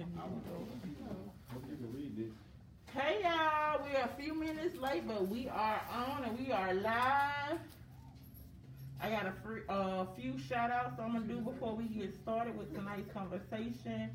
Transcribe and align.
here. 0.00 0.06
to 0.06 0.86
get 0.86 0.96
it 0.96 1.06
over. 1.08 1.30
Hope 1.52 1.64
you 1.68 1.76
can 1.76 1.92
read 1.92 2.16
this. 2.16 2.32
Hey 2.94 3.20
y'all, 3.22 3.80
we 3.84 3.96
are 3.96 4.04
a 4.04 4.20
few 4.20 4.34
minutes 4.34 4.76
late, 4.76 5.06
but 5.06 5.28
we 5.28 5.48
are 5.48 5.80
on 5.92 6.24
and 6.24 6.38
we 6.38 6.52
are 6.52 6.74
live. 6.74 7.58
I 9.02 9.08
got 9.08 9.26
a 9.26 9.32
free, 9.42 9.62
uh, 9.68 10.04
few 10.16 10.38
shout 10.38 10.70
outs 10.70 11.00
I'm 11.00 11.12
gonna 11.12 11.26
do 11.26 11.40
before 11.40 11.74
we 11.74 11.84
get 11.84 12.14
started 12.14 12.56
with 12.58 12.74
tonight's 12.74 13.10
conversation 13.12 14.10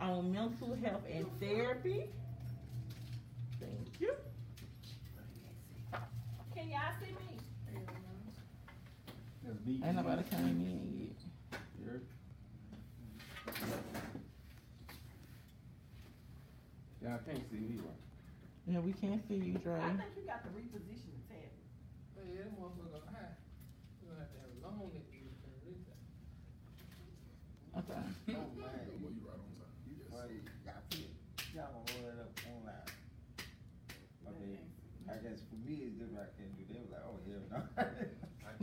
on 0.00 0.32
mental 0.32 0.76
health 0.82 1.02
and 1.12 1.26
therapy. 1.40 2.06
Thank 3.58 4.00
you. 4.00 4.14
Can 6.54 6.70
y'all 6.70 6.80
see 7.00 7.12
me? 7.12 7.36
That's. 9.44 9.84
Ain't 9.84 9.96
nobody 9.96 10.22
came 10.30 10.46
in 10.46 11.00
yet. 11.00 12.00
You 17.00 17.08
heard? 17.08 17.16
Yeah, 17.16 17.16
I 17.16 17.18
can't 17.30 17.44
see 17.50 17.60
me 17.60 17.76
right. 17.80 18.00
Yeah, 18.68 18.80
we 18.80 18.92
can't 18.92 19.22
see 19.26 19.34
you, 19.40 19.56
Dre. 19.58 19.80
I 19.80 19.88
think 19.96 20.12
you 20.16 20.24
got 20.28 20.44
to 20.44 20.50
reposition 20.52 21.10
the 21.16 21.22
tab. 21.32 21.50
But 22.14 22.24
yeah, 22.28 22.44
that 22.44 22.52
motherfucker 22.60 23.08
high. 23.08 23.34
You 24.00 24.08
gonna 24.12 24.20
have 24.20 24.30
to 24.30 24.38
have 24.44 24.52
a 24.52 24.58
long 24.62 24.92
neck 24.92 25.08
to 25.08 25.16
reach 25.64 25.82
that. 25.88 26.00
Okay. 27.80 28.02
Oh, 28.36 28.46
man. 28.54 28.68
Well, 29.00 29.10
you 29.10 29.22
right 29.26 29.40
on 29.40 29.50
time. 29.58 29.72
Yes. 29.88 30.06
Well, 30.12 30.28
y'all 30.28 30.84
feel- 30.90 31.14
y'all 31.56 31.72
gonna 31.72 31.88
roll 31.98 32.04
that 32.12 32.20
up 32.22 32.30
online. 32.46 32.88
Okay, 34.30 34.60
I 35.08 35.16
guess 35.24 35.40
for 35.50 35.58
me, 35.66 35.74
it's 35.88 35.96
different, 35.98 36.22
I 36.22 36.30
can't 36.38 36.52
do, 36.54 36.62
they 36.70 36.78
was 36.78 36.92
like, 36.94 37.02
oh, 37.08 37.18
hell 37.26 37.42
no. 37.50 37.58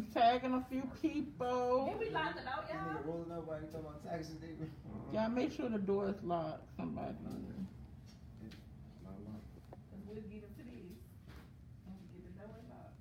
Tagging 0.14 0.54
a 0.54 0.64
few 0.70 0.84
people. 1.02 1.90
Did 1.92 2.00
we 2.00 2.14
lock 2.14 2.38
it 2.38 2.46
out, 2.48 2.70
y'all? 2.70 2.86
nigga 2.96 3.06
rolling 3.06 3.32
up 3.34 3.48
while 3.48 3.60
he 3.60 3.66
talking 3.68 3.82
about 3.82 4.06
taxes, 4.06 4.36
they. 4.40 4.54
Y'all 5.12 5.30
make 5.30 5.52
sure 5.52 5.68
the 5.70 5.78
door 5.80 6.08
is 6.10 6.22
locked. 6.24 6.64
Somebody. 6.78 7.16
My 7.26 7.32
mom. 9.26 9.42
Cause 9.72 10.00
we'll 10.08 10.22
get 10.30 10.44
into 10.48 10.64
these. 10.70 11.02
When 11.84 11.98
we 11.98 12.22
get 12.22 12.24
the 12.30 12.46
door 12.46 12.56
locked. 12.70 12.96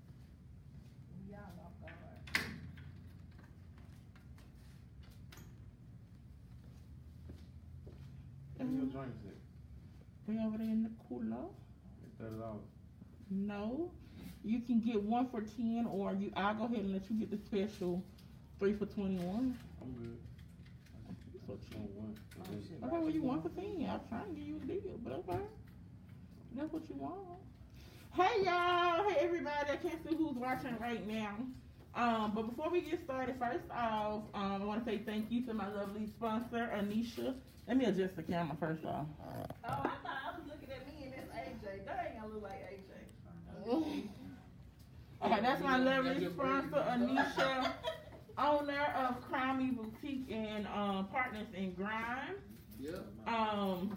We 1.29 1.35
all 1.37 1.53
off 1.63 1.77
guard. 1.85 1.93
What's 8.57 8.66
your 8.77 8.87
drinks 8.87 9.19
at? 9.27 9.35
We 10.29 10.39
over 10.41 10.59
there 10.59 10.67
in 10.67 10.83
the 10.83 10.91
cooler. 11.09 11.37
It's 12.05 12.15
thirty 12.21 12.37
dollars. 12.37 12.65
No, 13.31 13.91
you 14.45 14.61
can 14.61 14.81
get 14.81 15.03
one 15.03 15.29
for 15.29 15.41
ten, 15.41 15.87
or 15.91 16.13
you. 16.15 16.33
I'll 16.37 16.55
go 16.55 16.65
ahead 16.65 16.79
and 16.79 16.93
let 16.93 17.11
you 17.11 17.17
get 17.19 17.31
the 17.31 17.39
special 17.39 18.03
three 18.59 18.73
for 18.75 18.87
twenty-one. 18.87 19.57
I'm 19.83 19.93
good. 19.93 20.19
So 21.47 21.59
cheap. 21.69 21.79
one. 21.95 22.17
Oh, 22.41 22.45
shit. 22.69 22.83
Okay, 22.83 22.99
well 22.99 23.11
you 23.11 23.23
want 23.23 23.43
for 23.43 23.49
ten. 23.51 23.89
I'm 23.89 24.01
trying 24.09 24.35
to 24.35 24.41
give 24.41 24.49
you 24.49 24.57
a 24.57 24.67
deal, 24.67 24.99
but 25.03 25.13
okay. 25.13 25.43
That's 26.55 26.73
what 26.73 26.89
you 26.89 26.97
want. 26.97 27.15
Hey 28.15 28.45
y'all, 28.45 29.09
hey 29.09 29.17
everybody. 29.21 29.71
I 29.73 29.77
can't 29.77 30.03
see 30.09 30.17
who's 30.17 30.37
watching 30.37 30.77
right 30.81 31.07
now. 31.07 31.37
Um, 31.97 32.33
but 32.35 32.43
before 32.43 32.71
we 32.71 32.83
get 32.83 33.03
started, 33.05 33.37
first 33.39 33.65
off, 33.75 34.23
um, 34.35 34.63
I 34.63 34.65
want 34.65 34.85
to 34.85 34.91
say 34.91 34.99
thank 34.99 35.31
you 35.31 35.45
to 35.47 35.55
my 35.55 35.67
lovely 35.73 36.07
sponsor, 36.07 36.71
Anisha. 36.75 37.35
Let 37.67 37.79
me 37.79 37.87
adjust 37.87 38.17
the 38.17 38.23
camera 38.23 38.55
first 38.61 38.85
off. 38.85 39.07
Oh, 39.25 39.33
I 39.65 39.73
thought 39.73 39.93
I 40.05 40.39
was 40.39 40.47
looking 40.47 40.69
at 40.71 40.87
me 40.87 41.05
and 41.07 41.15
it's 41.15 41.33
AJ. 41.35 41.87
That 41.87 42.07
ain't 42.13 42.21
gonna 42.21 42.35
look 42.35 42.43
like 42.43 42.63
AJ. 42.71 44.03
Okay, 45.25 45.41
that's 45.41 45.63
my 45.63 45.79
lovely 45.79 46.29
sponsor, 46.29 46.77
Anisha, 46.77 47.73
owner 48.39 48.85
of 48.95 49.21
Crime 49.27 49.75
Boutique 49.75 50.31
and 50.31 50.67
um, 50.67 51.09
Partners 51.11 51.47
in 51.57 51.73
Grime. 51.73 52.37
Yeah. 52.79 52.99
Um, 53.27 53.97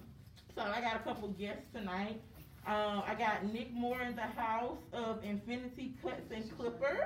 so 0.55 0.61
I 0.61 0.79
got 0.79 0.95
a 0.95 0.99
couple 0.99 1.27
guests 1.29 1.65
tonight. 1.73 2.21
Um, 2.65 3.03
I 3.05 3.15
got 3.19 3.45
Nick 3.53 3.73
Moore 3.73 4.01
in 4.01 4.15
the 4.15 4.21
house 4.21 4.77
of 4.93 5.21
Infinity 5.23 5.93
Cuts 6.01 6.31
and 6.31 6.49
Clippers. 6.57 7.03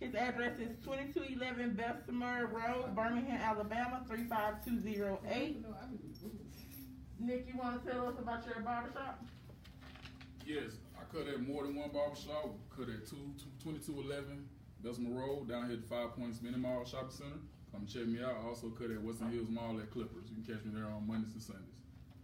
His 0.00 0.14
address 0.14 0.58
is 0.60 0.78
2211 0.84 1.74
Bessemer 1.74 2.46
Road, 2.46 2.94
Birmingham, 2.94 3.40
Alabama 3.42 4.04
35208. 4.06 5.64
Nick, 7.18 7.48
you 7.52 7.58
want 7.58 7.84
to 7.84 7.90
tell 7.90 8.06
us 8.06 8.14
about 8.16 8.46
your 8.46 8.60
barbershop? 8.60 9.24
Yes, 10.46 10.78
I 10.94 11.02
cut 11.12 11.26
at 11.26 11.42
more 11.42 11.64
than 11.64 11.74
one 11.74 11.90
barbershop. 11.90 12.54
Cut 12.70 12.88
at 12.88 13.10
two, 13.10 13.34
two, 13.42 13.50
2211 13.58 14.46
Bessemer 14.84 15.18
Road, 15.18 15.48
down 15.48 15.66
here 15.66 15.78
at 15.78 15.84
Five 15.90 16.14
Points 16.14 16.40
Mini 16.42 16.58
Mall 16.58 16.84
Shopping 16.84 17.10
Center. 17.10 17.42
Come 17.72 17.84
check 17.84 18.06
me 18.06 18.22
out. 18.22 18.38
I 18.38 18.46
also 18.46 18.70
cut 18.70 18.92
at 18.92 19.02
Western 19.02 19.32
Hills 19.32 19.50
Mall 19.50 19.80
at 19.82 19.90
Clippers. 19.90 20.30
You 20.30 20.38
can 20.38 20.46
catch 20.46 20.64
me 20.64 20.70
there 20.78 20.86
on 20.86 21.08
Mondays 21.08 21.34
and 21.34 21.42
Sundays. 21.42 21.74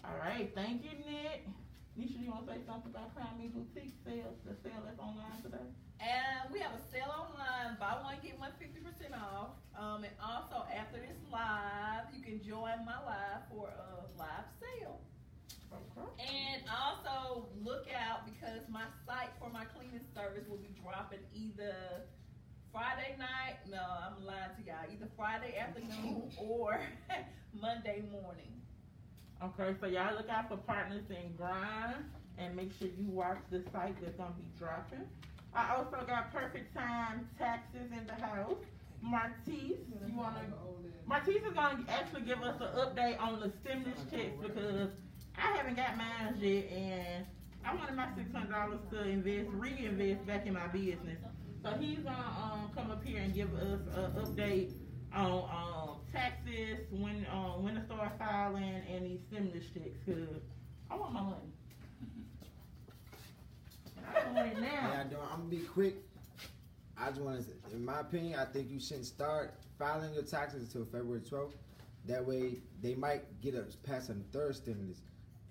All 0.04 0.14
right, 0.22 0.48
thank 0.54 0.84
you, 0.84 0.94
Nick. 1.02 1.50
Nisha, 1.98 2.22
you 2.22 2.30
want 2.30 2.46
to 2.46 2.54
say 2.54 2.60
something 2.66 2.94
about 2.94 3.14
Crime 3.18 3.50
Boutique 3.50 3.98
sales, 4.06 4.38
the 4.46 4.54
sale 4.62 4.78
that's 4.86 5.00
online 5.00 5.42
today? 5.42 5.66
And 6.00 6.52
we 6.52 6.60
have 6.60 6.72
a 6.72 6.82
sale 6.92 7.10
online, 7.10 7.76
buy 7.78 7.96
one, 8.02 8.16
get 8.22 8.38
one 8.38 8.52
fifty 8.58 8.80
percent 8.80 9.14
off. 9.14 9.56
Um, 9.78 10.04
and 10.04 10.14
also 10.22 10.66
after 10.70 10.98
this 10.98 11.18
live, 11.32 12.10
you 12.14 12.22
can 12.22 12.42
join 12.44 12.84
my 12.84 12.98
live 13.04 13.42
for 13.50 13.68
a 13.70 14.04
live 14.18 14.48
sale. 14.60 15.00
Okay. 15.72 16.06
And 16.22 16.62
also 16.70 17.46
look 17.62 17.86
out 17.90 18.26
because 18.26 18.62
my 18.70 18.84
site 19.06 19.30
for 19.40 19.50
my 19.50 19.64
cleaning 19.64 20.04
service 20.14 20.44
will 20.48 20.62
be 20.62 20.70
dropping 20.82 21.18
either 21.34 21.74
Friday 22.72 23.16
night. 23.18 23.58
No, 23.70 23.82
I'm 23.82 24.24
lying 24.24 24.50
to 24.58 24.62
y'all. 24.66 24.86
Either 24.90 25.08
Friday 25.16 25.56
afternoon 25.56 26.30
or 26.38 26.80
Monday 27.60 28.02
morning. 28.10 28.50
Okay, 29.42 29.76
so 29.80 29.86
y'all 29.86 30.14
look 30.14 30.28
out 30.28 30.48
for 30.48 30.56
partners 30.56 31.04
in 31.10 31.34
grind 31.36 32.04
and 32.38 32.56
make 32.56 32.70
sure 32.78 32.88
you 32.88 33.06
watch 33.08 33.38
the 33.50 33.62
site 33.72 34.00
that's 34.00 34.16
gonna 34.16 34.34
be 34.36 34.46
dropping. 34.58 35.06
I 35.54 35.76
also 35.76 36.04
got 36.06 36.32
perfect 36.32 36.74
time 36.74 37.28
taxes 37.38 37.90
in 37.92 38.06
the 38.06 38.14
house. 38.14 38.56
Martise, 39.00 39.78
you 40.06 40.16
wanna? 40.16 40.40
Martise 41.06 41.42
is 41.42 41.52
gonna 41.54 41.84
actually 41.88 42.22
give 42.22 42.42
us 42.42 42.60
an 42.60 42.68
update 42.78 43.20
on 43.20 43.40
the 43.40 43.52
stimulus 43.62 44.00
checks 44.10 44.32
because 44.42 44.90
I 45.36 45.56
haven't 45.56 45.76
got 45.76 45.96
mine 45.96 46.34
yet 46.38 46.70
and 46.72 47.26
I 47.64 47.74
wanted 47.74 47.94
my 47.96 48.08
six 48.16 48.32
hundred 48.32 48.52
dollars 48.52 48.80
to 48.90 49.08
invest, 49.08 49.48
reinvest 49.52 50.26
back 50.26 50.46
in 50.46 50.54
my 50.54 50.66
business. 50.68 51.18
So 51.62 51.70
he's 51.78 51.98
gonna 51.98 52.36
um, 52.42 52.70
come 52.74 52.90
up 52.90 53.04
here 53.04 53.20
and 53.20 53.32
give 53.32 53.54
us 53.54 53.80
an 53.94 54.12
update 54.24 54.72
on 55.14 55.48
um, 55.50 55.96
taxes, 56.12 56.80
when 56.90 57.26
um, 57.32 57.62
when 57.62 57.74
to 57.76 57.84
start 57.84 58.12
filing, 58.18 58.82
and 58.90 59.04
these 59.04 59.20
stimulus 59.30 59.64
checks. 59.72 59.98
Cause 60.04 60.42
I 60.90 60.96
want 60.96 61.12
my 61.12 61.22
money. 61.22 61.53
Want 64.34 64.36
Yeah, 64.36 64.60
now. 64.60 64.90
I 64.90 65.32
I'm 65.32 65.38
gonna 65.38 65.50
be 65.50 65.58
quick. 65.58 65.96
I 66.96 67.08
just 67.08 67.20
wanna, 67.20 67.42
say, 67.42 67.52
in 67.72 67.84
my 67.84 68.00
opinion, 68.00 68.38
I 68.38 68.44
think 68.44 68.70
you 68.70 68.78
shouldn't 68.80 69.06
start 69.06 69.54
filing 69.78 70.14
your 70.14 70.22
taxes 70.22 70.62
until 70.62 70.84
February 70.84 71.20
twelfth. 71.20 71.56
That 72.06 72.24
way, 72.26 72.58
they 72.82 72.94
might 72.94 73.40
get 73.40 73.54
us 73.54 73.76
past 73.76 74.10
a 74.10 74.14
third 74.32 74.54
stimulus, 74.56 75.02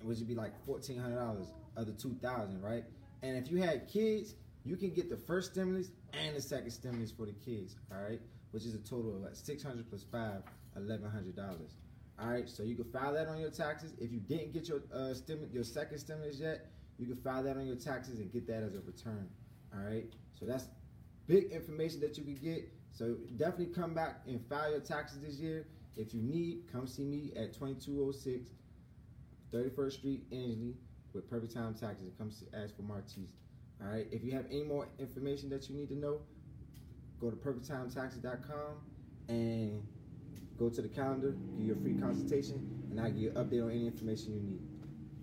which 0.03 0.19
would 0.19 0.27
be 0.27 0.35
like 0.35 0.53
fourteen 0.65 0.97
hundred 0.99 1.15
dollars 1.17 1.47
of 1.75 1.87
the 1.87 1.93
two 1.93 2.15
thousand, 2.21 2.61
right? 2.61 2.83
And 3.23 3.37
if 3.37 3.51
you 3.51 3.61
had 3.61 3.87
kids, 3.87 4.35
you 4.63 4.75
can 4.77 4.91
get 4.91 5.09
the 5.09 5.17
first 5.17 5.51
stimulus 5.51 5.91
and 6.13 6.35
the 6.35 6.41
second 6.41 6.71
stimulus 6.71 7.11
for 7.11 7.25
the 7.25 7.33
kids, 7.33 7.75
all 7.91 8.01
right? 8.01 8.21
Which 8.51 8.65
is 8.65 8.75
a 8.75 8.79
total 8.79 9.15
of 9.15 9.21
like 9.21 9.35
six 9.35 9.63
hundred 9.63 9.89
plus 9.89 10.03
five, 10.11 10.43
eleven 10.75 11.09
hundred 11.09 11.35
dollars. 11.35 11.75
All 12.19 12.29
right, 12.29 12.47
so 12.47 12.61
you 12.61 12.75
can 12.75 12.85
file 12.85 13.13
that 13.13 13.27
on 13.27 13.39
your 13.39 13.49
taxes. 13.49 13.93
If 13.99 14.11
you 14.11 14.19
didn't 14.19 14.53
get 14.53 14.67
your 14.69 14.83
uh, 14.93 15.13
stim- 15.15 15.49
your 15.51 15.63
second 15.63 15.97
stimulus 15.97 16.39
yet, 16.39 16.67
you 16.97 17.05
can 17.05 17.17
file 17.17 17.43
that 17.43 17.57
on 17.57 17.65
your 17.65 17.75
taxes 17.75 18.19
and 18.19 18.31
get 18.31 18.47
that 18.47 18.63
as 18.63 18.75
a 18.75 18.81
return. 18.81 19.27
All 19.73 19.83
right, 19.83 20.05
so 20.39 20.45
that's 20.45 20.65
big 21.27 21.45
information 21.51 21.99
that 22.01 22.17
you 22.17 22.23
can 22.23 22.35
get. 22.35 22.71
So 22.91 23.15
definitely 23.37 23.73
come 23.73 23.93
back 23.93 24.21
and 24.27 24.39
file 24.47 24.71
your 24.71 24.79
taxes 24.79 25.19
this 25.21 25.35
year. 25.35 25.67
If 25.95 26.13
you 26.13 26.21
need, 26.21 26.71
come 26.71 26.87
see 26.87 27.03
me 27.03 27.31
at 27.35 27.53
2206 27.53 28.49
31st 29.53 29.91
Street, 29.91 30.23
Ensley, 30.31 30.73
with 31.13 31.29
Perfect 31.29 31.53
Time 31.53 31.75
Taxes. 31.75 32.11
Come 32.17 32.31
ask 32.53 32.75
for 32.75 32.81
Martise. 32.81 33.29
All 33.81 33.91
right, 33.91 34.07
if 34.11 34.23
you 34.23 34.31
have 34.31 34.45
any 34.49 34.63
more 34.63 34.87
information 34.97 35.49
that 35.49 35.69
you 35.69 35.75
need 35.75 35.89
to 35.89 35.95
know, 35.95 36.21
go 37.21 37.29
to 37.29 37.35
perfecttimetaxes.com 37.35 38.77
and 39.29 39.83
go 40.57 40.69
to 40.69 40.81
the 40.81 40.87
calendar, 40.87 41.35
give 41.57 41.67
you 41.67 41.73
a 41.73 41.81
free 41.81 41.93
consultation, 41.93 42.87
and 42.89 42.99
I'll 42.99 43.11
give 43.11 43.19
you 43.19 43.29
an 43.29 43.35
update 43.35 43.63
on 43.63 43.71
any 43.71 43.87
information 43.87 44.33
you 44.33 44.41
need. 44.41 44.61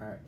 All 0.00 0.08
right. 0.08 0.18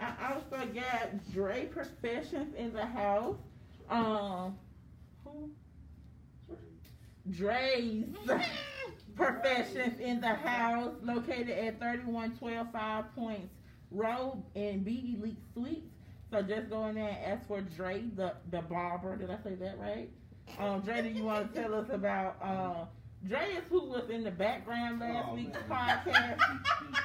I 0.00 0.34
also 0.34 0.66
got 0.66 1.32
Dre 1.32 1.66
Professions 1.66 2.54
in 2.56 2.72
the 2.72 2.84
house. 2.84 3.36
Um, 3.88 4.56
who? 5.24 5.50
Dre's 7.30 8.04
Professions 9.16 9.98
in 10.00 10.20
the 10.20 10.34
house, 10.34 10.92
located 11.02 11.50
at 11.50 11.78
3112 11.78 12.72
Five 12.72 13.14
Points 13.14 13.54
Road 13.90 14.42
in 14.54 14.82
B 14.82 15.16
Elite 15.18 15.38
Suites. 15.54 15.86
So 16.30 16.42
just 16.42 16.68
go 16.68 16.86
in 16.86 16.96
there 16.96 17.08
and 17.08 17.32
ask 17.32 17.46
for 17.46 17.60
Dre, 17.62 18.02
the, 18.14 18.34
the 18.50 18.60
barber. 18.62 19.16
Did 19.16 19.30
I 19.30 19.38
say 19.42 19.54
that 19.54 19.78
right? 19.78 20.10
Um, 20.58 20.80
Dre, 20.82 21.02
do 21.02 21.08
you 21.08 21.24
want 21.24 21.54
to 21.54 21.62
tell 21.62 21.74
us 21.74 21.86
about 21.90 22.36
uh, 22.42 22.84
Dre 23.28 23.38
is 23.56 23.64
who 23.70 23.84
was 23.86 24.08
in 24.10 24.24
the 24.24 24.30
background 24.30 25.00
last 25.00 25.28
Oh, 25.30 25.34
week's 25.34 25.56
man. 25.68 25.68
podcast. 26.06 26.38
That's 26.38 26.38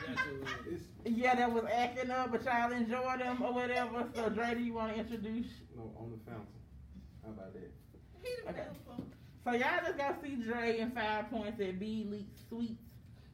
what 0.07 0.67
it 0.67 0.73
is. 0.73 0.81
It's 1.05 1.17
Yeah, 1.17 1.35
that 1.35 1.51
was 1.51 1.63
acting 1.73 2.11
up, 2.11 2.31
but 2.31 2.43
y'all 2.43 2.71
enjoyed 2.71 3.19
them 3.19 3.41
or 3.41 3.53
whatever. 3.53 4.05
So, 4.15 4.29
Dre, 4.29 4.53
do 4.55 4.61
you 4.61 4.73
want 4.73 4.93
to 4.93 4.99
introduce? 4.99 5.47
no 5.75 5.83
on 5.97 6.11
the 6.11 6.31
fountain. 6.31 6.47
How 7.23 7.31
about 7.31 7.53
that? 7.53 7.71
He 8.23 8.29
the 8.43 8.49
Okay. 8.51 8.67
So, 9.43 9.51
y'all 9.53 9.83
just 9.85 9.97
got 9.97 10.21
to 10.21 10.27
see 10.27 10.35
Dre 10.35 10.79
in 10.79 10.91
five 10.91 11.29
points 11.31 11.59
at 11.59 11.79
B 11.79 12.05
Elite 12.07 12.27
Suites. 12.49 12.81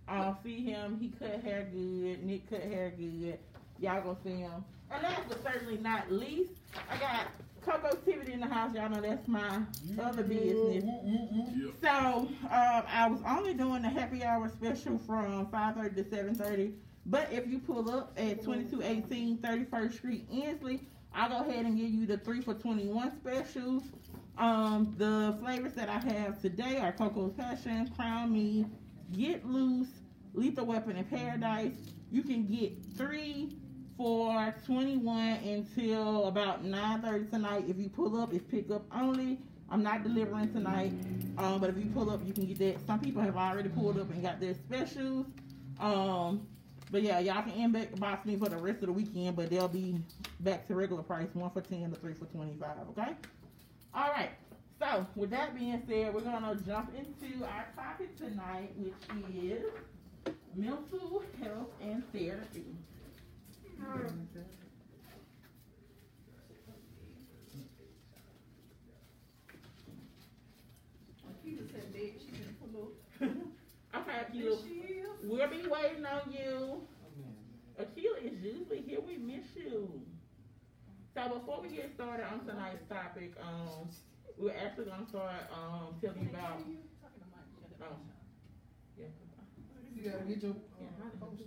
Um, 0.07 0.37
see 0.43 0.63
him. 0.63 0.97
He 1.01 1.09
cut 1.09 1.41
hair 1.43 1.67
good. 1.71 2.23
Nick 2.23 2.49
cut 2.49 2.61
hair 2.61 2.93
good. 2.97 3.37
Y'all 3.79 4.01
gonna 4.01 4.17
see 4.23 4.39
him. 4.41 4.63
And 4.89 5.03
last 5.03 5.23
but 5.27 5.43
certainly 5.43 5.77
not 5.77 6.09
least, 6.09 6.53
I 6.89 6.97
got 6.97 7.27
Coco 7.67 7.87
Activity 7.87 8.31
in 8.33 8.39
the 8.39 8.47
house. 8.47 8.73
Y'all 8.73 8.89
know 8.89 9.01
that's 9.01 9.27
my 9.27 9.59
other 10.01 10.23
business. 10.23 10.83
Yeah. 10.85 11.71
So, 11.81 12.27
um, 12.27 12.29
I 12.49 13.07
was 13.09 13.19
only 13.27 13.53
doing 13.53 13.81
the 13.81 13.89
happy 13.89 14.23
hour 14.23 14.49
special 14.49 14.97
from 14.99 15.47
5.30 15.47 15.95
to 15.95 16.03
7.30. 16.03 16.73
But 17.05 17.31
if 17.31 17.45
you 17.47 17.59
pull 17.59 17.89
up 17.91 18.13
at 18.17 18.41
2218 18.41 19.37
31st 19.39 19.93
Street, 19.93 20.27
Ensley, 20.31 20.81
I'll 21.13 21.29
go 21.29 21.49
ahead 21.49 21.65
and 21.65 21.77
give 21.77 21.89
you 21.89 22.05
the 22.05 22.17
3 22.17 22.41
for 22.41 22.53
21 22.53 23.17
specials. 23.17 23.83
Um, 24.37 24.93
the 24.97 25.37
flavors 25.41 25.73
that 25.73 25.89
I 25.89 25.99
have 26.13 26.41
today 26.41 26.77
are 26.77 26.93
Coco's 26.93 27.33
Passion, 27.33 27.91
Crown 27.95 28.31
Me, 28.31 28.65
Get 29.11 29.45
Loose, 29.45 29.89
Lethal 30.33 30.65
Weapon, 30.65 30.95
and 30.95 31.09
Paradise. 31.09 31.73
You 32.11 32.23
can 32.23 32.45
get 32.45 32.73
three 32.95 33.57
for 33.97 34.53
21 34.65 35.17
until 35.43 36.27
about 36.27 36.63
9.30 36.63 37.31
tonight. 37.31 37.65
If 37.67 37.77
you 37.77 37.89
pull 37.89 38.21
up, 38.21 38.31
it's 38.33 38.45
pickup 38.49 38.83
only. 38.95 39.39
I'm 39.69 39.83
not 39.83 40.03
delivering 40.03 40.53
tonight. 40.53 40.93
Um, 41.37 41.59
but 41.59 41.71
if 41.71 41.77
you 41.77 41.85
pull 41.93 42.09
up, 42.09 42.21
you 42.25 42.31
can 42.31 42.45
get 42.45 42.59
that. 42.59 42.85
Some 42.85 42.99
people 42.99 43.21
have 43.21 43.35
already 43.35 43.69
pulled 43.69 43.99
up 43.99 44.09
and 44.11 44.21
got 44.21 44.39
their 44.39 44.53
specials. 44.53 45.25
Um, 45.79 46.47
but 46.91 47.01
yeah, 47.01 47.19
y'all 47.19 47.41
can 47.41 47.51
inbox 47.51 48.25
me 48.25 48.37
for 48.37 48.47
the 48.47 48.57
rest 48.57 48.79
of 48.79 48.87
the 48.87 48.93
weekend, 48.93 49.35
but 49.35 49.49
they'll 49.49 49.67
be 49.67 49.99
back 50.39 50.67
to 50.67 50.75
regular 50.75 51.03
price, 51.03 51.27
one 51.33 51.49
for 51.49 51.61
10 51.61 51.89
to 51.91 51.95
three 51.97 52.13
for 52.13 52.25
25, 52.25 52.69
okay? 52.91 53.11
All 53.93 54.09
right. 54.09 54.29
So, 54.79 55.05
with 55.15 55.31
that 55.31 55.57
being 55.57 55.81
said, 55.87 56.13
we're 56.13 56.21
gonna 56.21 56.55
jump 56.65 56.91
into 56.95 57.43
our 57.45 57.65
topic 57.75 58.15
tonight, 58.15 58.71
which 58.77 58.93
is 59.35 59.63
mental 60.55 61.23
health 61.41 61.67
and 61.81 62.03
therapy. 62.13 62.65
Keita 71.43 71.63
said 71.71 71.93
that 71.93 72.11
she 72.19 72.31
can 72.31 72.55
pull 72.59 72.91
okay. 73.21 73.31
Akila, 73.95 74.31
There 74.33 74.51
she 74.67 74.75
is. 74.99 75.07
we'll 75.23 75.47
be 75.49 75.63
waiting 75.67 76.05
on 76.05 76.31
you. 76.31 76.81
Akila 77.79 78.17
is 78.23 78.41
usually 78.43 78.81
here. 78.81 78.99
We 79.05 79.17
miss 79.17 79.45
you. 79.55 80.01
So 81.13 81.29
before 81.39 81.61
we 81.61 81.69
get 81.69 81.93
started 81.95 82.25
on 82.31 82.45
tonight's 82.45 82.83
topic, 82.89 83.33
um, 83.41 83.87
we're 84.37 84.53
actually 84.53 84.85
gonna 84.85 85.07
start 85.07 85.49
um 85.53 85.95
telling 86.01 86.21
you 86.23 86.29
about. 86.29 86.59
Oh, 87.81 87.95
yeah. 88.97 89.05
You 89.95 90.01
gotta 90.11 90.23
get 90.25 90.43
your 90.43 90.53
Yeah, 90.79 90.87
uh, 90.87 91.09
how 91.19 91.25
post 91.25 91.37
did- 91.37 91.46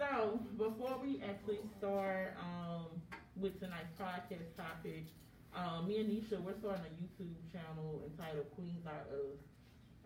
So 0.00 0.40
before 0.56 0.96
we 0.96 1.20
actually 1.20 1.60
start 1.76 2.32
um 2.40 2.88
with 3.36 3.60
tonight's 3.60 3.92
podcast 4.00 4.48
topic, 4.56 5.04
um, 5.52 5.84
me 5.92 6.00
and 6.00 6.08
Nisha 6.08 6.40
we're 6.40 6.56
starting 6.56 6.88
a 6.88 6.94
YouTube 6.96 7.36
channel 7.52 8.00
entitled 8.08 8.48
Queens 8.56 8.80
Are 8.88 9.04
Us. 9.12 9.36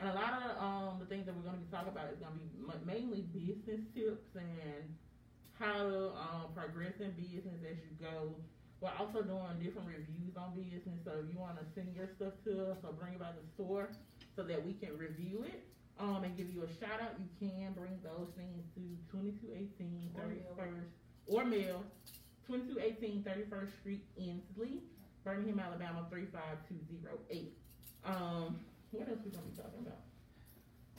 And 0.03 0.11
a 0.11 0.15
lot 0.19 0.35
of 0.35 0.59
um, 0.59 0.99
the 0.99 1.07
things 1.07 1.27
that 1.31 1.35
we're 1.39 1.47
going 1.47 1.55
to 1.55 1.63
be 1.63 1.71
talking 1.71 1.95
about 1.95 2.11
is 2.11 2.19
going 2.19 2.35
to 2.35 2.43
be 2.43 2.51
m- 2.67 2.83
mainly 2.83 3.23
business 3.31 3.87
tips 3.95 4.35
and 4.35 4.83
how 5.63 5.87
to 5.87 6.11
um, 6.19 6.51
progress 6.59 6.99
in 6.99 7.15
business 7.15 7.63
as 7.63 7.79
you 7.79 7.95
go. 8.03 8.35
We're 8.83 8.99
also 8.99 9.23
doing 9.23 9.63
different 9.63 9.95
reviews 9.95 10.35
on 10.35 10.59
business. 10.59 10.99
So 11.07 11.23
if 11.23 11.31
you 11.31 11.39
want 11.39 11.63
to 11.63 11.65
send 11.79 11.95
your 11.95 12.11
stuff 12.19 12.35
to 12.51 12.75
us 12.75 12.83
or 12.83 12.91
bring 12.99 13.15
it 13.15 13.23
by 13.23 13.31
the 13.31 13.47
store 13.55 13.95
so 14.35 14.43
that 14.43 14.59
we 14.59 14.75
can 14.75 14.99
review 14.99 15.47
it 15.47 15.63
um, 16.01 16.25
and 16.25 16.37
give 16.37 16.51
you 16.51 16.63
a 16.65 16.69
shout 16.81 17.01
out, 17.01 17.15
you 17.19 17.27
can 17.39 17.73
bring 17.73 17.99
those 18.03 18.29
things 18.37 18.65
to 18.75 18.81
2218 19.13 20.11
Or 20.15 20.27
mail. 20.27 20.55
31st 20.59 20.91
or 21.27 21.45
mail 21.45 21.85
2218 22.47 23.23
31st 23.25 23.73
Street, 23.81 24.05
Ensley, 24.19 24.83
Birmingham, 25.25 25.61
Alabama 25.61 26.05
35208. 26.11 27.57
Um, 28.05 28.61
what 28.91 29.09
else 29.09 29.19
we 29.25 29.31
gonna 29.31 29.47
be 29.49 29.57
talking 29.57 29.81
about? 29.81 30.05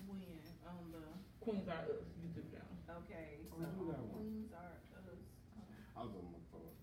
When 0.07 0.21
on 0.65 0.89
the 0.91 1.05
Queens 1.45 1.67
Are 1.69 1.85
Us 1.85 2.01
YouTube 2.17 2.49
channel. 2.49 2.73
okay, 3.05 3.45
so 3.53 3.61
we 3.61 3.65
do 3.85 3.91
got 3.93 4.01
one. 4.09 4.17
queens 4.25 4.49
are 4.57 4.73
us. 4.73 5.21
I 5.95 6.01
was 6.01 6.11
on 6.17 6.25
my 6.33 6.41
phone. 6.49 6.73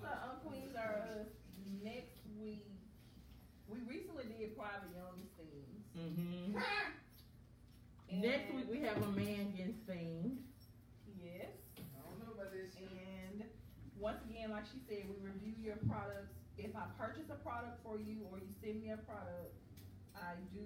so 0.00 0.06
on 0.06 0.36
Queens 0.46 0.74
are 0.78 0.94
us. 1.18 1.26
Next 1.82 2.22
week, 2.38 2.70
we 3.66 3.78
recently 3.90 4.24
did 4.38 4.56
private 4.56 4.94
young 4.94 5.18
things. 5.34 5.82
Mm-hmm. 5.98 6.58
Next 8.16 8.48
week 8.54 8.64
we 8.70 8.80
have 8.80 8.96
a 8.96 9.12
man 9.12 9.52
getting 9.52 9.76
seen. 9.84 10.38
Yes. 11.20 11.52
I 11.76 12.00
don't 12.00 12.16
know 12.24 12.32
about 12.32 12.48
this. 12.48 12.72
And 12.80 13.44
once 14.00 14.24
again, 14.24 14.50
like 14.56 14.64
she 14.64 14.80
said, 14.88 15.04
we 15.04 15.20
review 15.20 15.52
your 15.60 15.76
products. 15.84 16.32
If 16.56 16.72
I 16.72 16.88
purchase 16.96 17.28
a 17.28 17.36
product 17.44 17.84
for 17.84 18.00
you 18.00 18.24
or 18.32 18.40
you 18.40 18.48
send 18.64 18.80
me 18.80 18.88
a 18.88 18.96
product, 18.96 19.52
I 20.16 20.32
do 20.48 20.64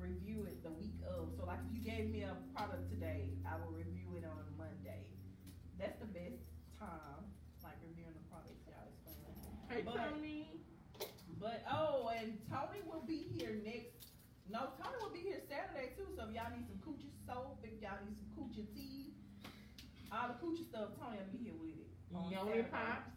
review 0.00 0.48
it 0.48 0.64
the 0.64 0.72
week 0.72 0.96
of. 1.04 1.28
So 1.36 1.44
like 1.44 1.60
if 1.68 1.76
you 1.76 1.84
gave 1.84 2.08
me 2.08 2.24
a 2.24 2.32
product 2.56 2.88
today, 2.88 3.36
I 3.44 3.60
will 3.60 3.76
review 3.76 4.16
it 4.16 4.24
on 4.24 4.40
Monday. 4.56 5.12
That's 5.76 6.00
the 6.00 6.08
best 6.08 6.40
time, 6.80 7.20
like 7.60 7.76
reviewing 7.84 8.16
the 8.16 8.24
products, 8.32 8.64
y'all 8.64 8.88
explain. 8.88 9.28
Hey 9.68 9.84
But- 9.84 10.00
Tony. 10.08 10.48
But 11.38 11.60
oh, 11.70 12.08
and 12.16 12.38
Tony 12.48 12.80
will 12.88 13.04
be 13.04 13.28
here 13.36 13.60
next. 13.62 13.95
No, 14.48 14.70
Tony 14.78 14.96
will 15.02 15.10
be 15.10 15.20
here 15.26 15.42
Saturday 15.50 15.90
too. 15.98 16.06
So 16.14 16.24
if 16.28 16.34
y'all 16.34 16.50
need 16.54 16.66
some 16.70 16.78
coochie 16.86 17.10
soap, 17.26 17.58
if 17.66 17.74
y'all 17.82 17.98
need 18.06 18.14
some 18.14 18.30
coochie 18.38 18.66
tea, 18.74 19.10
all 20.12 20.28
the 20.30 20.38
coochie 20.38 20.66
stuff, 20.70 20.94
Tony 20.98 21.18
will 21.18 21.32
be 21.34 21.38
here 21.50 21.56
with 21.58 21.74
it. 21.74 21.90
on 22.14 22.30
Yoni 22.30 22.62
Saturday. 22.62 22.70
Pops. 22.70 23.10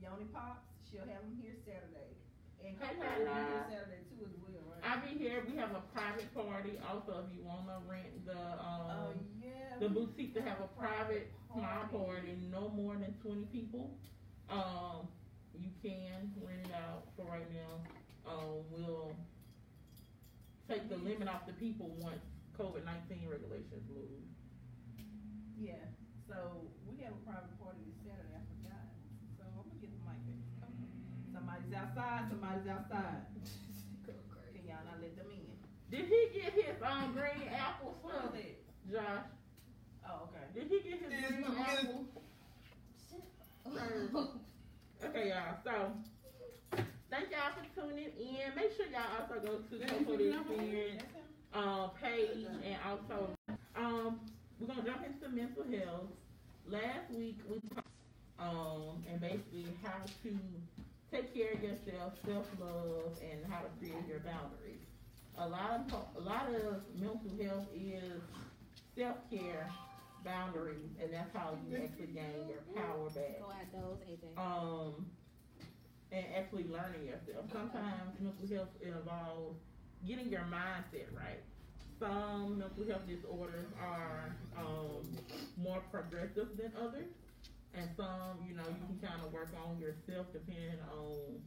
Yoni 0.00 0.24
Pops, 0.32 0.64
she'll 0.88 1.00
have 1.08 1.24
them 1.24 1.36
here 1.40 1.56
Saturday. 1.64 2.12
And 2.60 2.76
Hey, 2.76 2.92
Coco 2.96 3.00
will 3.00 3.24
be 3.24 3.44
here 3.48 3.64
Saturday 3.68 4.02
too 4.12 4.20
as 4.28 4.36
well, 4.44 4.60
right? 4.68 4.84
I'll 4.84 5.00
be 5.00 5.16
here. 5.16 5.40
We 5.48 5.56
have 5.56 5.72
a 5.72 5.80
private 5.96 6.28
party. 6.34 6.76
Also, 6.84 7.24
if 7.24 7.32
you 7.32 7.40
wanna 7.44 7.80
rent 7.88 8.12
the 8.26 8.36
um 8.60 9.16
yeah. 9.40 9.76
the 9.80 9.88
boutique 9.88 10.34
to 10.34 10.42
have 10.42 10.60
a 10.60 10.68
private 10.78 11.32
small 11.48 11.88
party, 11.88 12.36
no 12.52 12.68
more 12.68 12.96
than 12.96 13.14
twenty 13.24 13.44
people. 13.48 13.96
Um, 14.50 15.08
you 15.56 15.70
can 15.82 16.32
rent 16.44 16.60
it 16.66 16.72
out 16.74 17.04
for 17.16 17.24
right 17.24 17.48
now. 17.52 17.80
Um, 18.30 18.64
we'll 18.70 19.16
take 20.70 20.88
the 20.88 20.96
limit 21.02 21.26
off 21.26 21.46
the 21.46 21.52
people 21.58 21.90
once 21.98 22.22
COVID 22.58 22.84
nineteen 22.86 23.26
regulations 23.26 23.82
move. 23.90 24.22
Yeah, 25.58 25.82
so 26.28 26.62
we 26.86 27.02
have 27.02 27.12
a 27.12 27.22
private 27.26 27.50
party 27.58 27.82
this 27.90 27.98
Saturday, 28.06 28.38
I 28.38 28.42
forgot. 28.54 28.86
So 29.36 29.42
I'm 29.50 29.66
gonna 29.66 29.82
get 29.82 29.90
the 29.90 30.02
mic 30.06 30.22
back. 30.30 30.38
Somebody's 31.34 31.74
outside, 31.74 32.22
somebody's 32.30 32.68
outside. 32.70 33.20
Can 34.54 34.62
y'all 34.66 34.84
not 34.86 35.02
let 35.02 35.16
them 35.16 35.26
in? 35.34 35.58
Did 35.90 36.06
he 36.06 36.20
get 36.38 36.52
his 36.54 36.78
um 36.82 37.12
green 37.12 37.48
apple 37.50 37.98
What 38.02 38.14
is 38.14 38.20
stuff, 38.20 38.34
it? 38.34 38.62
Josh? 38.92 39.26
Oh, 40.06 40.28
okay. 40.30 40.46
Did 40.54 40.68
he 40.70 40.78
get 40.88 41.02
his 41.02 41.12
It's 41.12 41.28
green 41.28 41.42
the 41.42 41.60
apple? 41.60 42.04
Okay, 45.02 45.28
y'all. 45.30 45.56
So, 45.64 45.92
thank 47.10 47.30
y'all 47.30 47.52
for 47.56 47.80
tuning 47.80 48.10
in. 48.18 48.54
Make 48.56 48.76
sure 48.76 48.86
y'all 48.86 49.20
also 49.20 49.40
go 49.40 49.58
to 49.58 49.86
Coco 49.86 50.16
the 50.16 50.30
Experience 50.40 51.02
uh, 51.54 51.88
page 52.02 52.46
and 52.64 52.76
also 52.88 53.30
um, 53.76 54.20
we're 54.60 54.66
gonna 54.68 54.82
jump 54.82 55.04
into 55.06 55.28
mental 55.34 55.64
health. 55.64 56.06
Last 56.68 57.10
week 57.10 57.38
we 57.48 57.60
talked 57.74 57.86
um, 58.38 59.02
and 59.10 59.20
basically 59.20 59.66
how 59.82 59.98
to 60.22 60.38
take 61.12 61.34
care 61.34 61.52
of 61.52 61.62
yourself, 61.62 62.14
self 62.26 62.46
love, 62.60 63.12
and 63.20 63.40
how 63.52 63.60
to 63.60 63.68
create 63.78 64.06
your 64.08 64.20
boundaries. 64.20 64.80
A 65.38 65.48
lot 65.48 65.80
of 65.92 65.92
a 66.16 66.20
lot 66.20 66.46
of 66.54 66.82
mental 66.94 67.30
health 67.42 67.66
is 67.74 68.20
self 68.96 69.16
care, 69.30 69.68
boundaries, 70.24 70.90
and 71.02 71.12
that's 71.12 71.34
how 71.34 71.56
you 71.68 71.76
actually 71.76 72.06
gain 72.14 72.48
your 72.48 72.62
power 72.74 73.08
back 73.10 73.40
Go 73.40 73.50
at 73.50 73.72
those, 73.72 73.98
AJ. 74.08 74.38
um, 74.38 75.06
and 76.12 76.24
actually 76.36 76.64
learning 76.64 77.06
yourself. 77.06 77.46
Sometimes 77.52 78.18
mental 78.18 78.56
health 78.56 78.74
involves 78.82 79.58
getting 80.06 80.28
your 80.28 80.44
mindset 80.50 81.06
right. 81.14 81.42
Some 81.98 82.58
mental 82.58 82.86
health 82.88 83.06
disorders 83.06 83.66
are 83.80 84.34
um, 84.56 85.04
more 85.56 85.82
progressive 85.90 86.56
than 86.56 86.72
others, 86.80 87.12
and 87.74 87.88
some, 87.96 88.40
you 88.48 88.56
know, 88.56 88.64
you 88.66 88.86
can 88.86 88.98
kind 89.08 89.20
of 89.24 89.32
work 89.32 89.50
on 89.66 89.78
yourself 89.78 90.26
depending 90.32 90.80
on 90.96 91.40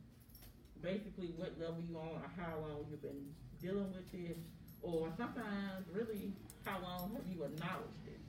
basically 0.82 1.34
what 1.38 1.60
level 1.60 1.82
you're 1.90 2.00
on 2.00 2.22
or 2.22 2.32
how 2.38 2.60
long 2.60 2.86
you've 2.90 3.02
been 3.02 3.34
dealing 3.62 3.92
with 3.94 4.14
it, 4.14 4.38
or 4.82 5.10
sometimes 5.18 5.88
really 5.92 6.34
how 6.66 6.80
long 6.82 7.12
have 7.16 7.26
you 7.28 7.44
acknowledged 7.44 8.06
it. 8.06 8.20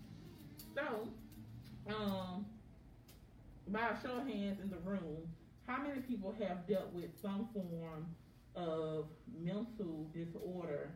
So, 0.75 1.09
um, 1.95 2.47
by 3.69 3.89
a 3.91 4.03
show 4.03 4.17
of 4.17 4.27
hands 4.27 4.61
in 4.63 4.71
the 4.71 4.79
room, 4.79 5.29
how 5.67 5.83
many 5.83 6.01
people 6.03 6.35
have 6.41 6.67
dealt 6.67 6.93
with 6.93 7.11
some 7.21 7.49
form 7.53 8.07
of 8.55 9.07
mental 9.37 10.07
disorder 10.13 10.91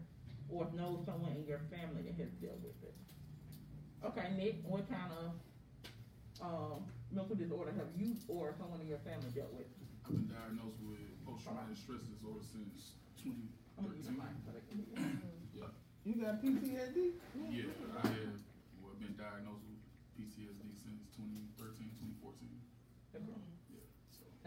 or 0.48 0.66
know 0.74 1.00
someone 1.04 1.32
in 1.32 1.44
your 1.46 1.60
family 1.70 2.02
that 2.02 2.14
has 2.20 2.30
dealt 2.40 2.60
with 2.62 2.76
it? 2.82 2.94
Okay, 4.04 4.30
Nick, 4.36 4.56
what 4.64 4.88
kind 4.88 5.10
of 5.12 5.32
um, 6.40 6.84
mental 7.10 7.34
disorder 7.34 7.72
have 7.76 7.88
you 7.96 8.14
or 8.28 8.54
someone 8.58 8.80
in 8.80 8.86
your 8.88 9.02
family 9.02 9.28
dealt 9.34 9.52
with? 9.54 9.66
I've 10.06 10.14
been 10.14 10.30
diagnosed 10.30 10.78
with 10.86 11.02
post-traumatic 11.26 11.76
stress 11.76 12.00
disorder 12.06 12.40
since 12.40 12.96
I'm 13.76 13.84
gonna 13.84 13.96
use 13.98 14.06
the 14.06 14.14
2013. 14.14 14.22
mic 14.22 14.34
so 14.44 14.48
they 14.54 14.64
can 14.70 14.78
hear. 14.86 15.02
Yeah, 15.52 15.72
You 16.06 16.14
got 16.22 16.38
PTSD? 16.40 16.98
yeah, 17.50 17.98
I 17.98 18.06
have 18.06 18.38
well, 18.80 18.94
been 19.02 19.18
diagnosed 19.18 19.66
with 19.66 19.82
PTSD 20.14 20.62
since 20.78 21.02
2013, 21.18 21.90
2014. 22.22 22.48
Yeah, 23.12 23.20
so 23.26 23.47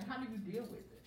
And 0.01 0.09
how 0.09 0.17
do 0.17 0.25
you 0.33 0.41
deal 0.41 0.65
with 0.65 0.81
it? 0.89 1.05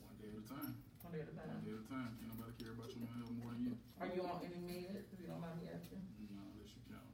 one 0.00 0.16
day 0.16 0.32
at 0.32 0.40
a 0.40 0.44
time, 0.48 0.72
One 1.04 1.12
day 1.12 1.20
at 1.20 1.28
a 1.28 1.36
time. 1.36 1.52
one 1.52 1.60
day 1.68 1.76
at 1.76 1.84
a 1.84 1.88
time. 1.92 2.10
Can't 2.16 2.32
nobody 2.32 2.56
care 2.56 2.72
about 2.72 2.88
your 2.96 3.04
mental 3.04 3.28
health 3.28 3.36
more 3.36 3.52
than 3.52 3.60
you. 3.68 3.74
Are 4.00 4.08
you 4.08 4.24
on 4.24 4.40
any 4.40 4.56
meds, 4.64 5.04
if 5.12 5.20
you 5.20 5.28
don't 5.28 5.44
mind 5.44 5.60
me 5.60 5.68
asking? 5.68 6.00
No, 6.32 6.40
unless 6.40 6.72
you 6.72 6.80
count 6.88 7.12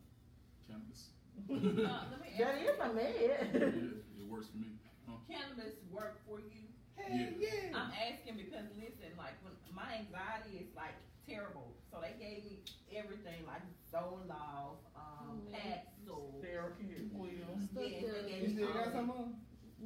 cannabis. 0.71 1.11
Uh, 1.37 2.07
let 2.14 2.23
me 2.23 2.31
That 2.38 2.55
ask 2.55 2.71
is 2.71 2.78
a 2.78 2.88
med. 2.95 3.11
yeah, 3.19 4.23
it 4.23 4.26
works 4.31 4.47
for 4.55 4.62
me. 4.62 4.78
Huh? 5.11 5.19
cannabis 5.26 5.75
work 5.90 6.23
for 6.23 6.38
you? 6.38 6.62
Yeah. 7.02 7.75
I'm 7.75 7.90
asking 7.90 8.38
because 8.38 8.71
listen, 8.78 9.11
like 9.19 9.35
when 9.43 9.59
my 9.75 10.07
anxiety 10.07 10.62
is 10.62 10.71
like 10.78 10.95
terrible, 11.26 11.75
so 11.90 11.99
they 11.99 12.14
gave 12.14 12.47
me 12.47 12.62
everything 12.95 13.43
like 13.43 13.62
Zoloft, 13.90 14.87
um, 14.95 15.43
Paxil. 15.50 16.38
Therapeutic 16.40 17.11
wheels. 17.11 17.66
Yes, 17.75 17.75
they 17.75 17.90
You 17.90 18.31
gave 18.31 18.43
me 18.43 18.55
still 18.55 18.71
got 18.73 18.95
some 18.95 19.11
that. 19.11 19.35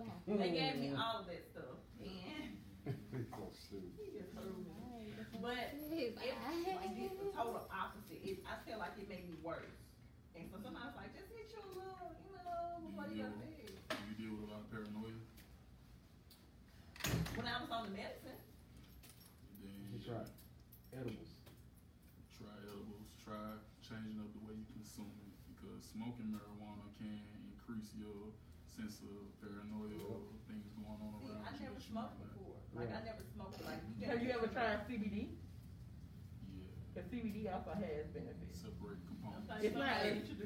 On? 0.03 0.39
They 0.39 0.51
gave 0.51 0.77
me 0.81 0.93
all 0.97 1.21
of 1.23 1.27
that 1.29 1.45
stuff, 1.51 1.79
and 2.01 2.57
so 3.31 3.51
stupid. 3.53 3.93
he 4.01 4.19
just 4.19 4.33
heard 4.37 4.57
me. 4.57 4.67
But 5.41 5.73
it 5.73 6.17
like 6.21 6.93
it's 7.01 7.17
the 7.17 7.33
total 7.33 7.65
opposite. 7.73 8.21
It, 8.21 8.45
I 8.45 8.61
feel 8.69 8.77
like 8.79 8.93
it 9.01 9.09
made 9.09 9.25
me 9.29 9.37
worse. 9.41 9.79
And 10.37 10.45
so 10.53 10.61
sometimes 10.61 10.93
like 10.97 11.13
just 11.17 11.33
hit 11.33 11.49
your 11.53 11.65
little, 11.73 12.13
you 12.29 12.37
know, 12.37 12.81
before 12.85 13.09
you 13.09 13.25
go 13.25 13.29
to 13.33 13.41
bed. 13.41 13.73
You 14.05 14.15
deal 14.21 14.33
with 14.37 14.45
a 14.47 14.49
lot 14.53 14.61
of 14.65 14.69
paranoia. 14.69 15.17
When 17.37 17.47
I 17.49 17.57
was 17.63 17.71
on 17.73 17.89
the 17.89 17.95
medicine, 17.97 18.37
You 19.65 19.99
try 20.05 20.21
edibles. 20.93 21.33
try 22.37 22.53
edibles, 22.61 23.09
try 23.25 23.57
changing 23.81 24.21
up 24.21 24.29
the 24.37 24.43
way 24.45 24.55
you 24.61 24.67
consume 24.77 25.09
it 25.25 25.33
because 25.57 25.89
smoking 25.89 26.29
marijuana 26.37 26.85
can 27.01 27.17
increase 27.49 27.91
your 27.97 28.35
sense 28.81 29.05
of 29.05 29.29
paranoia 29.45 30.01
or 30.09 30.21
things 30.49 30.65
going 30.73 30.89
on 31.05 31.21
see, 31.21 31.29
around 31.29 31.45
I 31.45 31.53
you. 31.53 31.69
never 31.69 31.77
that 31.77 31.85
you 31.85 31.93
smoked 31.93 32.17
might 32.17 32.25
not- 32.25 32.33
before. 32.33 32.57
Like 32.73 32.91
I 32.97 33.01
never 33.05 33.25
smoked 33.35 33.61
it. 33.61 33.67
Like 33.67 33.83
mm-hmm. 33.85 34.01
you 34.01 34.07
Have 34.09 34.21
you 34.25 34.31
ever 34.31 34.47
tried 34.49 34.79
CBD? 34.89 35.19
Yeah, 36.49 36.65
Cause 36.97 37.05
CBD 37.13 37.39
also 37.53 37.73
has 37.77 38.07
benefits. 38.15 38.57
separate 38.63 39.01
components. 39.11 39.51
It's 39.61 39.77
not, 39.77 40.01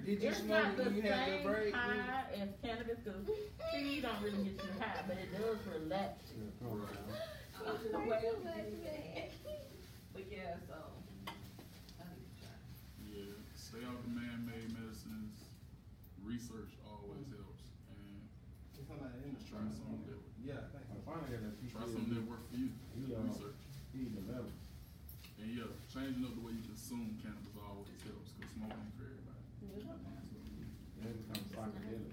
Did 0.05 0.19
you 0.23 0.29
it's 0.29 0.39
smoke 0.43 0.49
not 0.51 0.77
the 0.77 0.83
when 0.85 0.97
you 0.97 1.03
had 1.03 1.29
your 1.29 1.37
same 1.39 1.47
break? 1.47 1.75
high 1.75 2.25
as 2.41 2.49
cannabis, 2.65 2.99
cause 3.05 3.23
CBD 3.71 4.03
don't 4.03 4.21
really 4.25 4.43
get 4.51 4.57
you 4.65 4.73
high, 4.81 5.03
but 5.07 5.17
it 5.21 5.31
does 5.37 5.59
relax 5.69 6.33
you. 6.35 6.49
Yeah, 6.49 6.67
come. 6.67 6.87
But 10.15 10.27
yeah, 10.31 10.55
so 10.69 10.75
I 11.27 12.07
need 12.15 12.23
to 12.23 12.35
try. 12.39 12.55
Yeah, 13.03 13.35
stay 13.59 13.83
off 13.83 13.99
the 14.07 14.11
man-made 14.15 14.71
medicines. 14.79 15.35
Research 16.23 16.71
always 16.87 17.27
helps, 17.35 17.67
and 17.91 18.23
It's 18.79 18.87
somebody 18.87 19.11
in 19.27 19.35
just 19.35 19.44
try 19.55 19.63
something 19.71 20.03
that 20.11 20.19
Yeah, 20.43 20.67
thank 20.75 20.85
you. 20.91 20.99
Finally 21.07 21.31
got 21.31 21.43
that 21.47 21.55
try 21.71 21.85
something 21.87 22.11
that 22.19 22.27
work 22.27 22.43
for 22.51 22.57
you. 22.59 22.75
Yeah. 23.07 23.23
Research. 23.23 23.63
Eating 23.95 24.15
the 24.19 24.25
metal. 24.27 24.51
And 25.39 25.49
yeah, 25.55 25.71
changing 25.93 26.27
up 26.27 26.35
the 26.35 26.43
way 26.43 26.53
you 26.59 26.65
consume 26.67 27.15
cannabis 27.23 27.55
always 27.63 27.95
helps 28.03 28.35
because 28.35 28.51
smoking 28.59 28.75
ain't 28.83 28.95
for 28.99 29.07
everybody. 29.07 29.43
Then 30.99 31.07
it 31.15 31.19
becomes 31.23 31.47
psychedelic. 31.55 32.11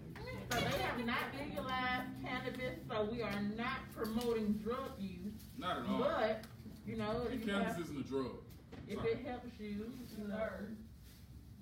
So 0.52 0.58
they 0.60 0.78
have 0.84 1.00
not 1.06 1.26
legalized 1.34 2.10
cannabis, 2.22 2.76
so 2.90 2.96
we 3.10 3.22
are 3.24 3.42
not 3.58 3.80
promoting 3.96 4.60
drug 4.64 4.92
use, 5.00 5.34
Not 5.58 5.80
at 5.80 5.86
all. 5.88 6.00
but, 6.00 6.44
you 6.86 6.98
know, 6.98 7.26
And 7.32 7.40
you 7.40 7.46
cannabis 7.48 7.74
have, 7.78 7.86
isn't 7.86 8.00
a 8.06 8.08
drug. 8.10 8.36
if 8.88 8.98
Sorry. 9.00 9.12
it 9.12 9.26
helps 9.26 9.60
you, 9.60 9.68
you 10.20 10.28
know, 10.28 10.50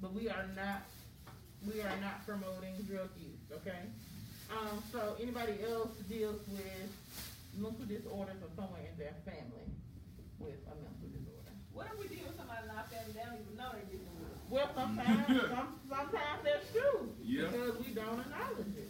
but 0.01 0.13
we 0.13 0.27
are 0.29 0.47
not, 0.55 0.83
we 1.67 1.81
are 1.81 1.97
not 2.01 2.25
promoting 2.25 2.75
drug 2.89 3.09
use, 3.19 3.45
okay? 3.61 3.83
Um, 4.49 4.81
so 4.91 5.15
anybody 5.21 5.53
else 5.69 5.93
deals 6.09 6.41
with 6.49 6.89
mental 7.57 7.85
disorders 7.85 8.41
or 8.41 8.49
someone 8.55 8.81
in 8.81 8.97
their 8.97 9.13
family 9.25 9.67
with 10.39 10.57
a 10.65 10.73
mental 10.73 11.09
disorder? 11.13 11.53
What 11.73 11.87
if 11.93 11.99
we 12.01 12.07
deal 12.09 12.25
with 12.27 12.37
somebody 12.37 12.65
in 12.65 12.71
our 12.73 12.85
family, 12.89 13.13
they 13.13 13.21
don't 13.23 13.37
even 13.37 13.55
know 13.57 13.69
they 13.77 13.85
dealing 13.93 14.15
with 14.17 14.33
it? 14.33 14.41
Well, 14.49 14.69
sometimes, 14.73 15.27
some, 15.53 15.69
sometimes 15.85 16.41
that's 16.43 16.65
true. 16.73 17.13
Yeah. 17.21 17.47
Because 17.53 17.77
we 17.85 17.93
don't 17.93 18.19
acknowledge 18.25 18.73
it. 18.73 18.89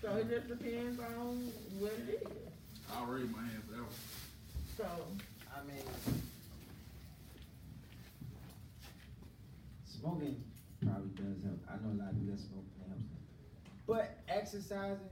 So 0.00 0.16
it 0.16 0.30
just 0.30 0.48
depends 0.48 0.98
on 0.98 1.50
what 1.78 1.92
it 1.98 2.22
is. 2.22 2.28
I'll 2.94 3.06
raise 3.06 3.30
my 3.30 3.42
hand 3.42 3.62
for 3.66 3.72
that 3.74 3.82
one. 3.82 4.02
So, 4.76 4.86
I 5.50 5.62
mean, 5.66 5.86
smoking 9.86 10.42
probably 10.84 11.10
does 11.14 11.38
help. 11.46 11.60
I 11.70 11.74
know 11.82 11.94
a 11.94 11.98
lot 12.02 12.10
of 12.10 12.18
people 12.18 12.34
that 12.34 12.42
smoke 12.42 12.66
and 12.66 12.82
it 12.82 12.88
helps 12.90 13.06
them. 13.06 13.22
But 13.86 14.18
exercising 14.28 15.10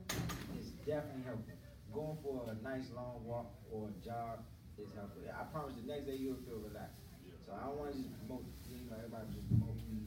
is 0.59 0.71
definitely 0.87 1.25
helpful. 1.27 1.55
Going 1.93 2.17
for 2.23 2.47
a 2.47 2.55
nice 2.63 2.87
long 2.95 3.19
walk 3.27 3.51
or 3.73 3.91
a 3.91 3.95
jog 4.05 4.47
is 4.79 4.95
helpful. 4.95 5.23
I 5.27 5.43
promise 5.51 5.75
the 5.75 5.87
next 5.91 6.07
day 6.07 6.17
you'll 6.17 6.39
feel 6.47 6.63
relaxed. 6.63 7.03
So 7.47 7.51
I 7.59 7.67
don't 7.67 7.77
want 7.83 7.91
to 7.93 7.99
just 7.99 8.15
promote, 8.23 8.47
you 8.71 8.87
know, 8.87 8.95
everybody 8.95 9.27
just 9.35 9.49
promote 9.51 9.75
me, 9.91 10.07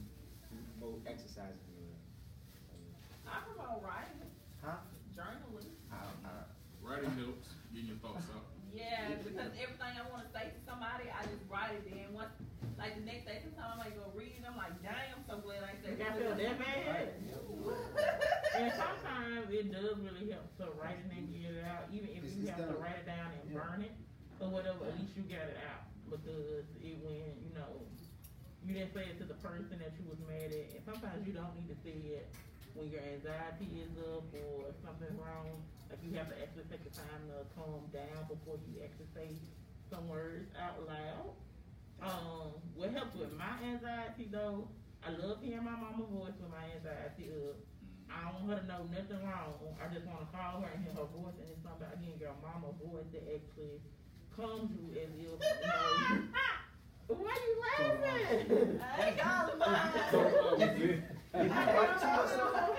promote 0.80 1.04
exercising. 1.04 1.60
You. 1.76 1.92
I 3.28 3.44
promote 3.44 3.84
writing, 3.84 4.32
Huh? 4.64 4.80
journaling. 5.12 5.76
I, 5.92 6.08
I, 6.24 6.48
Writing 6.80 7.12
helps, 7.20 7.48
getting 7.72 7.88
your 7.96 8.00
thoughts 8.00 8.28
out. 8.32 8.44
Yeah, 8.72 9.16
because 9.24 9.52
everything 9.56 9.92
I 9.96 10.04
wanna 10.08 10.28
say 10.32 10.52
to 10.52 10.60
somebody, 10.68 11.08
I 11.08 11.24
just 11.28 11.44
write 11.48 11.72
it 11.80 11.84
then 11.88 12.12
once, 12.12 12.32
like 12.76 12.96
the 12.96 13.04
next 13.08 13.24
day, 13.24 13.40
sometimes 13.40 13.72
I 13.72 13.76
might 13.76 13.96
go 13.96 14.08
read 14.12 14.36
it, 14.36 14.44
I'm 14.44 14.56
like, 14.56 14.76
damn, 14.84 15.20
I'm 15.20 15.24
so 15.24 15.40
glad 15.40 15.64
I 15.64 15.72
said. 15.80 15.96
you 15.96 16.04
got 16.04 16.16
feel 16.16 16.32
that 16.36 16.58
bad. 16.60 17.23
And 18.54 18.70
sometimes 18.70 19.50
it 19.50 19.72
does 19.74 19.98
really 19.98 20.30
help 20.30 20.46
to 20.62 20.70
write 20.78 21.02
it 21.02 21.10
and 21.10 21.26
get 21.26 21.58
it 21.58 21.64
out, 21.66 21.90
even 21.90 22.08
if 22.14 22.22
you 22.22 22.46
have 22.46 22.62
to 22.62 22.78
write 22.78 23.02
it 23.02 23.06
down 23.06 23.34
and 23.34 23.42
burn 23.50 23.82
it 23.82 23.94
or 24.38 24.48
whatever, 24.48 24.86
at 24.86 24.94
least 24.98 25.18
you 25.18 25.26
got 25.26 25.50
it 25.50 25.58
out. 25.66 25.90
Because 26.06 26.62
it 26.78 26.94
when, 27.02 27.34
you 27.42 27.50
know, 27.58 27.82
you 28.62 28.72
didn't 28.78 28.94
say 28.94 29.10
it 29.10 29.18
to 29.18 29.26
the 29.26 29.38
person 29.42 29.82
that 29.82 29.90
you 29.98 30.06
was 30.06 30.20
mad 30.30 30.54
at. 30.54 30.70
And 30.70 30.82
sometimes 30.86 31.26
you 31.26 31.34
don't 31.34 31.50
need 31.58 31.66
to 31.66 31.78
say 31.82 31.98
it 32.14 32.30
when 32.78 32.90
your 32.90 33.02
anxiety 33.02 33.70
is 33.82 33.90
up 34.14 34.26
or 34.30 34.70
if 34.70 34.76
something's 34.86 35.18
wrong. 35.18 35.50
Like 35.90 35.98
you 36.06 36.14
have 36.14 36.30
to 36.30 36.36
actually 36.38 36.70
take 36.70 36.86
the 36.86 36.94
time 36.94 37.26
to 37.34 37.42
calm 37.58 37.90
down 37.90 38.30
before 38.30 38.62
you 38.70 38.86
actually 38.86 39.10
say 39.10 39.34
some 39.90 40.06
words 40.06 40.46
out 40.54 40.78
loud. 40.86 41.34
Um, 42.02 42.54
what 42.74 42.90
helps 42.94 43.14
with 43.18 43.34
my 43.34 43.58
anxiety 43.66 44.30
though, 44.30 44.68
I 45.02 45.10
love 45.10 45.42
hearing 45.42 45.64
my 45.64 45.74
mama's 45.76 46.08
voice 46.10 46.36
when 46.38 46.50
my 46.54 46.64
anxiety 46.74 47.34
up. 47.34 47.58
I 48.14 48.30
don't 48.30 48.46
want 48.46 48.54
her 48.54 48.58
to 48.62 48.66
know 48.70 48.82
nothing 48.94 49.18
wrong. 49.26 49.58
I 49.82 49.90
just 49.92 50.06
want 50.06 50.22
to 50.22 50.28
call 50.30 50.62
her 50.62 50.70
and 50.70 50.84
hear 50.86 50.94
her 50.94 51.08
voice, 51.10 51.34
and 51.42 51.50
it's 51.50 51.58
something 51.66 51.82
about 51.82 51.98
getting 51.98 52.20
your 52.22 52.34
mama's 52.38 52.78
voice 52.78 53.10
that 53.10 53.26
actually 53.26 53.82
calms 54.38 54.70
you 54.78 54.86
as 54.94 55.10
if, 55.18 55.18
you 55.18 55.34
know. 55.66 56.30
Why 57.10 57.34
you 57.36 57.54
laughing? 57.60 58.80
I 58.80 59.08
ain't 59.10 59.18
calling 59.18 59.60
Oh, 59.60 60.56
mine. 60.56 60.64
if 60.64 60.78
you 60.80 61.02
write 61.34 62.00
to 62.00 62.06
yourself, 62.06 62.78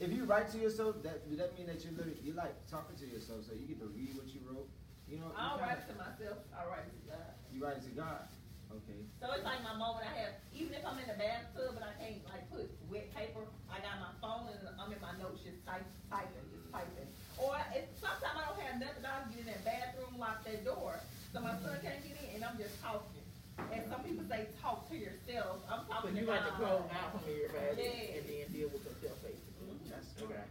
if 0.00 0.10
you 0.14 0.24
write 0.24 0.48
to 0.52 0.58
yourself, 0.58 1.02
that 1.02 1.28
does 1.28 1.38
that 1.38 1.52
mean 1.58 1.66
that 1.66 1.82
you're 1.84 1.92
literally 1.92 2.16
you 2.22 2.32
like 2.32 2.54
talking 2.70 2.96
to 2.96 3.06
yourself, 3.06 3.44
so 3.44 3.52
you 3.58 3.66
get 3.66 3.80
to 3.82 3.90
read 3.92 4.14
what 4.16 4.30
you 4.32 4.40
wrote. 4.48 4.68
You 5.10 5.18
know, 5.18 5.32
I 5.36 5.50
don't 5.52 5.60
write 5.60 5.78
it 5.84 5.88
to 5.92 5.96
myself, 5.98 6.38
I 6.54 6.64
write 6.68 6.86
to 6.88 7.00
God. 7.08 7.32
you 7.52 7.58
write 7.60 7.76
it 7.82 7.84
to 7.90 7.94
God. 7.96 8.24
Okay. 8.68 9.00
So 9.16 9.32
it's 9.32 9.44
like 9.48 9.64
my 9.64 9.72
moment 9.80 10.04
I 10.04 10.12
have, 10.28 10.36
even 10.52 10.76
if 10.76 10.84
I'm 10.84 11.00
in 11.00 11.08
the 11.08 11.16
bathtub 11.16 11.72
and 11.72 11.84
I 11.84 11.96
can't 11.96 12.20
like 12.28 12.44
put 12.52 12.68
wet 12.92 13.08
paper, 13.16 13.48
I 13.72 13.80
got 13.80 13.96
my 13.96 14.12
phone 14.20 14.52
and 14.52 14.60
I'm 14.76 14.92
in 14.92 15.00
my 15.00 15.16
notes 15.16 15.40
just 15.40 15.64
type, 15.64 15.88
typing, 16.12 16.44
just 16.52 16.68
typing. 16.68 17.08
Or 17.40 17.56
if, 17.72 17.88
sometimes 17.96 18.36
I 18.36 18.44
don't 18.44 18.60
have 18.60 18.76
nothing, 18.76 19.08
I'll 19.08 19.24
get 19.32 19.40
in 19.40 19.48
that 19.48 19.64
bathroom, 19.64 20.20
lock 20.20 20.44
that 20.44 20.68
door, 20.68 21.00
so 21.32 21.37
my 21.48 21.56
son 21.64 21.76
can't 21.80 22.00
get 22.04 22.16
in 22.20 22.28
and 22.36 22.44
I'm 22.44 22.58
just 22.60 22.76
talking. 22.84 23.24
And 23.58 23.82
some 23.90 24.00
people 24.04 24.24
say 24.28 24.46
talk 24.60 24.84
to 24.92 24.96
yourself, 24.96 25.64
I'm 25.66 25.82
So 25.88 25.92
talking 25.92 26.16
you 26.16 26.28
to 26.28 26.30
like 26.30 26.44
to 26.44 26.52
God. 26.54 26.60
close 26.60 26.88
out 26.92 27.10
from 27.16 27.24
everybody 27.24 27.82
Yeah. 27.88 28.14
and 28.20 28.22
then 28.28 28.44
deal 28.52 28.68
with 28.68 28.84
yourself 28.84 29.16
basically. 29.24 29.64
Mhm. 29.64 29.88
That's 29.88 30.08
Okay. 30.20 30.34
okay. 30.36 30.46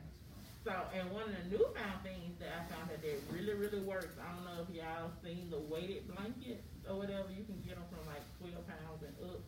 So 0.65 0.73
So, 0.73 0.73
and 0.99 1.05
one 1.15 1.23
of 1.29 1.33
the 1.37 1.45
newfound 1.47 2.03
things 2.03 2.35
that 2.43 2.51
I 2.51 2.61
found 2.67 2.89
that 2.91 2.99
that 3.01 3.17
really, 3.31 3.53
really 3.55 3.79
works, 3.87 4.11
I 4.19 4.27
don't 4.35 4.43
know 4.43 4.59
if 4.67 4.69
y'all 4.75 5.11
seen 5.23 5.47
the 5.49 5.59
weighted 5.71 6.09
blankets 6.11 6.67
or 6.89 6.97
whatever, 6.99 7.31
you 7.31 7.45
can 7.47 7.61
get 7.63 7.75
them 7.79 7.87
from 7.87 8.03
like 8.11 8.25
twelve 8.41 8.67
pounds 8.67 8.99
and 9.05 9.15
up. 9.31 9.39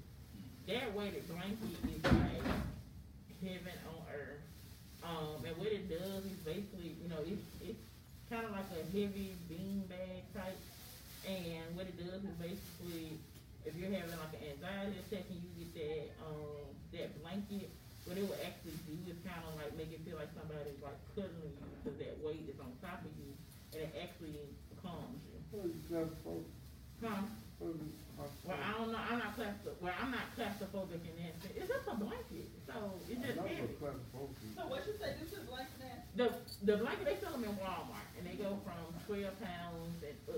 That 0.71 0.93
weighted 0.95 1.27
blanket 1.27 1.75
is 1.83 2.03
like 2.07 2.45
heaven 3.43 3.77
on 3.91 3.99
earth. 4.15 4.43
Um, 5.03 5.43
and 5.43 5.57
what 5.57 5.67
it 5.67 5.89
does 5.89 6.23
is 6.23 6.39
basically, 6.47 6.95
you 7.03 7.09
know, 7.09 7.19
it's, 7.25 7.43
it's 7.67 7.83
kind 8.29 8.45
of 8.45 8.51
like 8.51 8.67
a 8.71 8.83
heavy 8.95 9.35
bean 9.49 9.83
bag 9.89 10.23
type. 10.33 10.55
And 11.29 11.77
what 11.77 11.85
it 11.85 11.93
does 11.93 12.25
is 12.25 12.35
basically, 12.41 13.13
if 13.61 13.77
you're 13.77 13.93
having 13.93 14.17
like 14.17 14.33
an 14.33 14.57
anxiety 14.57 14.97
attack 14.97 15.29
and 15.29 15.37
you 15.37 15.51
get 15.61 15.69
that, 15.77 16.05
um, 16.25 16.65
that 16.97 17.09
blanket, 17.21 17.69
what 18.09 18.17
it 18.17 18.25
will 18.25 18.41
actually 18.41 18.73
do 18.89 18.97
is 19.05 19.17
kind 19.21 19.37
of 19.45 19.53
like 19.61 19.69
make 19.77 19.93
it 19.93 20.01
feel 20.01 20.17
like 20.17 20.33
somebody's 20.33 20.81
like 20.81 20.97
cuddling 21.13 21.53
you 21.53 21.69
because 21.85 22.01
that 22.01 22.17
weight 22.25 22.49
is 22.49 22.57
on 22.57 22.73
top 22.81 23.05
of 23.05 23.13
you 23.21 23.29
and 23.77 23.85
it 23.85 23.93
actually 24.01 24.41
calms 24.81 25.21
you. 25.29 25.37
Huh? 27.05 27.21
Well, 28.49 28.57
I 28.57 28.71
don't 28.81 28.91
know, 28.91 28.99
I'm 28.99 29.19
not 29.19 29.37
claustro, 29.37 29.71
well, 29.79 29.93
I'm 30.01 30.11
not 30.11 30.27
claustrophobic 30.35 30.99
in 31.05 31.15
that 31.23 31.35
sense. 31.39 31.55
It's 31.55 31.69
just 31.71 31.87
a 31.87 31.95
blanket, 31.95 32.49
so 32.67 32.75
it's 33.07 33.19
just 33.21 33.37
heavy. 33.47 33.75
So 34.57 34.61
what 34.67 34.83
you 34.87 34.93
say, 34.99 35.15
this 35.21 35.31
is 35.31 35.45
like 35.47 35.71
that? 35.79 36.07
The, 36.19 36.27
the 36.65 36.75
blanket, 36.83 37.05
they 37.07 37.17
sell 37.23 37.31
them 37.31 37.43
in 37.47 37.55
Walmart, 37.61 38.09
and 38.19 38.27
they 38.27 38.35
go 38.35 38.59
from 38.67 38.79
twelve 39.07 39.35
pounds 39.39 40.03
and 40.03 40.17
up. 40.27 40.28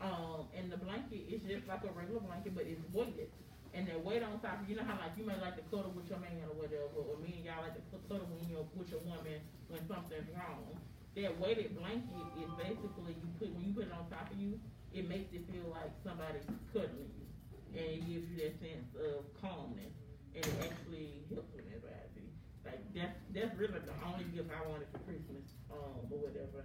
Um, 0.00 0.46
and 0.54 0.70
the 0.70 0.78
blanket 0.78 1.26
is 1.26 1.42
just 1.42 1.66
like 1.66 1.82
a 1.82 1.90
regular 1.90 2.20
blanket, 2.22 2.54
but 2.54 2.64
it's 2.66 2.80
weighted. 2.94 3.30
And 3.74 3.86
the 3.86 3.98
weight 3.98 4.22
on 4.22 4.38
top, 4.40 4.62
you 4.66 4.76
know 4.78 4.86
how 4.86 4.96
like 4.96 5.12
you 5.18 5.26
may 5.26 5.36
like 5.42 5.58
to 5.58 5.64
cuddle 5.68 5.92
with 5.92 6.08
your 6.08 6.18
man 6.22 6.40
or 6.46 6.54
whatever, 6.56 7.02
or 7.02 7.18
me 7.18 7.42
and 7.42 7.44
y'all 7.44 7.60
like 7.62 7.74
to 7.74 7.84
cu- 7.90 8.02
cuddle 8.08 8.30
when 8.30 8.46
you're 8.48 8.64
with 8.78 8.88
your 8.90 9.02
woman 9.04 9.42
when 9.68 9.82
something's 9.90 10.30
wrong. 10.32 10.78
That 11.18 11.34
weighted 11.42 11.74
blanket 11.76 12.30
is 12.38 12.48
basically 12.54 13.18
you 13.18 13.28
put, 13.42 13.50
when 13.52 13.64
you 13.66 13.72
put 13.74 13.90
it 13.90 13.92
on 13.92 14.06
top 14.08 14.30
of 14.30 14.38
you, 14.38 14.56
it 14.94 15.04
makes 15.10 15.34
it 15.34 15.44
feel 15.50 15.68
like 15.68 15.90
somebody's 16.06 16.46
cuddling 16.72 17.10
you. 17.18 17.26
And 17.74 17.84
it 18.00 18.02
gives 18.08 18.24
you 18.30 18.36
that 18.40 18.54
sense 18.62 18.88
of 18.96 19.26
calmness, 19.42 19.92
and 20.32 20.42
it 20.46 20.56
actually 20.64 21.26
helps 21.28 21.50
with 21.52 21.66
anxiety. 21.68 22.30
Like 22.64 22.80
that's 22.94 23.18
that's 23.34 23.52
really 23.58 23.82
the 23.82 23.96
only 24.06 24.24
gift 24.32 24.48
I 24.48 24.62
wanted 24.64 24.88
for 24.94 25.02
Christmas, 25.04 25.44
um, 25.68 26.08
or 26.08 26.18
whatever. 26.24 26.64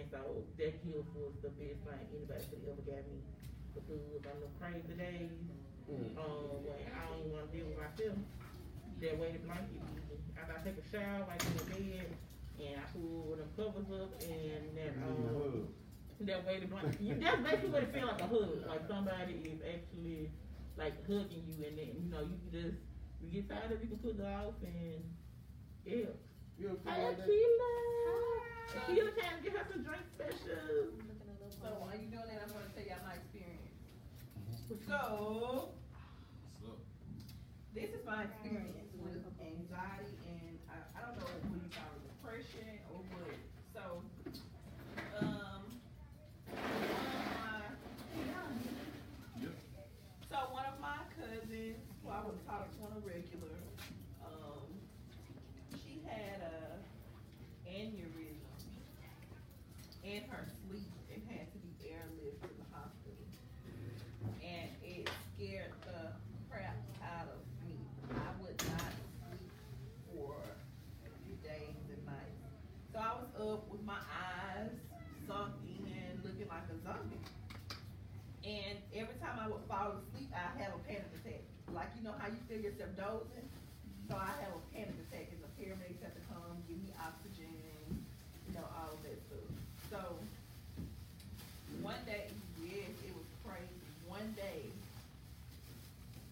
And 0.00 0.08
so 0.08 0.48
that 0.56 0.80
gift 0.80 1.12
was 1.12 1.36
the 1.44 1.52
best 1.60 1.76
thing 1.84 2.00
anybody 2.08 2.40
could 2.48 2.64
ever 2.72 2.80
give 2.88 3.04
me. 3.04 3.20
Because 3.76 4.24
on 4.24 4.40
the 4.40 4.48
crazy 4.56 4.96
days, 4.96 5.28
um, 6.16 6.64
when 6.64 6.88
I 6.88 7.04
don't 7.04 7.28
wanna 7.28 7.52
deal 7.52 7.68
with 7.68 7.76
myself, 7.76 8.16
that 8.16 9.14
weighted 9.20 9.44
blanket, 9.44 9.76
after 10.40 10.56
I 10.56 10.60
take 10.64 10.80
a 10.80 10.86
shower, 10.88 11.28
I 11.28 11.36
get 11.36 11.52
in 11.52 11.68
bed, 11.68 12.08
and 12.64 12.80
I 12.80 12.84
pull 12.96 13.36
them 13.36 13.52
covers 13.52 13.92
up, 13.92 14.08
and 14.24 14.72
that, 14.72 14.96
um, 15.04 15.68
that 16.24 16.46
weighted 16.48 16.70
blanket, 16.72 16.96
you, 17.00 17.20
that's 17.20 17.44
basically 17.44 17.68
what 17.68 17.82
it 17.84 17.92
feel 17.92 18.08
like 18.08 18.20
a 18.24 18.28
hug, 18.28 18.64
like 18.68 18.88
somebody 18.88 19.36
is 19.44 19.60
actually, 19.60 20.32
like 20.80 20.96
hugging 21.04 21.44
you, 21.44 21.60
and 21.60 21.76
then, 21.76 21.92
you 21.92 22.08
know, 22.08 22.24
you 22.24 22.40
can 22.40 22.50
just, 22.56 22.80
you 23.20 23.28
get 23.28 23.48
tired 23.52 23.72
of 23.72 23.84
it, 23.84 23.84
you 23.84 23.88
can 23.92 24.00
put 24.00 24.16
it 24.16 24.24
off, 24.24 24.56
and, 24.64 25.04
yeah. 25.84 26.08
Hi, 26.88 26.98
Akila! 27.12 27.72
Akila 28.08 28.59
trying 28.74 28.96
to 28.96 29.42
get 29.42 29.52
her 29.56 29.66
some 29.72 29.82
drink 29.82 30.02
specials. 30.14 30.94
So 31.60 31.66
while 31.78 31.92
you 31.98 32.06
doing 32.06 32.28
that, 32.30 32.42
I'm 32.46 32.52
gonna 32.54 32.70
tell 32.74 32.84
y'all 32.86 33.02
my 33.04 33.14
experience. 33.18 33.74
Mm-hmm. 34.70 34.86
So, 34.86 35.74
What's 36.62 36.70
up? 36.70 36.78
this 37.74 37.90
is 37.90 38.02
my 38.06 38.24
experience 38.30 38.94
with 39.02 39.26
anxiety 39.42 40.14
and 40.30 40.54
I, 40.70 40.78
I 40.94 40.98
don't 41.06 41.18
know 41.18 41.26
what 41.26 41.42
you 41.50 41.70
call 41.74 41.90
it, 41.98 42.02
depression 42.14 42.78
or 42.94 43.02
what. 43.10 43.34
So, 43.74 43.82
um, 45.18 45.62
one 46.46 46.62
of 46.62 47.26
my, 47.42 47.66
Yep. 49.42 49.54
so 50.30 50.36
one 50.54 50.66
of 50.66 50.78
my 50.80 50.98
cousins, 51.18 51.76
who 52.02 52.08
I 52.10 52.20
would 52.24 52.38
talk 52.46 52.70
to 52.70 52.78
on 52.86 52.92
a 52.96 53.02
regular, 53.06 53.58
um, 54.24 54.62
she 55.84 56.00
had 56.06 56.38
a 56.42 56.78
aneurysm 57.68 58.38
in 60.02 60.22
her 60.30 60.44
sleep 60.66 60.90
and 61.14 61.22
had 61.30 61.46
to 61.52 61.58
be 61.60 61.70
airlifted 61.86 62.40
to 62.42 62.48
the 62.58 62.68
hospital. 62.74 63.26
And 64.42 64.70
it 64.82 65.08
scared 65.36 65.72
the 65.86 66.10
crap 66.50 66.76
out 67.04 67.28
of 67.30 67.40
me. 67.62 67.76
I 68.10 68.30
would 68.42 68.58
not 68.58 68.90
sleep 69.30 69.52
for 70.10 70.34
days 71.44 71.78
and 71.94 72.04
nights. 72.06 72.42
So 72.92 72.98
I 72.98 73.12
was 73.22 73.30
up 73.54 73.70
with 73.70 73.84
my 73.84 74.00
eyes 74.10 74.72
sunk 75.28 75.52
in, 75.68 76.18
looking 76.24 76.48
like 76.48 76.66
a 76.74 76.76
zombie. 76.82 77.22
And 78.42 78.78
every 78.96 79.14
time 79.20 79.29
I 79.40 79.48
would 79.48 79.64
fall 79.64 79.96
asleep, 79.96 80.28
I 80.36 80.52
have 80.60 80.76
a 80.76 80.80
panic 80.84 81.08
attack. 81.16 81.40
Like 81.72 81.88
you 81.96 82.04
know 82.04 82.12
how 82.20 82.28
you 82.28 82.36
feel 82.44 82.60
yourself 82.60 82.92
dozing? 82.92 83.48
So 84.04 84.12
I 84.12 84.36
have 84.44 84.52
a 84.52 84.62
panic 84.68 84.92
attack 85.08 85.32
and 85.32 85.40
the 85.40 85.48
paramedics 85.56 86.04
have 86.04 86.12
to 86.12 86.24
come, 86.28 86.60
give 86.68 86.76
me 86.76 86.92
oxygen, 87.00 87.48
and, 87.48 88.04
you 88.44 88.52
know, 88.52 88.68
all 88.76 88.92
of 88.92 89.00
that 89.00 89.16
stuff. 89.24 89.48
So 89.88 90.00
one 91.80 92.04
day, 92.04 92.28
yes, 92.60 92.92
it 93.00 93.16
was 93.16 93.24
crazy. 93.40 93.80
One 94.04 94.36
day, 94.36 94.68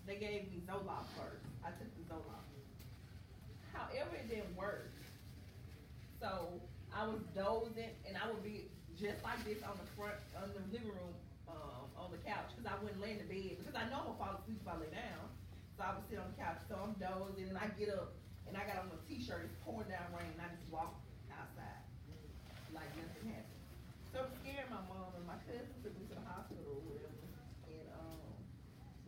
they 0.05 0.21
gave 0.21 0.53
me 0.53 0.61
Zoloft 0.68 1.09
first. 1.16 1.40
I 1.64 1.73
took 1.81 1.88
the 1.97 2.05
Zoloft. 2.12 2.44
However, 3.73 4.21
it 4.21 4.29
didn't 4.29 4.53
work. 4.53 4.92
So 6.21 6.61
I 6.92 7.09
was 7.09 7.25
dozing, 7.33 7.94
and 8.05 8.21
I 8.21 8.29
would 8.29 8.44
be 8.44 8.68
just 9.01 9.23
like 9.25 9.40
this 9.49 9.64
on 9.64 9.81
the 9.81 9.88
front, 9.97 10.18
on 10.37 10.51
the 10.53 10.61
living 10.77 10.92
room, 10.92 11.14
on 12.09 12.16
the 12.16 12.25
couch, 12.25 12.57
because 12.57 12.64
I 12.64 12.81
wouldn't 12.81 13.05
lay 13.05 13.12
in 13.12 13.21
the 13.21 13.29
bed 13.29 13.61
because 13.61 13.77
I 13.77 13.85
know 13.92 14.01
I'm 14.01 14.16
gonna 14.16 14.21
fall 14.21 14.35
asleep 14.40 14.64
if 14.64 14.68
I 14.68 14.81
lay 14.81 14.88
down. 14.88 15.29
So 15.77 15.85
I 15.85 15.92
would 15.94 16.09
sit 16.09 16.16
on 16.16 16.33
the 16.33 16.40
couch. 16.40 16.64
So 16.64 16.75
I'm 16.81 16.97
dozing, 16.97 17.53
and 17.53 17.61
I 17.61 17.68
get 17.77 17.92
up, 17.92 18.16
and 18.49 18.57
I 18.57 18.64
got 18.64 18.83
on 18.83 18.90
a 18.90 19.01
t-shirt. 19.05 19.44
It's 19.44 19.55
pouring 19.61 19.92
down 19.92 20.09
rain, 20.16 20.33
and 20.33 20.40
I 20.40 20.49
just 20.51 20.64
walk 20.73 20.97
outside 21.29 21.85
like 22.73 22.88
nothing 22.97 23.29
happened. 23.29 23.62
So 24.11 24.25
it 24.25 24.33
scared 24.40 24.73
my 24.73 24.81
mom, 24.88 25.12
and 25.21 25.29
my 25.29 25.37
cousin 25.44 25.68
took 25.85 25.92
me 26.01 26.09
to 26.09 26.16
the 26.16 26.25
hospital 26.25 26.64
or 26.64 26.81
whatever. 26.88 27.29
And 27.68 27.87
um, 27.92 28.33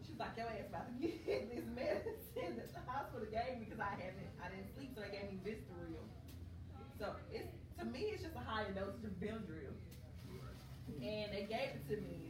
she 0.04 0.12
was 0.12 0.20
like, 0.20 0.36
"Your 0.36 0.52
ass 0.52 0.68
about 0.68 0.92
to 0.92 0.94
get 1.00 1.48
this 1.56 1.66
medicine 1.72 2.52
that 2.60 2.68
the 2.68 2.84
hospital 2.84 3.24
gave 3.32 3.56
me 3.58 3.64
because 3.64 3.80
I 3.80 3.96
haven't, 3.96 4.30
I 4.44 4.52
didn't 4.52 4.68
sleep, 4.76 4.92
so 4.92 5.00
they 5.00 5.10
gave 5.10 5.32
me 5.32 5.40
Vistaril." 5.40 6.04
So 7.00 7.16
it's 7.32 7.48
to 7.80 7.88
me, 7.88 8.12
it's 8.12 8.22
just 8.22 8.36
a 8.36 8.44
higher 8.44 8.70
dosage 8.76 9.08
of 9.08 9.16
Benadryl, 9.16 9.72
and 11.00 11.32
they 11.32 11.48
gave 11.48 11.80
it 11.80 11.88
to 11.88 11.96
me. 11.96 12.28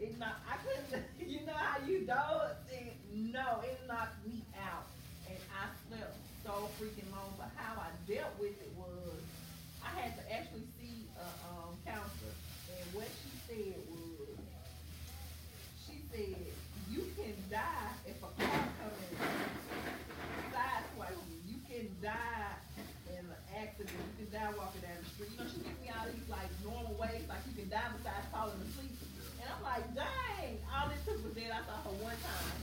It 0.00 0.18
not, 0.18 0.40
I 0.48 0.56
couldn't, 0.64 1.04
you 1.20 1.44
know 1.46 1.52
how 1.52 1.84
you 1.86 2.06
doze? 2.06 2.56
And 2.72 3.32
no, 3.32 3.60
it 3.64 3.78
knocked 3.86 4.26
me 4.26 4.42
out, 4.56 4.86
and 5.28 5.38
I 5.52 5.68
slept 5.88 6.16
so 6.44 6.68
freaking 6.80 7.10
long. 7.12 7.34
But 7.36 7.50
how 7.56 7.80
I 7.80 7.88
dealt 8.10 8.32
with 8.38 8.56
it 8.60 8.72
was, 8.76 9.20
I 9.84 10.00
had 10.00 10.16
to 10.16 10.32
actually 10.32 10.66
see 10.80 11.04
a 11.18 11.28
um, 11.52 11.76
counselor, 11.84 12.34
and 12.72 12.94
what 12.94 13.08
she 13.20 13.30
said 13.46 13.76
was, 13.92 14.38
she 15.84 16.00
said, 16.10 16.48
"You 16.88 17.04
can 17.16 17.34
die 17.50 17.92
if 18.06 18.16
a 18.16 18.30
car 18.40 18.64
comes 18.80 19.04
in 19.12 19.60
sideswipe 20.60 21.16
you. 21.30 21.56
You 21.56 21.58
can 21.64 21.86
die 22.02 22.52
in 23.10 23.24
an 23.24 23.42
accident. 23.56 23.96
You 23.96 24.26
can 24.26 24.28
die 24.32 24.52
walking 24.54 24.82
down 24.84 24.98
the 25.00 25.08
street. 25.08 25.30
You 25.32 25.38
know, 25.40 25.48
she 25.48 25.60
gives 25.64 25.78
me 25.80 25.88
all 25.90 26.06
these 26.06 26.28
like 26.28 26.50
normal 26.62 26.94
ways, 27.00 27.24
like 27.26 27.42
you 27.48 27.54
can 27.56 27.68
die 27.70 27.90
besides 27.96 28.26
falling 28.30 28.60
asleep. 28.70 28.92
And 29.40 29.46
I'm 29.48 29.62
like, 29.64 29.86
dang! 29.96 30.60
All 30.68 30.92
it 30.92 31.00
took 31.08 31.18
was 31.24 31.34
that 31.34 31.50
I 31.50 31.60
saw 31.64 31.80
her 31.88 31.96
one 32.04 32.18
time. 32.20 32.60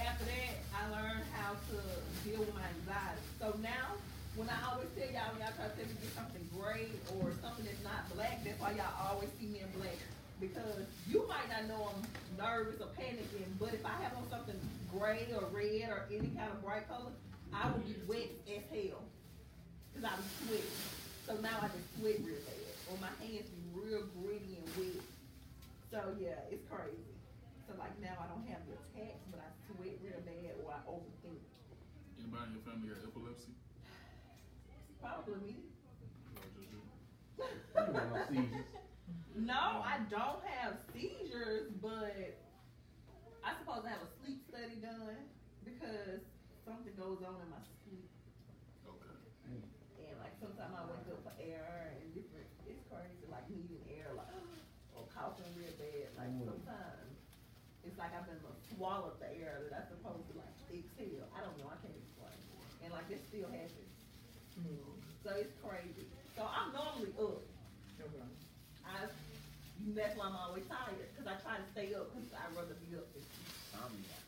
After 0.00 0.24
that, 0.24 0.54
I 0.72 0.82
learned 0.88 1.26
how 1.36 1.52
to 1.52 1.76
deal 2.24 2.40
with 2.40 2.54
my 2.54 2.64
anxiety. 2.64 3.20
So 3.52 3.60
now, 3.60 4.00
when 4.32 4.48
I 4.48 4.56
always 4.72 4.88
tell 4.96 5.04
y'all, 5.12 5.28
when 5.36 5.44
y'all 5.44 5.52
try 5.52 5.68
to 5.68 5.76
tell 5.76 5.84
me 5.84 5.92
to 5.92 6.00
get 6.00 6.16
something 6.16 6.40
gray 6.56 6.88
or 7.20 7.36
something 7.44 7.68
that's 7.68 7.84
not 7.84 8.08
black, 8.16 8.40
that's 8.40 8.56
why 8.56 8.72
y'all 8.72 8.96
always 8.96 9.28
see 9.36 9.44
me 9.44 9.60
in 9.60 9.68
black. 9.76 10.00
Because 10.40 10.88
you 11.04 11.28
might 11.28 11.44
not 11.52 11.68
know 11.68 11.92
I'm 11.92 12.00
nervous 12.40 12.80
or 12.80 12.88
panicking, 12.96 13.44
but 13.60 13.76
if 13.76 13.84
I 13.84 13.92
have 14.00 14.16
on 14.16 14.24
something 14.32 14.56
gray 14.88 15.28
or 15.36 15.52
red 15.52 15.84
or 15.92 16.08
any 16.08 16.32
kind 16.32 16.48
of 16.48 16.64
bright 16.64 16.88
color, 16.88 17.12
I 17.52 17.68
will 17.68 17.84
be 17.84 17.92
wet 18.08 18.32
as 18.48 18.64
hell. 18.72 19.04
Cause 19.92 20.04
I 20.08 20.16
be 20.16 20.24
sweating. 20.48 20.78
So 21.28 21.36
now 21.44 21.60
I 21.60 21.68
just 21.68 21.84
sweat 22.00 22.24
real 22.24 22.40
bad. 22.48 22.72
Or 22.88 22.96
my 23.04 23.12
hands 23.20 23.52
be 23.52 23.60
real 23.76 24.08
gritty 24.16 24.64
and 24.64 24.68
wet. 24.80 25.04
So 25.92 26.16
yeah, 26.16 26.40
it's 26.48 26.64
crazy. 26.72 27.04
So 27.68 27.76
like 27.76 27.92
now 28.00 28.16
I 28.16 28.32
don't 28.32 28.48
have 28.48 28.64
the 28.64 28.80
attacks, 28.80 29.20
but 29.28 29.44
I 29.44 29.48
sweat 29.68 30.00
real 30.00 30.24
bad 30.24 30.56
or 30.64 30.72
I 30.72 30.80
overthink. 30.88 31.44
Anybody 32.22 32.44
in 32.48 32.51
your 32.51 32.51
family 32.64 32.88
got 32.88 33.02
epilepsy? 33.04 33.52
Probably 35.00 35.38
me. 35.42 35.56
Or 36.38 36.46
just 36.54 36.70
you? 36.70 36.82
No, 39.34 39.80
I 39.80 39.96
don't 40.12 40.44
have 40.60 40.76
seizures, 40.92 41.72
but 41.80 42.36
I 43.42 43.50
suppose 43.58 43.82
I 43.88 43.96
have 43.96 44.04
a 44.04 44.10
sleep 44.20 44.44
study 44.44 44.76
done 44.78 45.24
because 45.64 46.20
something 46.68 46.92
goes 47.00 47.24
on 47.24 47.40
in 47.40 47.48
my 47.48 47.64
sleep. 47.82 48.06
Okay. 48.84 49.16
And 50.04 50.14
like 50.20 50.36
sometimes 50.36 50.76
I 50.76 50.84
wake 50.84 51.08
up 51.08 51.24
for 51.24 51.32
air 51.40 51.96
and 51.96 52.12
different, 52.12 52.44
it's 52.68 52.84
crazy, 52.92 53.24
like 53.32 53.48
needing 53.48 53.82
air, 53.88 54.12
like, 54.14 54.28
or 54.94 55.08
coughing 55.10 55.48
real 55.56 55.74
bad, 55.80 56.12
like 56.14 56.28
Mm. 56.36 56.46
sometimes. 56.52 57.16
It's 57.82 57.98
like 57.98 58.14
I've 58.14 58.28
been 58.30 58.38
swallowed 58.76 59.18
the 59.18 59.32
air 59.32 59.66
that 59.66 59.74
I'm 59.74 59.88
supposed 59.90 60.28
to 60.30 60.38
like 60.38 60.54
exhale, 60.70 61.26
I 61.34 61.40
don't 61.42 61.56
know, 61.58 61.66
I 61.66 61.74
can't 61.82 61.98
explain, 61.98 62.38
and 62.84 62.91
like 63.02 63.10
it 63.18 63.22
still 63.28 63.50
happens, 63.50 63.90
so 65.26 65.30
it's 65.34 65.54
crazy. 65.58 66.06
So 66.38 66.46
I'm 66.46 66.70
normally 66.72 67.10
up, 67.18 67.42
Okay. 67.98 68.26
I, 68.86 69.06
that's 69.94 70.14
why 70.18 70.26
I'm 70.30 70.36
always 70.38 70.64
tired, 70.70 70.98
cause 71.18 71.26
I 71.26 71.34
try 71.42 71.58
to 71.58 71.66
stay 71.74 71.94
up, 71.94 72.10
cause 72.14 72.30
I'd 72.34 72.54
rather 72.54 72.74
be 72.86 72.94
up. 72.96 73.06
than- 73.10 73.26
Insomnia. 73.72 74.18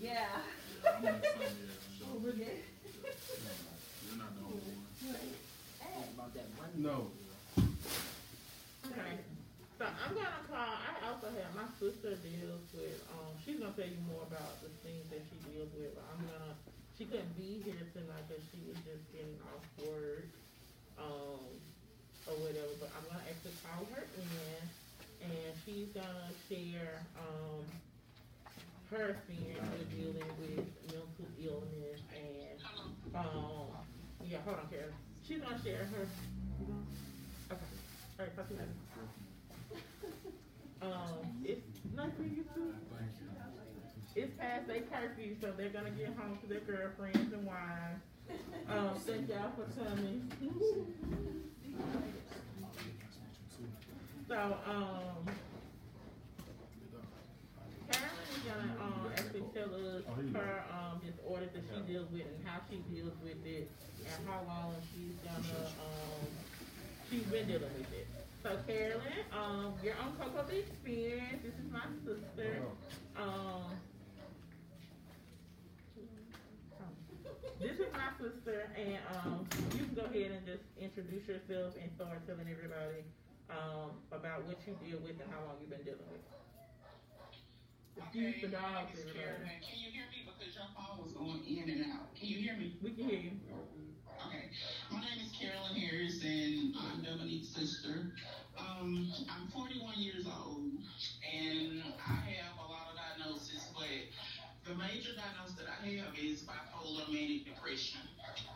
Yeah. 0.00 0.42
I'm 0.82 1.06
in 1.06 1.22
some, 1.22 2.18
yeah, 2.34 2.58
for 2.90 3.14
sure. 3.14 3.54
You're 4.04 4.18
not 4.18 4.30
the 4.34 4.42
only 4.42 4.74
one. 4.74 4.82
Think 4.98 6.10
about 6.18 6.30
that 6.34 6.48
money. 6.58 6.76
No. 6.82 7.10
Okay. 8.90 9.14
So 9.78 9.84
I'm 9.86 10.14
gonna 10.14 10.42
call, 10.50 10.74
I 10.78 10.92
also 11.10 11.26
have, 11.34 11.50
my 11.58 11.66
sister 11.82 12.14
deals 12.22 12.62
with, 12.74 12.98
um, 13.14 13.34
she's 13.42 13.58
gonna 13.58 13.74
tell 13.74 13.86
you 13.86 13.98
more 14.06 14.22
about 14.26 14.62
the 14.62 14.70
things 14.86 15.02
that 15.10 15.22
she 15.30 15.36
deals 15.50 15.70
with, 15.74 15.94
but 15.98 16.04
I'm 16.14 16.22
gonna, 16.26 16.54
she 16.98 17.04
couldn't 17.04 17.36
be 17.36 17.62
here 17.64 17.74
tonight 17.92 18.24
because 18.28 18.42
she 18.52 18.60
was 18.68 18.76
just 18.86 19.02
getting 19.12 19.36
off 19.50 19.64
work, 19.86 20.26
um, 20.98 21.42
or 22.26 22.34
whatever, 22.40 22.72
but 22.80 22.90
I'm 22.96 23.04
gonna 23.10 23.24
actually 23.28 23.56
call 23.66 23.84
her 23.94 24.04
in, 24.16 25.28
and 25.28 25.52
she's 25.66 25.88
gonna 25.92 26.30
share, 26.48 27.02
um, 27.18 27.64
her 28.90 29.10
experience 29.18 29.66
with 29.74 29.90
dealing 29.90 30.30
with 30.38 30.68
mental 30.86 31.28
illness 31.42 32.00
and, 32.14 32.58
um, 33.14 33.66
yeah, 34.28 34.38
hold 34.44 34.58
on, 34.58 34.68
Karen. 34.70 34.92
She's 35.26 35.40
gonna 35.40 35.58
share 35.64 35.84
her. 35.86 36.06
Okay, 37.50 37.66
alright, 38.20 38.36
talk 38.36 38.48
to 38.48 38.54
you 38.54 38.60
later. 38.60 38.72
Um, 40.82 41.42
it's 41.44 41.66
nice 41.96 42.12
to 42.18 42.22
you 42.24 42.44
too. 42.54 42.74
It's 44.16 44.32
past 44.38 44.68
their 44.68 44.82
curfew, 44.82 45.34
so 45.40 45.52
they're 45.56 45.70
gonna 45.70 45.90
get 45.90 46.16
home 46.16 46.38
to 46.40 46.46
their 46.46 46.60
girlfriends 46.60 47.32
and 47.32 47.44
wives. 47.44 48.00
Um, 48.68 48.94
thank 49.00 49.28
y'all 49.28 49.50
for 49.56 49.66
coming. 49.84 50.30
So, 54.28 54.56
um, 54.66 55.26
Carolyn 57.90 58.28
is 58.30 58.42
gonna, 58.46 58.76
um, 58.80 59.12
actually 59.16 59.42
tell 59.52 59.74
us 59.74 60.02
her, 60.32 60.64
um, 60.70 61.00
disorder 61.04 61.46
that 61.52 61.62
she 61.74 61.92
deals 61.92 62.10
with 62.12 62.22
and 62.22 62.46
how 62.46 62.60
she 62.70 62.76
deals 62.94 63.12
with 63.22 63.44
it 63.44 63.68
and 64.06 64.28
how 64.28 64.42
long 64.46 64.74
she's 64.94 65.16
gonna, 65.24 65.66
um, 65.66 66.26
she's 67.10 67.24
been 67.24 67.46
dealing 67.48 67.74
with 67.76 67.92
it. 67.92 68.06
So 68.42 68.58
Carolyn, 68.66 69.26
um, 69.32 69.74
you're 69.82 69.96
on 69.96 70.16
Coco's 70.16 70.50
Experience, 70.50 71.42
this 71.42 71.52
is 71.54 71.72
my 71.72 71.84
sister, 72.06 72.62
um. 73.16 73.72
This 77.64 77.80
is 77.80 77.88
my 77.96 78.12
sister, 78.20 78.68
and, 78.76 79.00
um, 79.16 79.48
you 79.72 79.88
can 79.88 79.94
go 79.96 80.04
ahead 80.04 80.36
and 80.36 80.44
just 80.44 80.68
introduce 80.76 81.24
yourself 81.24 81.72
and 81.80 81.88
start 81.96 82.20
telling 82.28 82.44
everybody, 82.44 83.08
um, 83.48 83.96
about 84.12 84.44
what 84.44 84.60
you 84.68 84.76
deal 84.84 85.00
with 85.00 85.16
and 85.16 85.32
how 85.32 85.40
long 85.48 85.56
you've 85.64 85.72
been 85.72 85.80
dealing 85.80 86.04
with. 86.12 86.20
Excuse 87.96 88.36
the 88.44 88.48
dogs, 88.52 88.92
It's 88.92 89.08
everybody. 89.08 89.16
Carolyn. 89.16 89.64
Can 89.64 89.80
you 89.80 89.88
hear 89.96 90.04
me? 90.12 90.28
Because 90.28 90.52
your 90.52 90.68
phone 90.76 91.00
was 91.08 91.16
going 91.16 91.40
in 91.48 91.64
and 91.72 91.80
out. 91.96 92.12
Can 92.12 92.28
you 92.28 92.36
hear 92.44 92.52
me? 92.60 92.76
We 92.84 92.92
can 92.92 93.08
hear 93.08 93.32
you. 93.32 93.32
Okay. 94.28 94.52
My 94.92 95.00
name 95.00 95.24
is 95.24 95.32
Carolyn 95.32 95.72
Harris, 95.80 96.20
and 96.20 96.76
I'm 96.76 97.00
Dominique's 97.00 97.48
sister. 97.48 98.12
Um, 98.60 99.08
I'm 99.32 99.48
41 99.48 99.96
years 99.96 100.28
old, 100.28 100.68
and 101.32 101.80
I 101.96 102.12
have 102.44 102.60
a 102.60 102.66
lot 102.68 102.92
of 102.92 103.00
diagnoses, 103.00 103.64
but 103.72 103.88
the 104.64 104.74
major 104.80 105.12
diagnosis 105.12 105.60
that 105.60 105.68
I 105.68 105.76
have 106.00 106.16
is 106.16 106.40
bipolar 106.40 107.04
manic 107.12 107.44
depression. 107.44 108.00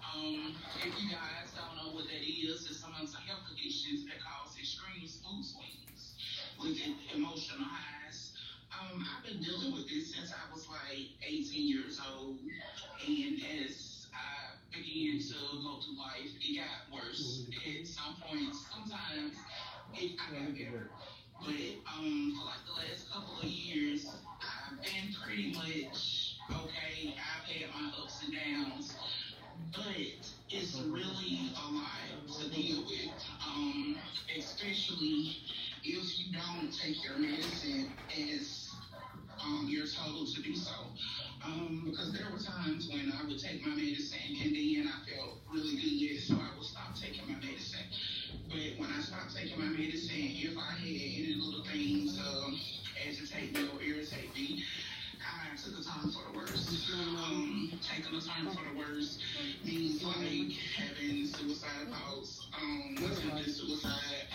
Um, 0.00 0.56
if 0.80 0.92
you 0.96 1.12
guys 1.12 1.52
don't 1.52 1.76
know 1.76 1.92
what 1.92 2.08
that 2.08 2.24
is, 2.24 2.64
it's 2.64 2.80
some 2.80 2.96
mental 2.96 3.20
health 3.28 3.44
conditions 3.44 4.08
that 4.08 4.16
cause 4.24 4.56
extreme 4.56 5.04
mood 5.04 5.44
swings 5.44 6.16
with 6.56 6.80
emotional 7.12 7.68
highs. 7.68 8.32
Um, 8.72 9.04
I've 9.04 9.24
been 9.24 9.42
dealing 9.42 9.76
with 9.76 9.84
this 9.88 10.16
since 10.16 10.32
I 10.32 10.48
was 10.52 10.64
like 10.68 11.12
18 11.20 11.68
years 11.68 12.00
old, 12.00 12.40
and 12.40 13.36
as 13.60 14.08
I 14.16 14.56
began 14.72 15.20
to 15.20 15.36
go 15.60 15.76
through 15.84 16.00
life, 16.00 16.32
it 16.40 16.56
got 16.56 16.88
worse. 16.88 17.44
At 17.52 17.86
some 17.86 18.16
point, 18.24 18.56
sometimes 18.56 19.36
it, 19.92 20.16
I 20.16 20.32
got 20.32 20.56
better, 20.56 20.88
but 21.40 21.54
um, 21.96 22.34
for 22.38 22.46
like 22.46 22.64
the 22.66 22.90
last 22.90 23.10
couple 23.12 23.38
of 23.38 23.44
years, 23.44 24.06
I've 24.40 24.82
been 24.82 25.14
pretty 25.24 25.52
much 25.52 26.36
okay. 26.50 27.14
I've 27.14 27.50
had 27.50 27.70
my 27.74 27.90
ups 28.02 28.24
and 28.24 28.34
downs, 28.34 28.94
but 29.72 29.96
it's 30.50 30.80
really 30.80 31.50
a 31.56 31.72
lot 31.72 32.40
to 32.40 32.50
deal 32.50 32.84
with, 32.84 33.24
um, 33.46 33.96
especially 34.36 35.36
if 35.84 36.18
you 36.18 36.32
don't 36.32 36.70
take 36.72 37.02
your 37.04 37.18
medicine 37.18 37.94
as 38.12 38.67
um, 39.44 39.66
you're 39.68 39.86
told 39.86 40.28
to 40.34 40.42
do 40.42 40.54
so. 40.54 40.72
Um, 41.44 41.86
because 41.86 42.12
there 42.12 42.26
were 42.32 42.38
times 42.38 42.88
when 42.90 43.12
I 43.12 43.24
would 43.26 43.38
take 43.38 43.64
my 43.64 43.74
medicine 43.74 44.18
and 44.42 44.54
then 44.54 44.90
I 44.90 44.98
felt 45.08 45.38
really 45.52 45.76
good, 45.76 46.20
so 46.20 46.34
I 46.34 46.56
would 46.56 46.66
stop 46.66 46.96
taking 46.98 47.22
my 47.28 47.38
medicine. 47.38 47.86
But 48.48 48.78
when 48.78 48.90
I 48.90 49.00
stopped 49.00 49.34
taking 49.36 49.58
my 49.58 49.66
medicine, 49.66 50.34
if 50.34 50.56
I 50.58 50.72
had 50.72 50.88
any 50.88 51.36
little 51.38 51.64
things 51.64 52.18
um, 52.18 52.58
agitate 53.06 53.54
me 53.54 53.68
or 53.72 53.82
irritate 53.82 54.34
me, 54.34 54.64
I 55.18 55.56
took 55.56 55.78
a 55.78 55.82
turn 55.82 56.10
for 56.10 56.32
the 56.32 56.38
worst. 56.38 56.90
Um, 56.92 57.72
taking 57.82 58.16
a 58.16 58.20
turn 58.20 58.50
for 58.50 58.62
the 58.72 58.78
worst 58.78 59.20
means 59.64 60.02
like 60.02 60.52
having 60.76 61.26
suicidal 61.26 61.92
thoughts, 61.92 62.46
um, 62.60 62.96
attempted 62.98 63.54
suicide. 63.54 64.26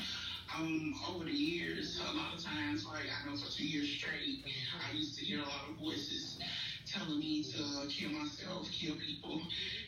Um, 0.55 0.93
over 1.07 1.23
the 1.23 1.31
years, 1.31 1.99
a 1.99 2.11
lot 2.13 2.33
of 2.33 2.43
times, 2.43 2.85
like 2.85 3.05
I 3.09 3.25
know 3.25 3.35
for 3.35 3.49
two 3.49 3.65
years 3.65 3.87
straight, 3.87 4.39
I 4.87 4.91
used 4.91 5.15
to 5.17 5.23
hear 5.25 5.39
a 5.39 5.43
lot 5.45 5.63
of 5.67 5.75
voices 5.75 6.37
telling 6.85 7.17
me 7.19 7.41
to 7.43 7.85
kill 7.87 8.11
myself, 8.11 8.69
kill 8.71 8.95
people. 8.95 9.39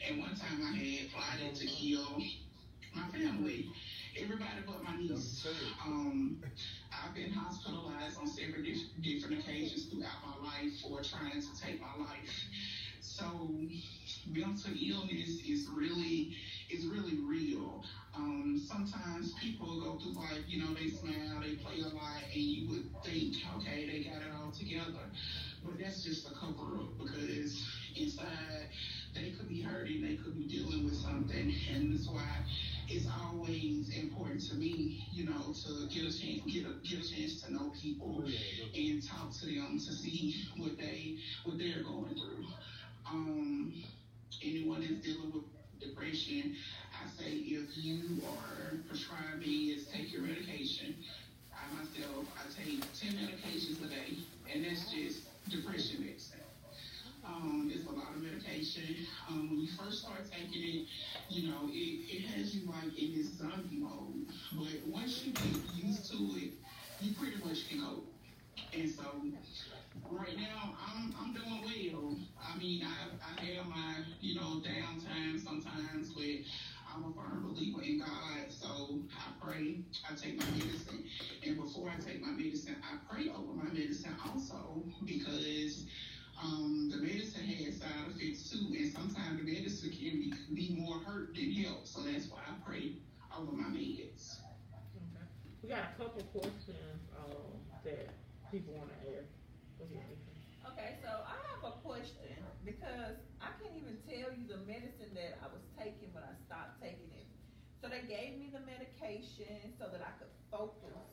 And 0.08 0.20
one 0.20 0.34
time 0.36 0.62
I 0.64 0.72
had 0.74 1.08
plotted 1.12 1.56
to 1.56 1.66
kill 1.66 2.18
my 2.94 3.06
family, 3.08 3.68
everybody 4.20 4.62
but 4.66 4.82
my 4.82 4.96
niece. 4.96 5.46
Um, 5.84 6.38
I've 6.92 7.14
been 7.14 7.32
hospitalized 7.32 8.18
on 8.18 8.28
several 8.28 8.62
dif- 8.62 8.86
different 9.02 9.36
occasions 9.36 9.86
throughout 9.86 10.22
my 10.22 10.36
life 10.48 10.72
for 10.82 11.02
trying 11.02 11.42
to 11.42 11.54
take 11.54 11.80
my 11.80 11.94
life. 11.94 12.46
So 13.00 13.50
mental 14.26 14.72
illness 14.76 15.40
is 15.46 15.68
really 15.68 16.30
is 16.70 16.86
really 16.86 17.16
real. 17.16 17.84
You 20.56 20.64
know, 20.64 20.74
they 20.74 20.90
smile, 20.90 21.42
they 21.42 21.56
play 21.56 21.82
a 21.82 21.94
lot, 21.94 22.24
and 22.32 22.42
you 22.42 22.70
would 22.70 22.86
think, 23.04 23.36
okay, 23.58 23.86
they 23.92 24.10
got 24.10 24.22
it 24.22 24.32
all 24.40 24.52
together. 24.52 25.04
But 25.66 25.80
that's 25.80 26.02
just 26.02 26.32
a 26.32 26.34
cover 26.34 26.78
up 26.80 26.98
because 26.98 27.62
inside 27.94 28.70
they 29.14 29.32
could 29.32 29.50
be 29.50 29.62
hurting, 29.62 30.02
they 30.02 30.16
could 30.16 30.34
be 30.38 30.48
dealing 30.48 30.86
with 30.86 30.96
something, 30.96 31.54
and 31.74 31.94
that's 31.94 32.08
why 32.08 32.24
it's 32.88 33.06
always 33.22 33.90
important 33.98 34.48
to 34.48 34.56
me, 34.56 35.06
you 35.12 35.26
know, 35.26 35.54
to 35.66 35.88
get 35.88 36.04
a 36.04 36.18
chance, 36.18 36.42
get 36.48 36.66
a 36.66 36.74
get 36.88 37.04
a 37.04 37.14
chance 37.14 37.42
to 37.42 37.52
know 37.52 37.74
people 37.82 38.24
and 38.76 39.04
talk 39.06 39.34
to 39.42 39.46
them 39.48 39.78
to 39.78 39.94
see 39.94 40.36
what 40.56 40.78
they 40.78 41.18
what 41.44 41.58
they're 41.58 41.84
going 41.84 42.16
through. 42.16 42.46
Um, 43.12 43.74
anyone 44.42 44.80
that's 44.80 45.06
dealing 45.06 45.34
with 45.34 45.55
depression, 45.80 46.56
I 46.94 47.22
say 47.22 47.32
if 47.32 47.78
you 47.78 48.22
are 48.24 48.78
prescribing 48.88 49.70
is 49.70 49.88
take 49.88 50.12
your 50.12 50.22
medication. 50.22 50.96
I 51.54 51.74
myself, 51.74 52.26
I 52.38 52.64
take 52.64 52.80
ten 53.00 53.14
medications 53.14 53.84
a 53.84 53.88
day, 53.88 54.18
and 54.54 54.66
that's 54.66 54.92
just 54.92 55.22
depression 55.50 56.06
medicine. 56.06 56.40
Um, 57.26 57.72
it's 57.74 57.88
a 57.88 57.92
lot 57.92 58.14
of 58.16 58.22
medication. 58.22 59.08
Um, 59.30 59.50
when 59.50 59.60
you 59.62 59.68
first 59.68 60.02
start 60.02 60.30
taking 60.32 60.62
it, 60.62 60.88
you 61.30 61.50
know, 61.50 61.70
it, 61.72 62.06
it 62.08 62.26
has 62.30 62.56
you 62.56 62.70
like 62.70 62.98
in 63.00 63.16
this 63.18 63.34
zombie 63.38 63.78
mode. 63.78 64.28
But 64.54 64.88
once 64.88 65.24
you 65.26 65.34
get 65.34 65.74
used 65.74 66.12
to 66.12 66.18
it, 66.38 66.54
you 67.02 67.14
pretty 67.16 67.38
much 67.44 67.68
can 67.68 67.80
go. 67.80 68.04
And 68.74 68.90
so 68.90 69.04
right 70.12 70.38
now 70.38 70.76
I'm 70.88 71.14
I'm 71.20 71.34
doing 71.34 71.62
well. 71.94 72.18
I 72.42 72.58
mean 72.58 72.84
I 72.84 73.42
I 73.42 73.46
have 73.46 73.68
my, 73.68 73.96
you 74.22 74.36
know, 74.36 74.62
downtime 74.62 75.44
sometimes 75.44 76.14
but 76.14 76.24
I'm 76.96 77.04
a 77.04 77.14
firm 77.14 77.44
believer 77.54 77.82
in 77.82 78.00
God, 78.00 78.48
so 78.48 79.00
I 79.12 79.46
pray, 79.46 79.82
I 80.10 80.16
take 80.16 80.38
my 80.40 80.46
medicine, 80.52 81.04
and 81.46 81.58
before 81.58 81.90
I 81.90 82.00
take 82.00 82.22
my 82.22 82.30
medicine, 82.32 82.78
I 82.82 82.98
pray 83.14 83.30
over 83.36 83.52
my 83.52 83.70
medicine 83.74 84.16
also 84.26 84.82
because 85.04 85.84
um, 86.42 86.90
the 86.90 86.98
medicine 86.98 87.44
has 87.46 87.82
side 87.82 87.90
effects 88.16 88.50
too, 88.50 88.74
and 88.78 88.92
sometimes 88.94 89.44
the 89.44 89.44
medicine 89.44 89.90
can 89.90 90.22
be, 90.24 90.34
be 90.54 90.76
more 90.80 91.00
hurt 91.00 91.36
than 91.36 91.52
help. 91.52 91.86
So 91.86 92.02
that's 92.02 92.28
why 92.28 92.40
I 92.48 92.54
pray 92.66 92.94
over 93.38 93.52
my 93.52 93.68
meds. 93.76 94.40
Okay. 94.96 95.28
We 95.64 95.70
got 95.70 95.92
a 95.96 96.02
couple 96.02 96.24
questions, 96.32 97.02
um, 97.20 97.60
that 97.84 98.10
people 98.52 98.74
wanna 98.74 98.96
ask. 99.20 99.28
Go 99.78 99.84
ahead, 99.92 100.08
Lisa. 100.08 100.72
Okay, 100.72 100.96
so 101.04 101.10
I 101.10 101.36
have 101.52 101.74
a 101.74 101.76
question 101.96 102.36
because 102.68 103.16
I 103.40 103.56
can't 103.56 103.72
even 103.80 103.96
tell 104.04 104.36
you 104.36 104.44
the 104.52 104.60
medicine 104.68 105.16
that 105.16 105.40
I 105.40 105.48
was 105.48 105.64
taking 105.80 106.12
when 106.12 106.28
I 106.28 106.36
stopped 106.44 106.84
taking 106.84 107.08
it. 107.16 107.28
So 107.80 107.88
they 107.88 108.04
gave 108.04 108.36
me 108.36 108.52
the 108.52 108.60
medication 108.68 109.72
so 109.80 109.88
that 109.88 110.04
I 110.04 110.12
could 110.20 110.34
focus, 110.52 111.08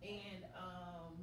and 0.00 0.46
um, 0.56 1.18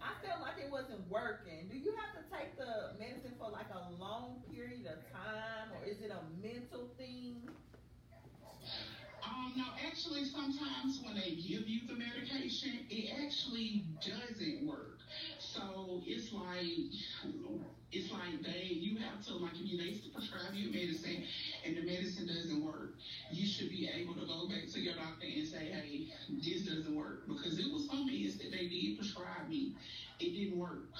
I 0.00 0.14
felt 0.24 0.40
like 0.40 0.62
it 0.62 0.70
wasn't 0.70 1.02
working. 1.10 1.68
Do 1.68 1.76
you 1.76 1.92
have 1.98 2.14
to 2.16 2.24
take 2.30 2.56
the 2.56 2.94
medicine 2.96 3.34
for 3.36 3.50
like 3.50 3.68
a 3.74 3.90
long 4.00 4.40
period 4.48 4.86
of 4.86 5.02
time, 5.12 5.74
or 5.74 5.84
is 5.84 6.00
it 6.00 6.14
a 6.14 6.22
mental 6.40 6.88
thing? 6.96 7.42
Um, 9.26 9.52
no, 9.56 9.64
actually, 9.84 10.24
sometimes 10.24 11.00
when 11.02 11.16
they 11.16 11.34
give 11.34 11.66
you 11.66 11.88
the 11.88 11.96
medication, 11.96 12.86
it 12.88 13.10
actually 13.24 13.84
doesn't 14.00 14.66
work. 14.66 15.00
So 15.38 16.02
it's 16.06 16.32
like, 16.32 16.94
it's 17.94 18.10
like 18.10 18.42
they, 18.42 18.66
you 18.74 18.98
have 18.98 19.24
to, 19.26 19.36
like, 19.36 19.54
if 19.54 19.70
you, 19.70 19.78
they 19.78 19.94
prescribe 20.10 20.52
you 20.52 20.66
medicine 20.74 21.22
and 21.64 21.76
the 21.76 21.82
medicine 21.82 22.26
doesn't 22.26 22.64
work, 22.64 22.94
you 23.30 23.46
should 23.46 23.70
be 23.70 23.88
able 23.88 24.14
to 24.14 24.26
go 24.26 24.48
back 24.48 24.66
to 24.72 24.80
your 24.80 24.94
doctor 24.94 25.22
and 25.24 25.46
say, 25.46 25.70
hey, 25.70 26.10
this 26.42 26.66
doesn't 26.66 26.94
work. 26.94 27.28
Because 27.28 27.58
it 27.58 27.70
was 27.72 27.86
some 27.86 28.08
meds 28.10 28.36
that 28.42 28.50
they 28.50 28.66
did 28.66 28.98
prescribe 28.98 29.48
me, 29.48 29.74
it 30.18 30.34
didn't 30.34 30.58
work. 30.58 30.90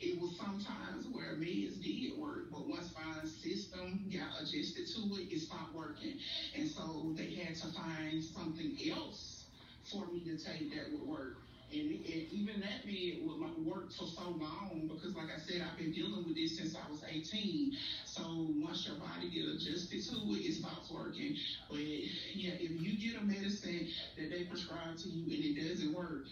It 0.00 0.20
was 0.20 0.36
sometimes 0.36 1.06
where 1.12 1.36
meds 1.36 1.82
did 1.84 2.18
work, 2.18 2.50
but 2.50 2.66
once 2.66 2.88
my 2.96 3.20
system 3.28 4.08
got 4.08 4.40
adjusted 4.40 4.88
to 4.96 5.00
it, 5.20 5.28
it 5.28 5.40
stopped 5.40 5.74
working. 5.74 6.16
And 6.56 6.68
so 6.68 7.12
they 7.16 7.36
had 7.36 7.54
to 7.56 7.68
find 7.68 8.24
something 8.24 8.76
else 8.90 9.44
for 9.92 10.06
me 10.08 10.20
to 10.24 10.38
take 10.42 10.74
that 10.74 10.90
would 10.92 11.06
work. 11.06 11.43
And, 11.74 11.90
and 11.90 12.22
even 12.30 12.62
that 12.62 12.86
med 12.86 13.26
would 13.26 13.42
like 13.42 13.58
work 13.58 13.90
for 13.90 14.06
so 14.06 14.30
long 14.38 14.86
because, 14.86 15.16
like 15.18 15.26
I 15.34 15.42
said, 15.42 15.66
I've 15.66 15.76
been 15.76 15.90
dealing 15.90 16.22
with 16.22 16.38
this 16.38 16.56
since 16.56 16.78
I 16.78 16.86
was 16.86 17.02
18. 17.02 17.74
So 18.06 18.22
once 18.62 18.86
your 18.86 18.94
body 19.02 19.26
get 19.26 19.50
adjusted 19.50 19.98
to 20.06 20.16
it, 20.38 20.46
it 20.46 20.54
stops 20.54 20.86
working. 20.94 21.34
But 21.66 21.82
yeah, 21.82 22.54
if 22.62 22.70
you 22.78 22.94
get 22.94 23.18
a 23.20 23.24
medicine 23.26 23.90
that 24.14 24.30
they 24.30 24.44
prescribe 24.46 25.02
to 25.02 25.08
you 25.10 25.26
and 25.34 25.42
it 25.42 25.54
doesn't 25.58 25.92
work, 25.92 26.30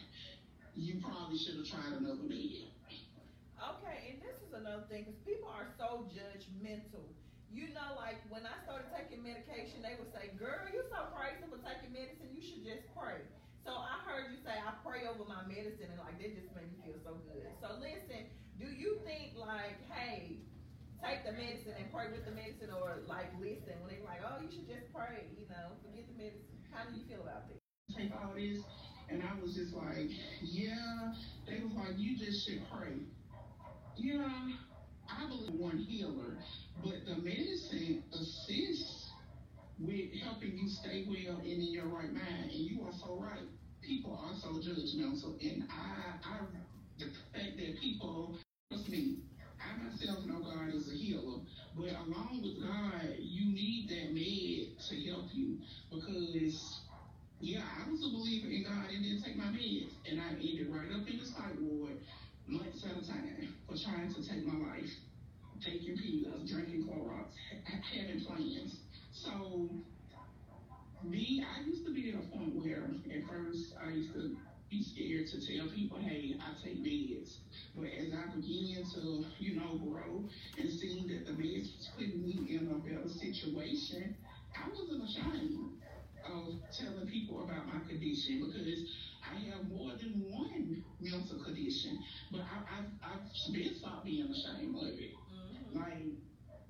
you 0.79 1.03
probably 1.03 1.39
should 1.39 1.59
have 1.59 1.67
tried 1.67 1.99
another 1.99 2.23
med. 2.23 2.71
Okay, 3.59 4.15
and 4.15 4.19
this 4.23 4.39
is 4.47 4.55
another 4.55 4.87
thing, 4.87 5.11
because 5.11 5.19
people 5.27 5.51
are 5.51 5.67
so 5.75 6.07
judgmental. 6.15 7.03
You 7.51 7.69
know, 7.75 7.99
like 7.99 8.23
when 8.31 8.47
I 8.47 8.55
started 8.63 8.89
taking 8.95 9.27
medication, 9.27 9.83
they 9.83 9.99
would 9.99 10.15
say, 10.15 10.31
Girl, 10.39 10.71
you're 10.71 10.89
so 10.89 11.11
crazy 11.13 11.45
for 11.51 11.59
taking 11.67 11.91
medicine, 11.91 12.31
you 12.31 12.41
should 12.41 12.63
just 12.63 12.87
pray. 12.95 13.27
So 13.63 13.71
I 13.71 14.03
heard 14.03 14.35
you 14.35 14.39
say, 14.43 14.55
I 14.59 14.75
pray 14.83 15.07
over 15.07 15.23
my 15.25 15.47
medicine, 15.47 15.91
and 15.91 16.01
like 16.03 16.19
that 16.19 16.31
just 16.35 16.51
made 16.55 16.67
me 16.71 16.79
feel 16.83 16.99
so 17.07 17.19
good. 17.31 17.47
So 17.63 17.79
listen, 17.79 18.27
do 18.59 18.67
you 18.67 18.99
think, 19.07 19.39
like, 19.39 19.79
hey, 19.91 20.43
take 20.99 21.23
the 21.23 21.33
medicine 21.33 21.79
and 21.79 21.87
pray 21.95 22.11
with 22.11 22.27
the 22.27 22.35
medicine, 22.35 22.75
or 22.75 23.07
like, 23.07 23.31
listen, 23.39 23.79
when 23.83 23.95
they're 23.95 24.07
like, 24.07 24.23
Oh, 24.27 24.43
you 24.43 24.51
should 24.51 24.67
just 24.67 24.91
pray, 24.91 25.31
you 25.39 25.47
know, 25.47 25.79
forget 25.87 26.07
the 26.11 26.17
medicine? 26.19 26.59
How 26.75 26.91
do 26.91 26.99
you 26.99 27.07
feel 27.07 27.23
about 27.23 27.47
that? 27.49 27.63
take 27.97 28.13
all 28.13 28.33
this, 28.35 28.59
and 29.11 29.23
I 29.23 29.41
was 29.41 29.55
just 29.55 29.75
like, 29.75 30.09
yeah. 30.43 31.13
They 31.47 31.61
was 31.63 31.73
like, 31.77 31.99
you 31.99 32.17
just 32.17 32.47
should 32.47 32.63
pray. 32.73 32.97
Yeah, 33.97 34.29
I 35.11 35.29
believe 35.29 35.61
one 35.61 35.79
healer, 35.79 36.39
but 36.83 37.05
the 37.07 37.17
medicine 37.21 38.03
assists 38.13 39.02
with 39.83 40.15
helping 40.23 40.57
you 40.57 40.69
stay 40.69 41.05
well 41.09 41.39
and 41.39 41.47
in 41.47 41.73
your 41.73 41.87
right 41.87 42.13
mind. 42.13 42.51
And 42.51 42.53
you 42.53 42.83
are 42.85 42.93
so 42.93 43.19
right. 43.21 43.49
People 43.83 44.19
are 44.23 44.35
so 44.39 44.61
judgmental, 44.63 45.35
and 45.43 45.65
I, 45.69 46.15
I, 46.23 46.39
the 46.99 47.07
fact 47.35 47.57
that 47.57 47.81
people 47.81 48.39
trust 48.71 48.89
me. 48.89 49.19
I 49.59 49.83
myself 49.83 50.25
know 50.27 50.39
God 50.39 50.75
is 50.75 50.91
a 50.91 50.95
healer, 50.95 51.39
but 51.77 51.91
along 52.07 52.41
with 52.43 52.63
God, 52.63 53.17
you 53.19 53.53
need 53.53 53.89
that 53.91 54.15
med 54.15 54.79
to 54.89 55.11
help 55.11 55.27
you 55.33 55.59
because 55.91 56.83
yeah, 57.41 57.63
I 57.63 57.91
was 57.91 57.99
a 58.07 58.11
believer 58.15 58.47
in 58.47 58.63
God 58.63 58.87
and 58.87 59.03
didn't 59.03 59.23
take 59.23 59.37
my 59.37 59.51
meds. 59.51 59.91
And 60.07 60.21
I 60.21 60.31
ended 60.39 60.71
right 60.71 60.87
up 60.95 61.03
in 61.11 61.19
the 61.19 61.27
psych 61.27 61.59
ward 61.59 61.99
months 62.47 62.85
at 62.87 63.03
a 63.03 63.07
time 63.07 63.55
for 63.67 63.75
trying 63.75 64.15
to 64.15 64.23
take 64.23 64.47
my 64.47 64.59
life. 64.63 64.91
Taking 65.59 65.99
pills, 65.99 66.51
drinking 66.51 66.87
Clorox, 66.87 67.31
ha- 67.67 67.83
having 67.95 68.25
plans. 68.25 68.79
So, 69.13 69.69
me, 71.05 71.45
I 71.45 71.67
used 71.67 71.85
to 71.85 71.93
be 71.93 72.11
at 72.11 72.17
a 72.17 72.37
point 72.37 72.57
where 72.57 72.85
at 72.85 73.29
first 73.29 73.75
I 73.85 73.91
used 73.91 74.15
to 74.15 74.37
be 74.71 74.83
scared 74.83 75.27
to 75.29 75.37
tell 75.37 75.69
people, 75.69 75.99
hey, 75.99 76.35
I 76.41 76.57
take 76.65 76.83
meds. 76.83 77.37
But 77.77 77.93
as 77.93 78.09
I 78.09 78.35
began 78.35 78.85
to, 78.95 79.25
you 79.39 79.61
know, 79.61 79.77
grow 79.85 80.25
and 80.59 80.73
seeing 80.73 81.07
that 81.09 81.27
the 81.27 81.33
meds 81.33 81.77
was 81.77 81.91
putting 81.95 82.25
me 82.25 82.57
in 82.57 82.73
a 82.73 82.79
better 82.81 83.09
situation, 83.09 84.17
I 84.57 84.69
wasn't 84.71 85.05
ashamed 85.05 85.77
of 86.25 86.55
telling 86.73 87.07
people 87.09 87.45
about 87.45 87.67
my 87.67 87.81
condition 87.87 88.47
because 88.47 88.89
I 89.21 89.35
have 89.51 89.69
more 89.69 89.93
than 90.01 90.25
one 90.31 90.85
mental 91.01 91.45
condition, 91.45 91.99
but 92.31 92.41
I, 92.41 92.79
I've, 92.79 93.21
I've 93.21 93.53
been 93.53 93.75
stopped 93.75 94.07
being 94.07 94.31
ashamed 94.31 94.77
of 94.77 94.99
it. 94.99 95.13
Mm-hmm. 95.13 95.79
Like, 95.79 96.17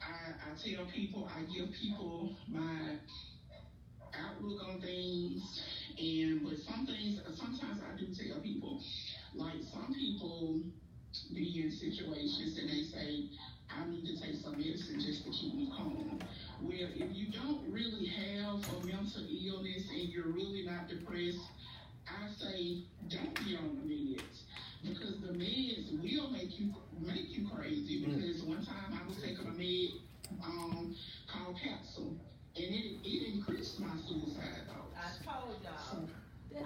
I, 0.03 0.51
I 0.51 0.75
tell 0.75 0.87
people, 0.87 1.29
I 1.35 1.43
give 1.43 1.73
people 1.73 2.37
my 2.49 2.97
outlook 4.19 4.61
on 4.69 4.81
things, 4.81 5.62
and 5.99 6.43
but 6.43 6.59
some 6.59 6.87
things, 6.87 7.21
sometimes 7.37 7.81
I 7.83 7.99
do 7.99 8.07
tell 8.07 8.41
people, 8.41 8.83
like 9.35 9.62
some 9.73 9.95
people 9.95 10.61
be 11.35 11.62
in 11.62 11.71
situations 11.71 12.59
and 12.59 12.69
they 12.69 12.83
say, 12.85 13.29
I 13.71 13.88
need 13.88 14.05
to 14.07 14.21
take 14.21 14.41
some 14.43 14.59
medicine 14.59 15.01
just 15.01 15.25
to 15.25 15.31
keep 15.31 15.55
me 15.55 15.71
calm. 15.77 16.21
Well, 16.61 16.73
if 16.73 17.17
you 17.17 17.33
don't 17.33 17.71
really 17.71 18.07
have 18.07 18.55
a 18.55 18.87
mental 18.87 19.27
illness 19.29 19.88
and 19.91 20.09
you're 20.09 20.29
really 20.29 20.65
not 20.65 20.88
depressed, 20.88 21.38
I 22.09 22.29
say 22.38 22.85
don't 23.09 23.35
be 23.45 23.57
on 23.57 23.77
the 23.77 23.95
meds 23.95 24.43
because 24.83 25.21
the 25.21 25.33
meds 25.33 25.90
will 26.03 26.31
make 26.31 26.59
you 26.59 26.75
make 27.01 27.31
you 27.31 27.49
crazy. 27.49 28.05
Because 28.05 28.42
one 28.42 28.64
time 28.64 28.99
I 29.01 29.07
was 29.09 29.16
taking 29.23 29.47
a 29.47 29.53
med 29.53 29.90
um, 30.45 30.95
called 31.31 31.57
Paxil, 31.57 32.16
and 32.57 32.75
it 32.75 32.99
it 33.05 33.35
increased 33.35 33.81
my 33.81 33.95
suicide 34.09 34.66
thoughts. 34.66 34.95
I 34.97 35.25
told 35.25 35.62
y'all. 35.62 36.09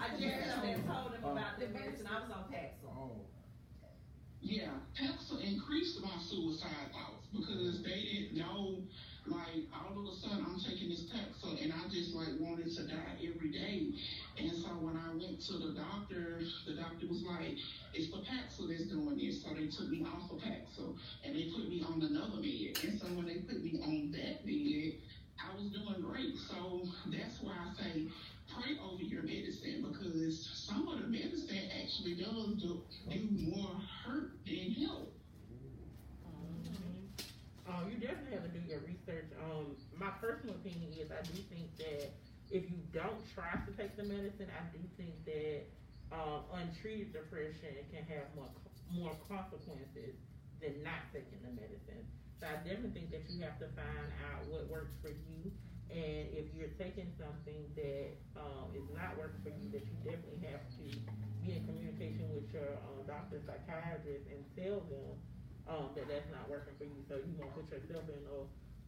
I 0.00 0.18
just 0.18 0.86
told 0.86 1.12
them 1.12 1.24
about 1.24 1.60
the 1.60 1.68
medicine. 1.68 2.08
I 2.10 2.20
was 2.20 2.30
on 2.30 2.44
Paxil. 2.52 2.90
Oh, 2.90 3.12
Yeah, 4.40 4.70
Paxil 4.98 5.40
increased 5.42 6.00
my 6.02 6.16
suicide 6.28 6.90
thoughts 6.92 7.26
because 7.32 7.82
they 7.82 8.02
didn't 8.02 8.38
know. 8.38 8.82
Like 9.26 9.66
all 9.74 9.98
of 9.98 10.06
a 10.06 10.16
sudden, 10.16 10.46
I'm 10.46 10.60
taking 10.60 10.88
this 10.88 11.10
Paxil 11.10 11.62
and 11.62 11.72
I 11.72 11.88
just 11.90 12.14
like 12.14 12.38
wanted 12.38 12.70
to 12.76 12.86
die 12.86 13.18
every 13.26 13.50
day. 13.50 13.90
And 14.38 14.52
so 14.52 14.68
when 14.78 14.96
I 14.96 15.08
went 15.14 15.40
to 15.46 15.52
the 15.58 15.74
doctor, 15.74 16.40
the 16.66 16.74
doctor 16.74 17.06
was 17.08 17.22
like, 17.22 17.58
"It's 17.94 18.10
the 18.10 18.22
Paxil 18.22 18.68
that's 18.68 18.86
doing 18.86 19.18
this." 19.18 19.42
So 19.42 19.50
they 19.54 19.66
took 19.66 19.88
me 19.88 20.06
off 20.06 20.30
of 20.30 20.38
Paxil 20.38 20.96
and 21.24 21.34
they 21.34 21.50
put 21.50 21.68
me 21.68 21.82
on 21.82 22.02
another 22.02 22.38
med. 22.40 22.78
And 22.84 23.00
so 23.00 23.06
when 23.18 23.26
they 23.26 23.42
put 23.42 23.62
me 23.64 23.80
on 23.82 24.12
that 24.12 24.46
med, 24.46 24.94
I 25.42 25.54
was 25.56 25.72
doing 25.72 26.00
great. 26.02 26.36
So 26.36 26.86
that's 27.10 27.42
why 27.42 27.54
I 27.58 27.82
say 27.82 28.06
pray 28.54 28.78
over 28.78 29.02
your 29.02 29.22
medicine 29.22 29.84
because 29.90 30.48
some 30.54 30.86
of 30.88 31.00
the 31.02 31.08
medicine 31.08 31.68
actually 31.82 32.14
does 32.14 32.62
do, 32.62 32.80
do 33.10 33.28
more 33.30 33.74
hurt 34.04 34.38
than 34.46 34.70
help. 34.86 35.15
Um, 37.66 37.90
you 37.90 37.98
definitely 37.98 38.32
have 38.32 38.46
to 38.46 38.54
do 38.54 38.62
your 38.62 38.80
research. 38.80 39.26
Um, 39.42 39.74
my 39.98 40.10
personal 40.22 40.54
opinion 40.54 40.94
is 40.94 41.10
I 41.10 41.22
do 41.26 41.42
think 41.50 41.76
that 41.78 42.14
if 42.50 42.70
you 42.70 42.78
don't 42.94 43.26
try 43.34 43.58
to 43.66 43.70
take 43.74 43.96
the 43.96 44.04
medicine, 44.04 44.46
I 44.54 44.62
do 44.70 44.78
think 44.96 45.24
that 45.26 45.66
uh, 46.12 46.40
untreated 46.54 47.12
depression 47.12 47.74
can 47.90 48.04
have 48.06 48.30
more 48.34 48.48
more 48.88 49.18
consequences 49.26 50.14
than 50.62 50.82
not 50.82 51.10
taking 51.12 51.42
the 51.42 51.50
medicine. 51.50 52.06
So 52.38 52.46
I 52.46 52.54
definitely 52.62 52.94
think 52.94 53.10
that 53.10 53.26
you 53.28 53.42
have 53.42 53.58
to 53.58 53.66
find 53.74 54.12
out 54.30 54.46
what 54.46 54.68
works 54.68 54.94
for 55.02 55.10
you, 55.10 55.50
and 55.90 56.30
if 56.30 56.46
you're 56.54 56.70
taking 56.78 57.10
something 57.18 57.66
that 57.74 58.14
um, 58.36 58.70
is 58.74 58.86
not 58.94 59.18
working 59.18 59.42
for 59.42 59.50
you, 59.50 59.68
that 59.74 59.82
you 59.90 59.96
definitely 60.06 60.38
have 60.46 60.62
to 60.78 60.86
be 61.42 61.56
in 61.58 61.64
communication 61.66 62.30
with 62.32 62.46
your 62.54 62.78
um, 62.86 63.02
doctor, 63.06 63.40
psychiatrist, 63.46 64.24
and 64.30 64.44
tell 64.54 64.80
them 64.86 65.18
um, 65.66 65.90
that 65.94 66.08
that's 66.08 66.30
not 66.30 66.48
working 66.48 66.65
so 67.08 67.18
you 67.22 67.34
won't 67.38 67.54
put 67.54 67.70
yourself 67.70 68.06
in 68.10 68.22
a 68.26 68.38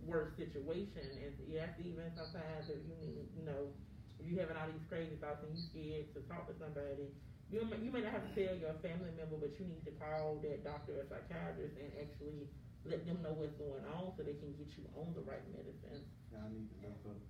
worse 0.07 0.35
situation. 0.37 1.07
And 1.23 1.33
you 1.47 1.59
have 1.59 1.75
to 1.79 1.83
even 1.83 2.11
sometimes 2.15 2.71
if 2.71 2.83
you 2.87 2.95
need, 3.01 3.31
you 3.35 3.45
know, 3.47 3.71
if 4.19 4.27
you 4.27 4.39
having 4.39 4.59
all 4.59 4.67
these 4.71 4.87
crazy 4.91 5.15
thoughts 5.23 5.43
and 5.47 5.55
you 5.55 5.61
scared 5.63 6.11
to 6.15 6.21
talk 6.27 6.51
to 6.51 6.55
somebody, 6.59 7.11
you 7.49 7.65
may, 7.65 7.79
you 7.81 7.91
may 7.91 8.05
not 8.05 8.13
have 8.13 8.27
to 8.29 8.33
tell 8.35 8.55
your 8.59 8.77
family 8.85 9.15
member, 9.17 9.41
but 9.41 9.57
you 9.57 9.65
need 9.65 9.83
to 9.89 9.95
call 9.97 10.43
that 10.45 10.67
doctor 10.67 11.01
or 11.01 11.05
psychiatrist 11.09 11.81
and 11.81 11.89
actually 11.97 12.45
let 12.85 13.07
them 13.07 13.23
know 13.23 13.33
what's 13.37 13.57
going 13.57 13.85
on 13.97 14.13
so 14.17 14.23
they 14.23 14.37
can 14.37 14.53
get 14.59 14.69
you 14.77 14.85
on 14.97 15.15
the 15.17 15.25
right 15.25 15.43
medicine. 15.53 16.05
Y'all 16.29 16.49
need 16.53 16.69
to 16.69 16.77
look 16.85 17.01
up. 17.09 17.21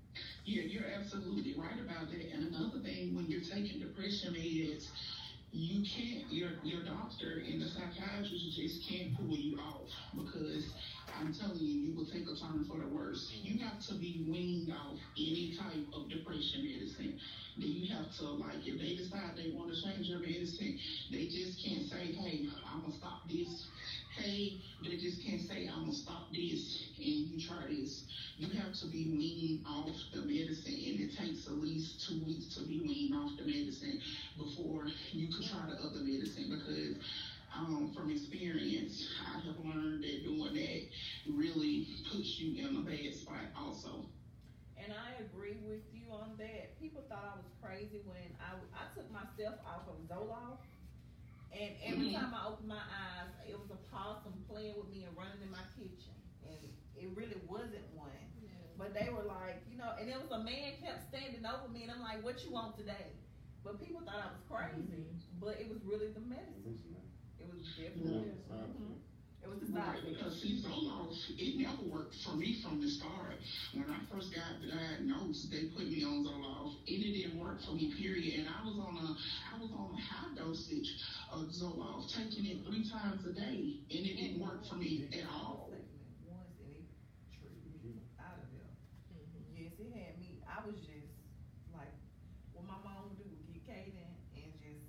Yeah, 0.44 0.66
you're 0.66 0.90
absolutely 0.90 1.54
right 1.54 1.78
about 1.78 2.10
that. 2.10 2.24
And 2.34 2.50
another 2.50 2.80
thing, 2.80 3.14
when 3.14 3.26
you're 3.30 3.44
taking 3.44 3.78
depression 3.78 4.34
meds, 4.34 4.90
you 5.52 5.82
can't, 5.82 6.30
your, 6.32 6.50
your 6.62 6.84
doctor 6.84 7.42
and 7.46 7.60
the 7.60 7.68
psychiatrist 7.68 8.56
just 8.56 8.88
can't 8.88 9.16
pull 9.16 9.36
you 9.36 9.58
off 9.58 9.88
because 10.14 10.64
I'm 11.18 11.34
telling 11.34 11.58
you, 11.58 11.88
you 11.88 11.96
will 11.96 12.06
take 12.06 12.28
a 12.28 12.36
turn 12.36 12.66
for 12.68 12.78
the 12.78 12.86
worse. 12.86 13.32
You 13.32 13.58
have 13.64 13.80
to 13.88 13.94
be 13.94 14.26
weaned 14.28 14.72
off 14.72 14.98
any 15.16 15.56
type 15.56 15.88
of 15.94 16.08
depression 16.10 16.68
medicine. 16.68 17.18
Then 17.56 17.70
you 17.70 17.94
have 17.94 18.06
to, 18.18 18.24
like, 18.38 18.62
if 18.66 18.78
they 18.78 18.94
decide 18.94 19.34
they 19.36 19.50
want 19.50 19.72
to 19.74 19.82
change 19.82 20.06
your 20.06 20.20
medicine, 20.20 20.78
they 21.10 21.26
just 21.26 21.64
can't 21.64 21.88
say, 21.88 22.12
hey, 22.12 22.46
I'm 22.70 22.80
going 22.80 22.92
to 22.92 22.98
stop 22.98 23.26
this. 23.26 23.66
Hey, 24.18 24.60
they 24.82 24.96
just 24.96 25.24
can't 25.24 25.40
say, 25.40 25.70
I'm 25.70 25.86
going 25.86 25.92
to 25.92 25.96
stop 25.96 26.26
this 26.32 26.90
and 26.98 27.30
you 27.30 27.38
try 27.38 27.70
this. 27.70 28.02
You 28.36 28.50
have 28.58 28.74
to 28.82 28.86
be 28.90 29.14
weaned 29.14 29.64
off 29.64 29.94
the 30.12 30.22
medicine, 30.22 30.74
and 30.74 30.98
it 30.98 31.16
takes 31.16 31.46
at 31.46 31.54
least 31.58 32.06
two 32.06 32.18
weeks 32.26 32.54
to 32.56 32.66
be 32.66 32.82
weaned 32.82 33.14
off 33.14 33.38
the 33.38 33.46
medicine 33.46 34.00
before 34.36 34.86
you 35.12 35.28
could 35.28 35.46
try 35.46 35.70
the 35.70 35.78
other 35.78 36.02
medicine 36.02 36.50
because 36.50 36.98
um, 37.54 37.92
from 37.94 38.10
experience, 38.10 39.06
I 39.22 39.38
have 39.46 39.58
learned 39.64 40.02
that 40.02 40.24
doing 40.24 40.54
that 40.54 40.82
really 41.32 41.86
puts 42.10 42.38
you 42.38 42.58
in 42.58 42.76
a 42.76 42.80
bad 42.80 43.14
spot 43.14 43.54
also. 43.56 44.06
And 44.76 44.92
I 44.92 45.22
agree 45.22 45.58
with 45.62 45.82
you 45.94 46.10
on 46.12 46.34
that. 46.38 46.78
People 46.80 47.02
thought 47.08 47.22
I 47.22 47.36
was 47.38 47.50
crazy 47.62 48.02
when 48.04 48.34
I, 48.42 48.54
I 48.74 48.84
took 48.94 49.10
myself 49.12 49.58
off 49.66 49.86
of 49.86 49.98
Zoloft. 50.10 50.67
And 51.52 51.74
every 51.82 52.08
Mhm. 52.08 52.12
time 52.12 52.34
I 52.34 52.46
opened 52.46 52.68
my 52.68 52.82
eyes, 52.88 53.30
it 53.48 53.58
was 53.58 53.70
a 53.70 53.76
possum 53.90 54.32
playing 54.48 54.76
with 54.76 54.88
me 54.88 55.04
and 55.04 55.16
running 55.16 55.40
in 55.42 55.50
my 55.50 55.64
kitchen. 55.76 56.14
And 56.44 56.72
it 56.94 57.08
really 57.16 57.36
wasn't 57.46 57.84
one. 57.92 58.32
But 58.76 58.92
they 58.94 59.08
were 59.10 59.22
like, 59.24 59.58
you 59.66 59.76
know, 59.76 59.92
and 59.98 60.08
it 60.08 60.20
was 60.20 60.30
a 60.30 60.38
man 60.38 60.72
kept 60.80 61.02
standing 61.08 61.44
over 61.46 61.68
me, 61.68 61.82
and 61.82 61.90
I'm 61.90 62.00
like, 62.00 62.22
"What 62.22 62.44
you 62.44 62.50
want 62.50 62.76
today?" 62.76 63.10
But 63.64 63.78
people 63.80 64.00
thought 64.02 64.20
I 64.22 64.26
was 64.28 64.38
crazy, 64.48 65.04
but 65.40 65.58
it 65.58 65.68
was 65.68 65.82
really 65.82 66.06
the 66.08 66.20
medicine. 66.20 66.76
It 67.38 67.46
was 67.48 67.60
definitely. 67.76 68.28
Yeah, 68.28 68.34
side 68.46 68.70
Mhm. 68.78 68.98
It 69.48 69.56
was 69.56 69.64
the 69.64 69.80
Right, 69.80 70.04
because 70.04 70.42
see, 70.42 70.60
Zoloft, 70.60 71.16
it 71.40 71.56
never 71.56 71.88
worked 71.88 72.14
for 72.20 72.36
me 72.36 72.60
from 72.60 72.82
the 72.84 72.88
start. 72.88 73.40
When 73.72 73.88
I 73.88 73.96
first 74.12 74.28
got 74.34 74.60
uh, 74.60 74.76
diagnosed, 74.76 75.48
they 75.50 75.72
put 75.72 75.88
me 75.88 76.04
on 76.04 76.20
Zoloft, 76.20 76.84
and 76.84 77.00
it 77.00 77.12
didn't 77.16 77.40
work 77.40 77.56
for 77.64 77.72
me, 77.72 77.88
period. 77.96 78.44
And 78.44 78.48
I 78.52 78.60
was 78.66 78.76
on 78.76 78.92
a, 79.00 79.08
I 79.08 79.56
was 79.56 79.72
on 79.72 79.96
a 79.96 80.00
high 80.04 80.36
dosage 80.36 80.90
of 81.32 81.48
Zoloft, 81.48 82.12
taking 82.12 82.44
it 82.44 82.60
three 82.68 82.84
times 82.92 83.24
a 83.24 83.32
day, 83.32 83.80
and 83.88 84.02
it 84.04 84.14
didn't 84.20 84.40
work 84.44 84.66
for 84.68 84.76
me 84.76 85.08
at 85.16 85.24
all. 85.32 85.72
I 85.72 85.80
was 85.80 85.88
once 86.28 86.52
and 86.60 87.88
it 87.88 88.04
out 88.20 88.36
of 88.36 88.48
there. 88.52 88.68
Mm-hmm. 89.16 89.64
Yes, 89.64 89.72
it 89.80 89.88
had 89.96 90.20
me. 90.20 90.44
I 90.44 90.60
was 90.60 90.76
just 90.84 91.08
like, 91.72 91.96
what 92.52 92.68
my 92.68 92.76
mom 92.84 93.08
would 93.08 93.16
do, 93.16 93.32
get 93.48 93.64
Kaden 93.64 94.12
and 94.36 94.52
just 94.60 94.84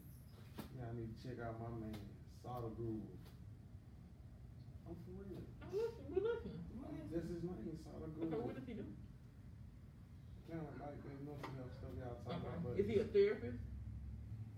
Y'all 0.76 0.91
need 0.91 1.15
to 1.15 1.17
check 1.24 1.39
out 1.48 1.56
my 1.63 1.72
man, 1.80 1.95
Sadhguru. 2.43 3.00
I'm 4.89 4.98
for 5.06 5.22
real. 5.22 5.45
I'm 5.62 5.69
listening, 5.69 6.10
we 6.10 6.17
listening. 6.17 6.65
This 7.13 7.22
is 7.30 7.45
my 7.45 7.54
name, 7.62 7.78
Sada 7.86 8.10
Okay, 8.10 8.41
what 8.41 8.41
Groove. 8.41 8.58
does 8.58 8.65
he 8.65 8.74
do? 8.74 8.86
Kind 10.50 10.65
of 10.65 10.74
like 10.82 10.98
that 10.98 11.17
mental 11.22 11.45
health 11.54 11.78
stuff 11.78 11.93
y'all 11.93 12.17
talking 12.26 12.41
about, 12.41 12.58
but 12.65 12.74
Okay. 12.74 12.82
Is 12.82 12.88
he 12.89 12.95
a 12.98 13.06
therapist? 13.13 13.62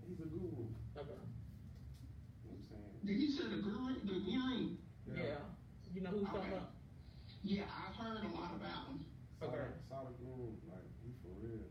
he's 0.08 0.20
a 0.24 0.28
guru. 0.32 0.56
You 0.56 0.72
Okay. 0.96 1.04
know 1.04 1.20
what 2.48 2.56
I'm 2.56 2.64
saying? 2.72 2.91
Did 3.04 3.18
you 3.18 3.30
say 3.34 3.44
the 3.50 3.58
guru? 3.62 3.98
The 4.06 4.18
guru? 4.22 4.78
Yeah. 5.10 5.42
You 5.94 6.00
know 6.02 6.10
who 6.10 6.18
he's 6.22 6.28
talking 6.30 6.52
about? 6.54 6.70
Yeah, 7.42 7.66
I've 7.66 7.96
heard 7.98 8.22
a 8.22 8.30
lot 8.30 8.54
about 8.54 8.86
him. 8.94 9.04
Sada, 9.42 9.50
Okay. 9.50 9.74
the 9.90 10.14
Groove, 10.22 10.62
like, 10.70 10.86
he 11.02 11.10
for 11.22 11.34
real. 11.42 11.66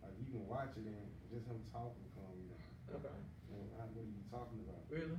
Like, 0.00 0.16
you 0.18 0.24
can 0.32 0.48
watch 0.48 0.72
it 0.80 0.88
and 0.88 1.08
just 1.28 1.44
him 1.44 1.60
talking 1.68 2.08
calm 2.16 2.32
you 2.40 2.48
down. 2.48 2.96
Okay. 2.96 3.16
You 3.52 3.56
know, 3.60 3.76
I- 3.76 3.92
what 3.92 4.04
are 4.04 4.08
you 4.08 4.24
talking 4.32 4.60
about? 4.64 4.82
Really? 4.88 5.18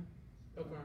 Okay. 0.58 0.84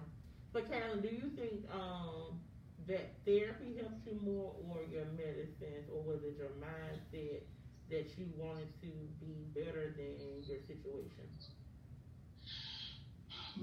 But 0.54 0.68
Carolyn, 0.70 1.02
do 1.02 1.10
you 1.10 1.30
think 1.32 1.66
um 1.74 2.40
that 2.88 3.14
therapy 3.26 3.78
helps 3.78 4.06
you 4.06 4.20
more 4.22 4.54
or 4.68 4.84
your 4.84 5.06
medicines 5.18 5.90
or 5.90 6.02
was 6.04 6.22
it 6.24 6.38
your 6.38 6.50
mindset 6.62 7.44
that 7.90 8.18
you 8.18 8.28
wanted 8.38 8.68
to 8.82 8.92
be 9.20 9.46
better 9.54 9.94
than 9.98 10.44
your 10.44 10.60
situation? 10.68 11.30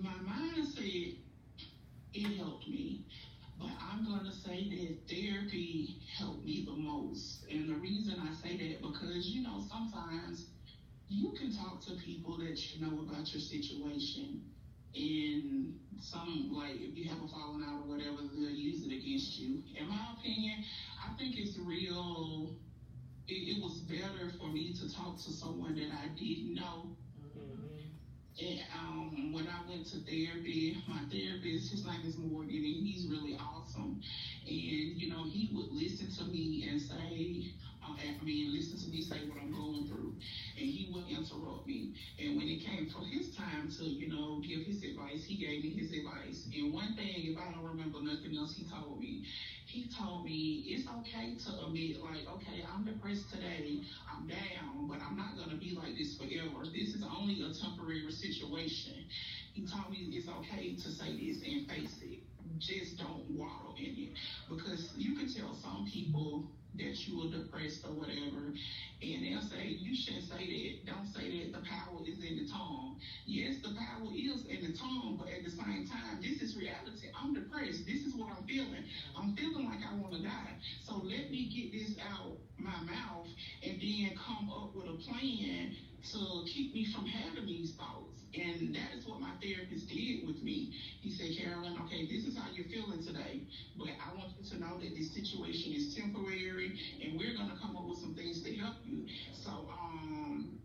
My 0.00 0.12
mindset, 0.12 1.16
it 2.14 2.36
helped 2.36 2.68
me. 2.68 3.04
But 3.58 3.70
I'm 3.80 4.04
gonna 4.04 4.32
say 4.32 4.68
that 4.70 5.12
therapy 5.12 5.96
helped 6.16 6.44
me 6.44 6.64
the 6.64 6.76
most. 6.76 7.44
And 7.50 7.68
the 7.68 7.74
reason 7.74 8.14
I 8.20 8.32
say 8.32 8.56
that 8.56 8.82
because 8.82 9.26
you 9.28 9.42
know 9.42 9.64
sometimes 9.68 10.46
you 11.08 11.32
can 11.32 11.52
talk 11.52 11.84
to 11.86 11.94
people 11.94 12.38
that 12.38 12.56
you 12.70 12.86
know 12.86 13.00
about 13.00 13.32
your 13.32 13.40
situation 13.40 14.44
and 14.94 15.74
some 16.00 16.50
like 16.52 16.76
if 16.76 16.96
you 16.96 17.08
have 17.08 17.18
a 17.22 17.28
falling 17.28 17.64
out 17.66 17.82
or 17.82 17.88
whatever, 17.96 18.22
they'll 18.32 18.50
use 18.50 18.84
it 18.84 18.92
against 18.94 19.38
you. 19.38 19.62
In 19.76 19.88
my 19.88 20.14
opinion, 20.16 20.62
I 21.04 21.16
think 21.18 21.36
it's 21.36 21.58
real 21.58 22.54
it, 23.26 23.56
it 23.56 23.62
was 23.62 23.80
better 23.80 24.32
for 24.38 24.46
me 24.52 24.74
to 24.74 24.94
talk 24.94 25.16
to 25.16 25.32
someone 25.32 25.74
that 25.74 25.90
I 25.92 26.08
didn't 26.16 26.54
know. 26.54 26.96
And 28.40 28.60
um, 28.78 29.32
when 29.32 29.48
I 29.48 29.68
went 29.68 29.86
to 29.86 29.98
therapy, 29.98 30.76
my 30.86 31.00
therapist, 31.10 31.72
his 31.72 31.84
name 31.84 32.02
is 32.06 32.16
Morgan, 32.18 32.54
and 32.54 32.86
he's 32.86 33.06
really 33.10 33.36
awesome. 33.36 34.00
And 34.46 35.00
you 35.00 35.10
know, 35.10 35.24
he 35.24 35.50
would 35.52 35.72
listen 35.72 36.08
to 36.18 36.30
me 36.30 36.68
and 36.70 36.80
say, 36.80 37.52
uh, 37.96 38.20
I 38.20 38.24
mean, 38.24 38.52
listen 38.52 38.78
to 38.78 38.88
me 38.90 39.02
say 39.02 39.24
what 39.28 39.38
I'm 39.40 39.52
going 39.52 39.86
through, 39.88 40.14
and 40.58 40.66
he 40.66 40.90
would 40.92 41.08
interrupt 41.08 41.66
me. 41.66 41.94
And 42.18 42.36
when 42.36 42.48
it 42.48 42.64
came 42.64 42.90
for 42.90 43.04
his 43.06 43.34
time 43.36 43.70
to, 43.78 43.84
you 43.84 44.08
know, 44.12 44.40
give 44.40 44.66
his 44.66 44.82
advice, 44.82 45.24
he 45.24 45.36
gave 45.36 45.64
me 45.64 45.70
his 45.70 45.92
advice. 45.92 46.48
And 46.52 46.72
one 46.72 46.94
thing, 46.96 47.32
if 47.32 47.38
I 47.38 47.52
don't 47.52 47.64
remember 47.64 48.00
nothing 48.02 48.36
else, 48.36 48.54
he 48.56 48.64
told 48.68 49.00
me, 49.00 49.24
he 49.66 49.88
told 49.92 50.24
me 50.24 50.64
it's 50.68 50.88
okay 50.88 51.36
to 51.36 51.66
admit, 51.66 52.00
like, 52.02 52.24
okay, 52.40 52.64
I'm 52.66 52.84
depressed 52.84 53.30
today, 53.30 53.82
I'm 54.08 54.26
down, 54.26 54.88
but 54.88 54.98
I'm 55.00 55.16
not 55.16 55.36
gonna 55.36 55.58
be 55.58 55.76
like 55.76 55.96
this 55.96 56.16
forever. 56.16 56.64
This 56.66 56.94
is 56.96 57.04
only 57.04 57.42
a 57.42 57.52
temporary 57.52 58.10
situation. 58.10 59.04
He 59.54 59.66
told 59.66 59.90
me 59.90 60.10
it's 60.12 60.28
okay 60.28 60.74
to 60.74 60.88
say 60.90 61.16
this 61.16 61.42
and 61.44 61.68
face 61.68 61.96
it. 62.02 62.20
Just 62.58 62.98
don't 62.98 63.28
wallow 63.30 63.74
in 63.78 63.94
it. 63.96 64.10
Because 64.48 64.92
you 64.96 65.14
can 65.16 65.32
tell 65.32 65.54
some 65.54 65.86
people 65.92 66.50
that 66.76 67.08
you 67.08 67.22
are 67.22 67.30
depressed 67.30 67.84
or 67.84 67.92
whatever, 67.92 68.52
and 69.02 69.18
they'll 69.24 69.42
say, 69.42 69.66
You 69.66 69.96
shouldn't 69.96 70.28
say 70.28 70.44
that. 70.44 70.92
Don't 70.92 71.06
say 71.06 71.42
that 71.42 71.52
the 71.52 71.64
power 71.66 71.98
is 72.06 72.22
in 72.22 72.36
the 72.36 72.48
tongue. 72.50 72.96
Yes, 73.26 73.56
the 73.62 73.74
power 73.74 74.08
is 74.14 74.44
in 74.46 74.70
the 74.70 74.76
tongue, 74.76 75.16
but 75.18 75.28
at 75.28 75.44
the 75.44 75.50
same 75.50 75.86
time, 75.86 76.20
this 76.22 76.42
is 76.42 76.56
reality. 76.56 77.08
I'm 77.18 77.34
depressed. 77.34 77.86
This 77.86 78.04
is 78.04 78.14
what 78.14 78.30
I'm 78.36 78.44
feeling. 78.46 78.84
I'm 79.16 79.34
feeling 79.34 79.66
like 79.66 79.80
I 79.82 79.94
want 79.96 80.12
to 80.14 80.22
die. 80.22 80.54
So 80.84 80.96
let 80.96 81.30
me 81.30 81.50
get 81.50 81.72
this 81.72 81.96
out 82.12 82.36
my 82.58 82.78
mouth 82.84 83.28
and 83.62 83.80
then 83.80 84.10
come 84.18 84.50
up 84.50 84.74
with 84.74 84.86
a 84.86 84.98
plan 85.08 85.74
to 86.12 86.44
keep 86.46 86.74
me 86.74 86.86
from 86.92 87.06
having 87.06 87.46
these 87.46 87.74
thoughts. 87.74 88.07
And 88.34 88.74
that 88.74 88.92
is 88.96 89.06
what 89.06 89.20
my 89.20 89.32
therapist 89.40 89.88
did 89.88 90.26
with 90.26 90.42
me. 90.42 90.74
He 91.00 91.10
said, 91.10 91.32
Carolyn, 91.38 91.76
okay, 91.86 92.06
this 92.06 92.24
is 92.24 92.36
how 92.36 92.50
you're 92.52 92.68
feeling 92.68 93.02
today, 93.02 93.42
but 93.78 93.88
I 93.88 94.14
want 94.16 94.32
you 94.36 94.44
to 94.50 94.60
know 94.60 94.78
that 94.78 94.94
this 94.94 95.14
situation 95.14 95.72
is 95.72 95.94
temporary 95.94 96.78
and 97.02 97.18
we're 97.18 97.34
going 97.34 97.50
to 97.50 97.56
come 97.56 97.76
up 97.76 97.88
with 97.88 97.98
some 97.98 98.14
things 98.14 98.42
to 98.42 98.54
help 98.56 98.76
you. 98.84 99.06
So, 99.32 99.50
um, 99.72 100.58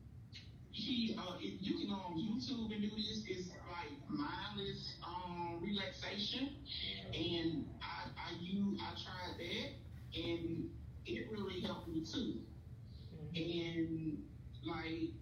he, 0.73 1.15
uh, 1.17 1.37
if 1.39 1.61
you 1.61 1.77
can 1.77 1.87
go 1.87 1.93
on 1.93 2.17
YouTube 2.17 2.73
and 2.73 2.81
do 2.81 2.89
this. 2.89 3.23
It's 3.27 3.49
like 3.49 3.93
mindless, 4.09 4.95
um, 5.05 5.61
relaxation. 5.61 6.49
And 7.13 7.67
I, 7.81 8.09
I, 8.17 8.33
you, 8.41 8.75
I 8.81 8.91
tried 9.03 9.37
that 9.37 10.19
and 10.19 10.69
it 11.05 11.31
really 11.31 11.61
helped 11.61 11.87
me 11.87 12.03
too. 12.03 12.39
And 13.35 14.17
like 14.65 15.13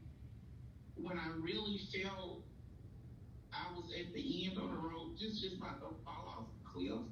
when 1.03 1.17
I 1.17 1.27
really 1.39 1.79
felt 1.91 2.43
I 3.53 3.73
was 3.75 3.91
at 3.99 4.13
the 4.13 4.45
end 4.47 4.57
of 4.57 4.69
the 4.69 4.77
road, 4.77 5.17
just 5.19 5.41
just 5.41 5.57
about 5.57 5.79
to 5.81 5.95
fall 6.05 6.25
off 6.27 6.45
the 6.53 6.69
cliff, 6.69 7.05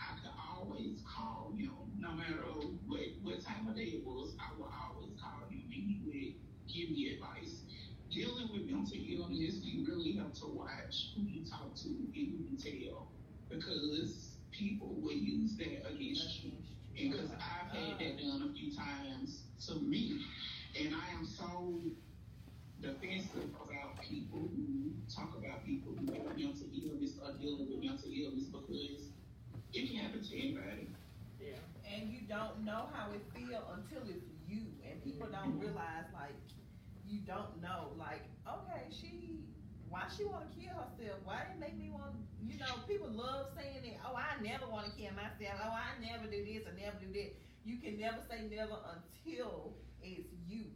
I 0.00 0.18
could 0.20 0.34
always 0.36 1.00
call 1.06 1.52
him, 1.56 1.72
no 1.98 2.12
matter 2.12 2.42
what 2.86 3.00
what 3.22 3.42
time 3.44 3.68
of 3.68 3.76
day 3.76 4.00
it 4.00 4.04
was. 4.04 4.34
I 4.40 4.50
would 4.58 4.70
always 4.70 5.12
call 5.20 5.48
him, 5.48 5.62
and 5.62 5.72
he 5.72 6.00
would 6.04 6.34
give 6.72 6.90
me 6.90 7.14
advice. 7.14 7.62
Dealing 8.10 8.48
with 8.52 8.66
mental 8.66 8.98
illness, 8.98 9.62
you 9.62 9.86
really 9.86 10.12
have 10.18 10.34
to 10.34 10.46
watch 10.46 11.14
who 11.14 11.22
you 11.22 11.44
talk 11.48 11.74
to 11.76 11.88
and 11.88 12.12
who 12.14 12.20
you 12.50 12.58
tell, 12.58 13.06
because 13.48 14.34
people 14.50 14.96
will 15.00 15.12
use 15.12 15.56
that 15.56 15.86
against 15.88 16.42
you. 16.42 16.50
And 16.98 17.12
because 17.12 17.30
I've 17.30 17.70
had 17.70 17.98
that 18.00 18.18
done 18.18 18.50
a 18.50 18.52
few 18.52 18.74
times 18.74 19.42
to 19.66 19.76
me, 19.76 20.26
and 20.78 20.92
I 20.94 21.16
am 21.16 21.24
so 21.24 21.80
defensive 22.80 23.50
about 23.64 24.00
people 24.00 24.48
who 24.54 24.92
talk 25.12 25.36
about 25.38 25.64
people 25.66 25.92
who 25.92 26.06
have 26.12 26.36
mental 26.36 26.68
illness 26.72 27.18
or 27.22 27.32
dealing 27.38 27.68
with 27.68 27.80
mental 27.84 28.08
illness 28.10 28.46
because 28.48 29.10
it 29.72 29.88
can 29.88 29.96
happen 29.96 30.22
to 30.22 30.32
anybody. 30.38 30.88
Yeah. 31.40 31.56
and 31.88 32.10
you 32.12 32.20
don't 32.28 32.64
know 32.64 32.88
how 32.92 33.10
it 33.12 33.22
feel 33.34 33.64
until 33.74 34.04
it's 34.08 34.24
you, 34.46 34.66
and 34.84 35.02
people 35.02 35.28
don't 35.32 35.58
realize 35.58 36.06
like 36.12 36.36
you 37.06 37.20
don't 37.26 37.60
know. 37.60 37.90
Like, 37.98 38.22
okay, 38.46 38.86
she, 38.92 39.40
why 39.88 40.04
she 40.14 40.24
want 40.24 40.46
to 40.46 40.52
kill 40.54 40.74
herself? 40.78 41.18
Why 41.24 41.42
it 41.50 41.58
make 41.58 41.76
me 41.76 41.90
want? 41.90 42.14
You 42.44 42.58
know, 42.58 42.78
people 42.86 43.08
love 43.10 43.48
saying 43.56 43.82
that. 43.82 43.98
Oh, 44.06 44.14
I 44.14 44.40
never 44.42 44.66
want 44.70 44.86
to 44.86 44.92
kill 44.94 45.10
myself. 45.16 45.58
Oh, 45.64 45.74
I 45.74 45.96
never 45.98 46.30
do 46.30 46.44
this 46.44 46.62
or 46.68 46.74
never 46.78 46.96
do 47.00 47.10
that. 47.12 47.34
You 47.64 47.78
can 47.78 47.98
never 47.98 48.18
say 48.28 48.46
never 48.48 48.78
until 48.94 49.74
it's 50.02 50.30
you, 50.46 50.66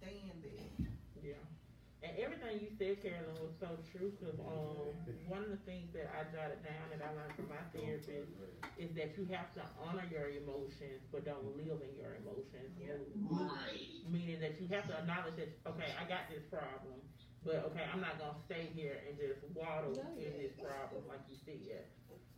And 2.11 2.19
everything 2.19 2.59
you 2.59 2.67
said, 2.75 2.99
Carolyn, 2.99 3.39
was 3.39 3.55
so 3.55 3.79
true. 3.87 4.11
Cause 4.19 4.35
um, 4.43 4.91
one 5.31 5.47
of 5.47 5.51
the 5.51 5.63
things 5.63 5.87
that 5.95 6.11
I 6.11 6.27
jotted 6.27 6.59
down 6.59 6.91
that 6.91 6.99
I 6.99 7.15
learned 7.15 7.31
from 7.39 7.47
my 7.47 7.63
therapist 7.71 8.35
is 8.75 8.91
that 8.99 9.15
you 9.15 9.23
have 9.31 9.47
to 9.55 9.63
honor 9.79 10.03
your 10.11 10.27
emotions, 10.27 11.07
but 11.07 11.23
don't 11.23 11.55
live 11.55 11.79
in 11.79 11.95
your 11.95 12.19
emotions. 12.19 12.75
Yeah. 12.75 12.99
Right. 13.31 14.03
Meaning 14.11 14.43
that 14.43 14.59
you 14.59 14.67
have 14.75 14.91
to 14.91 14.95
acknowledge 14.99 15.39
that 15.39 15.55
okay, 15.71 15.95
I 15.95 16.03
got 16.03 16.27
this 16.27 16.43
problem, 16.51 16.99
but 17.47 17.63
okay, 17.71 17.87
I'm 17.87 18.03
not 18.03 18.19
gonna 18.19 18.43
stay 18.43 18.67
here 18.75 18.99
and 19.07 19.15
just 19.15 19.47
waddle 19.55 19.95
in 20.19 20.35
this 20.35 20.51
problem 20.59 21.07
like 21.07 21.23
you 21.31 21.39
said. 21.47 21.87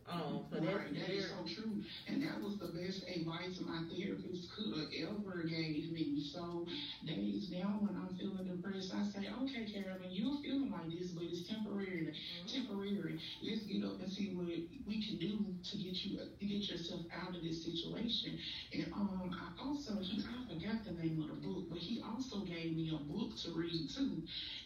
Um, 0.06 0.44
so 0.50 0.58
Right, 0.60 0.92
that 0.92 1.10
is 1.10 1.28
so 1.28 1.44
true. 1.48 1.80
And 2.06 2.22
that 2.22 2.40
was 2.40 2.58
the 2.58 2.68
best 2.68 3.04
advice 3.08 3.58
my 3.64 3.80
therapist 3.88 4.50
could 4.52 4.88
ever 5.00 5.42
gave 5.48 5.90
me. 5.92 6.20
So 6.32 6.66
days 7.04 7.48
now 7.50 7.76
when 7.80 7.96
I'm 7.96 8.14
feeling 8.16 8.44
depressed, 8.46 8.92
I 8.94 9.02
say, 9.04 9.28
okay, 9.42 9.64
Carolyn, 9.64 10.10
you're 10.10 10.36
feeling 10.42 10.70
like 10.70 10.90
this, 10.92 11.10
but 11.10 11.24
it's 11.24 11.48
temporary. 11.48 12.12
Temporary. 12.46 13.18
Let's 13.42 13.64
get 13.64 13.82
up 13.84 14.00
and 14.00 14.12
see 14.12 14.28
what 14.34 14.46
we 14.46 14.96
can 15.00 15.16
do 15.16 15.54
to 15.62 15.76
get 15.78 16.04
you 16.04 16.18
to 16.18 16.44
get 16.46 16.68
yourself 16.68 17.00
out 17.12 17.34
of 17.34 17.42
this 17.42 17.64
situation. 17.64 18.38
And 18.72 18.86
um, 18.92 19.30
I 19.32 19.62
also 19.62 19.98
he 20.00 20.20
I 20.20 20.36
forgot 20.52 20.84
the 20.84 20.92
name 20.92 21.20
of 21.22 21.28
the 21.28 21.34
book, 21.46 21.64
but 21.70 21.78
he 21.78 22.00
also 22.04 22.40
gave 22.40 22.76
me 22.76 22.90
a 22.92 22.98
book 22.98 23.36
to 23.44 23.52
read 23.52 23.88
too, 23.94 24.22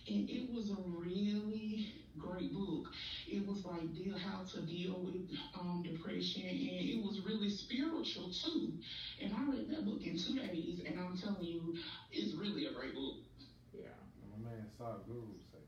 and 0.08 0.28
it 0.28 0.50
was 0.52 0.70
a 0.70 0.76
really 0.86 1.86
great 2.18 2.52
book. 2.52 2.86
It 3.26 3.46
was 3.46 3.64
like 3.64 3.94
deal 3.94 4.18
how 4.18 4.44
to 4.44 4.60
deal 4.62 5.00
with 5.00 5.30
um, 5.58 5.82
depression, 5.82 6.42
and 6.48 6.58
it 6.90 7.02
was 7.02 7.20
really 7.24 7.50
spiritual 7.50 8.30
too. 8.32 8.72
And 9.22 9.32
I 9.34 9.42
read 9.50 9.70
that 9.70 9.84
book 9.84 10.02
in 10.04 10.18
two 10.18 10.38
days, 10.38 10.80
and 10.86 10.98
I'm 11.00 11.16
telling 11.18 11.44
you, 11.44 11.76
it's 12.12 12.34
really 12.36 12.66
a 12.66 12.72
great 12.72 12.94
book. 12.94 13.16
yeah. 13.72 13.94
My 14.30 14.50
man 14.50 14.66
Sadhguru 14.78 15.38
say, 15.52 15.62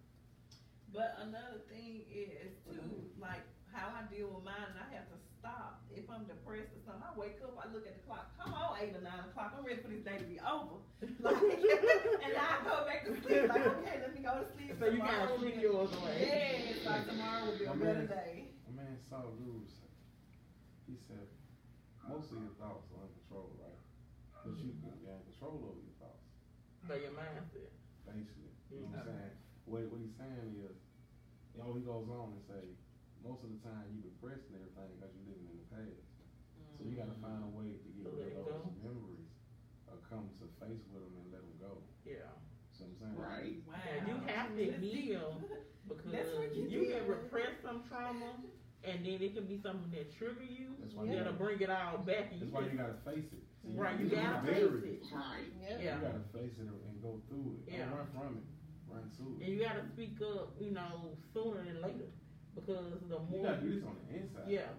But 0.93 1.17
another 1.21 1.63
thing 1.71 2.03
is 2.11 2.53
too, 2.67 3.05
like 3.21 3.45
how 3.73 3.89
I 3.95 4.13
deal 4.13 4.29
with 4.35 4.45
mine, 4.45 4.71
and 4.71 4.79
I 4.79 4.95
have 4.95 5.09
to 5.09 5.19
stop. 5.39 5.80
If 6.01 6.09
I'm 6.09 6.25
depressed 6.25 6.73
or 6.73 6.81
something, 6.89 7.05
I 7.05 7.13
wake 7.13 7.45
up, 7.45 7.53
I 7.61 7.69
look 7.69 7.85
at 7.85 7.93
the 7.93 8.05
clock. 8.09 8.33
Come 8.41 8.57
on, 8.57 8.73
eight 8.81 8.97
or 8.97 9.05
nine 9.05 9.21
o'clock. 9.29 9.53
I'm 9.53 9.61
ready 9.61 9.85
for 9.85 9.93
this 9.93 10.01
day 10.01 10.17
to 10.17 10.25
be 10.25 10.41
over. 10.41 10.81
Like, 11.21 11.37
and 12.25 12.33
I 12.41 12.57
go 12.65 12.85
back 12.89 13.05
to 13.05 13.13
sleep. 13.21 13.45
Like, 13.49 13.65
okay, 13.69 13.97
let 14.01 14.13
me 14.17 14.21
go 14.25 14.41
to 14.41 14.49
sleep. 14.57 14.73
So 14.81 14.89
you 14.89 15.01
tomorrow 15.01 15.29
gotta 15.29 15.33
will 15.37 15.41
sleep 15.45 15.57
be- 15.61 15.65
yours 15.69 15.93
away. 15.93 16.17
Yes, 16.25 16.81
like 16.89 17.05
tomorrow 17.05 17.41
will 17.45 17.57
be 17.61 17.65
a 17.69 17.77
better 17.77 18.05
man- 18.09 18.17
day. 18.17 18.33
my 18.65 18.73
man 18.85 18.97
Sadhguru 19.13 19.61
say, 19.69 19.93
he 20.89 20.97
said, 21.05 21.29
most 22.09 22.33
of 22.33 22.41
your 22.41 22.57
thoughts 22.57 22.89
are 22.97 23.05
uncontrolled, 23.05 23.57
right? 23.61 23.81
But 24.41 24.57
you 24.57 24.73
can 24.81 24.97
gain 25.05 25.21
mm-hmm. 25.21 25.29
control 25.37 25.69
over 25.69 25.81
your 25.85 25.97
thoughts, 26.01 26.25
But 26.89 27.01
your 27.05 27.13
mindset. 27.13 27.73
basically. 28.09 28.49
You 28.73 28.89
know 28.89 28.97
what 28.97 29.05
I'm 29.05 29.13
saying? 29.13 29.37
What, 29.69 29.85
what 29.93 30.01
he's 30.01 30.17
saying 30.17 30.53
is, 30.65 30.77
you 31.53 31.61
know, 31.61 31.77
he 31.77 31.85
goes 31.85 32.09
on 32.09 32.33
and 32.37 32.45
say, 32.49 32.65
most 33.25 33.45
of 33.45 33.53
the 33.53 33.61
time 33.61 33.85
you 33.93 34.01
depressed 34.01 34.49
and 34.49 34.57
everything 34.65 34.97
because 34.97 35.13
you're 35.13 35.29
living 35.29 35.45
in 35.45 35.49
the 35.49 35.50
past. 35.50 35.50
So 36.81 36.89
you 36.89 36.97
gotta 36.97 37.12
find 37.20 37.45
a 37.45 37.51
way 37.53 37.76
to 37.76 37.89
get 37.93 38.09
To 38.09 38.16
rid 38.16 38.33
let 38.33 38.41
of 38.41 38.49
it 38.49 38.57
those 38.57 38.72
go. 38.72 38.89
memories 38.89 39.28
or 39.85 40.01
come 40.09 40.33
to 40.41 40.49
face 40.64 40.81
with 40.89 41.05
them 41.05 41.12
and 41.20 41.28
let 41.28 41.45
them 41.45 41.57
go. 41.61 41.85
Yeah. 42.09 42.24
See 42.72 42.89
what 42.89 42.97
I'm 42.97 42.97
saying? 42.97 43.16
Right. 43.20 43.57
Wow. 43.68 43.76
And 43.85 44.03
you 44.09 44.16
have 44.33 44.49
to 44.57 44.64
That's 44.64 44.81
deep. 44.81 45.12
heal 45.12 45.37
because 45.93 46.28
what 46.41 46.57
you 46.57 46.64
you 46.72 46.89
do. 46.89 46.93
can 46.97 47.05
repress 47.05 47.53
some 47.61 47.85
trauma 47.85 48.33
and 48.81 49.05
then 49.05 49.20
it 49.20 49.37
can 49.37 49.45
be 49.45 49.61
something 49.61 49.93
that 49.93 50.09
trigger 50.16 50.41
you. 50.49 50.72
That's 50.81 50.97
why 50.97 51.05
You 51.05 51.12
you 51.12 51.16
gotta 51.20 51.37
gotta, 51.37 51.45
bring 51.45 51.61
it 51.61 51.68
all 51.68 52.01
back. 52.01 52.33
And 52.33 52.41
that's 52.41 52.49
you 52.49 52.57
why 52.57 52.64
just, 52.64 52.72
you 52.72 52.78
gotta 52.81 53.01
face 53.05 53.28
it. 53.28 53.45
See, 53.61 53.76
right, 53.76 54.01
you 54.01 54.09
can 54.09 54.24
gotta 54.24 54.41
bury 54.49 54.81
face 54.81 55.05
it. 55.05 55.12
Right. 55.12 55.53
Yeah. 55.61 55.76
You 55.76 56.01
gotta 56.01 56.24
face 56.33 56.57
it 56.57 56.64
and 56.64 56.97
go 57.05 57.20
through 57.28 57.61
it. 57.61 57.76
Yeah. 57.76 57.93
Don't 57.93 58.01
run 58.01 58.09
from 58.16 58.33
it. 58.41 58.47
Run 58.89 59.05
to 59.20 59.22
it. 59.37 59.45
And 59.45 59.45
it. 59.45 59.53
you 59.53 59.59
gotta 59.61 59.85
speak 59.93 60.16
up, 60.24 60.57
you 60.57 60.72
know, 60.72 61.12
sooner 61.37 61.61
than 61.61 61.85
later. 61.85 62.09
Because 62.57 63.05
the 63.05 63.20
more 63.20 63.28
You 63.31 63.37
more 63.45 63.53
gotta 63.53 63.61
do 63.62 63.70
this 63.76 63.85
on 63.85 63.95
the 64.01 64.16
inside. 64.16 64.49
Yeah. 64.49 64.72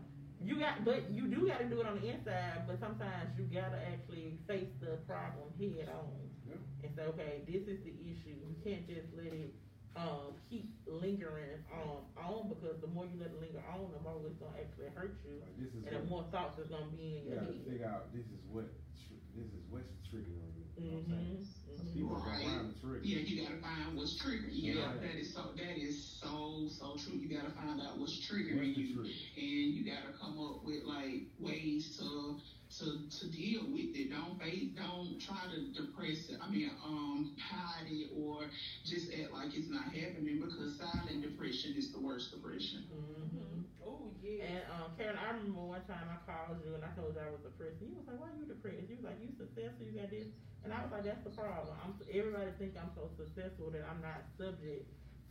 You 0.44 0.58
got, 0.58 0.84
but 0.84 1.10
you 1.12 1.28
do 1.30 1.48
got 1.48 1.60
to 1.60 1.66
do 1.70 1.82
it 1.82 1.88
on 1.88 2.02
the 2.02 2.08
inside. 2.10 2.66
But 2.68 2.80
sometimes 2.80 3.38
you 3.38 3.46
gotta 3.46 3.78
actually 3.94 4.38
face 4.48 4.70
the 4.82 4.98
problem 5.06 5.54
head 5.60 5.90
on 5.94 6.10
Yeah. 6.50 6.58
and 6.84 6.90
say, 6.96 7.04
okay, 7.14 7.42
this 7.46 7.68
is 7.70 7.78
the 7.86 7.94
issue. 8.10 8.34
You 8.42 8.56
can't 8.66 8.88
just 8.90 9.06
let 9.14 9.30
it 9.34 9.54
um, 9.96 10.34
keep 10.50 10.72
lingering 10.88 11.62
um, 11.70 12.08
on 12.18 12.48
because 12.50 12.80
the 12.82 12.88
more 12.88 13.06
you 13.06 13.20
let 13.20 13.30
it 13.30 13.40
linger 13.44 13.62
on, 13.70 13.92
the 13.92 14.00
more 14.02 14.18
it's 14.26 14.40
gonna 14.40 14.56
actually 14.58 14.90
hurt 14.96 15.20
you, 15.28 15.44
Like 15.44 15.94
and 15.94 15.94
the 16.06 16.10
more 16.10 16.24
thoughts 16.32 16.58
is 16.58 16.68
gonna 16.72 16.90
be 16.96 17.22
in 17.22 17.28
you 17.28 17.36
your 17.36 17.40
gotta 17.44 17.54
head. 17.54 17.68
figure 17.68 17.86
out 17.92 18.10
this 18.16 18.26
is 18.32 18.42
what 18.50 18.66
tr- 18.98 19.20
this 19.36 19.46
is 19.52 19.62
what's 19.70 19.92
triggering 20.10 20.56
you. 20.82 20.90
You 20.90 20.92
know 20.92 20.98
what 20.98 21.04
I'm 21.04 21.10
saying? 21.10 21.38
Mm-hmm. 21.38 21.76
'Cause 21.78 21.88
people 21.94 22.16
Right. 22.16 22.46
around 22.46 22.68
the 22.74 22.80
trigger. 22.80 23.00
Yeah, 23.04 23.20
you 23.20 23.42
gotta 23.42 23.56
find 23.58 23.96
what's 23.96 24.14
triggering 24.22 24.54
you. 24.54 24.74
Yeah. 24.74 24.94
That 25.00 25.16
is 25.16 25.34
so. 25.34 25.52
That 25.56 25.78
is 25.78 25.96
so 25.98 26.68
so 26.68 26.96
true. 26.96 27.14
You 27.16 27.28
gotta 27.30 27.52
find 27.52 27.80
out 27.82 27.98
what's 27.98 28.18
What's 28.18 28.28
triggering 28.32 28.74
the 28.76 28.82
you, 28.82 28.94
trigger? 28.96 29.10
and 29.38 29.74
you 29.74 29.84
gotta 29.84 30.12
come 30.12 30.40
up 30.40 30.64
with 30.64 30.84
like 30.84 31.24
ways 31.40 31.96
to 31.98 32.38
to 32.80 32.86
to 33.10 33.28
deal 33.30 33.64
with 33.72 33.96
it. 33.96 34.10
Don't 34.10 34.38
face. 34.40 34.70
Don't 34.76 35.20
try 35.20 35.46
to 35.48 35.60
depress 35.74 36.30
it. 36.30 36.38
I 36.42 36.48
mean, 36.50 36.70
um, 36.84 37.32
hide 37.40 37.88
it 37.88 38.10
or 38.16 38.50
just 38.84 39.12
act 39.12 39.32
like 39.32 39.54
it's 39.56 39.70
not 39.70 39.86
happening 39.92 40.40
because 40.40 40.78
silent 40.78 41.22
depression 41.22 41.74
is 41.76 41.92
the 41.92 42.00
worst 42.00 42.32
depression. 42.32 42.84
Mm-hmm. 42.92 43.62
Oh 43.84 44.12
yeah. 44.22 44.44
And 44.44 44.64
um, 44.70 44.92
Karen, 44.98 45.18
I 45.18 45.32
remember 45.32 45.62
one 45.62 45.82
time 45.82 46.08
I 46.10 46.18
called 46.26 46.58
you 46.64 46.74
and 46.74 46.84
I 46.84 46.90
told 46.90 47.16
you 47.16 47.22
I 47.22 47.30
was 47.30 47.42
depressed. 47.42 47.82
And 47.82 47.90
you 47.90 47.96
was 47.96 48.08
like, 48.08 48.18
"Why 48.20 48.28
are 48.28 48.32
you 48.38 48.46
depressed?" 48.46 48.88
You 48.90 48.96
was 48.96 49.04
like, 49.04 49.20
"You 49.20 49.32
successful? 49.32 49.86
You 49.86 49.94
got 49.94 50.10
this?" 50.10 50.28
And 50.64 50.74
I 50.74 50.84
was 50.86 50.92
like, 50.92 51.04
"That's 51.06 51.24
the 51.24 51.34
problem. 51.34 51.74
I'm 51.82 51.94
everybody 52.10 52.52
think 52.58 52.78
I'm 52.78 52.92
so 52.94 53.10
successful 53.18 53.72
that 53.72 53.82
I'm 53.90 54.02
not 54.02 54.22
subject 54.38 54.86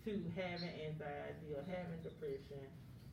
to 0.06 0.10
having 0.34 0.74
anxiety 0.90 1.54
or 1.54 1.62
having 1.70 2.02
depression." 2.02 2.66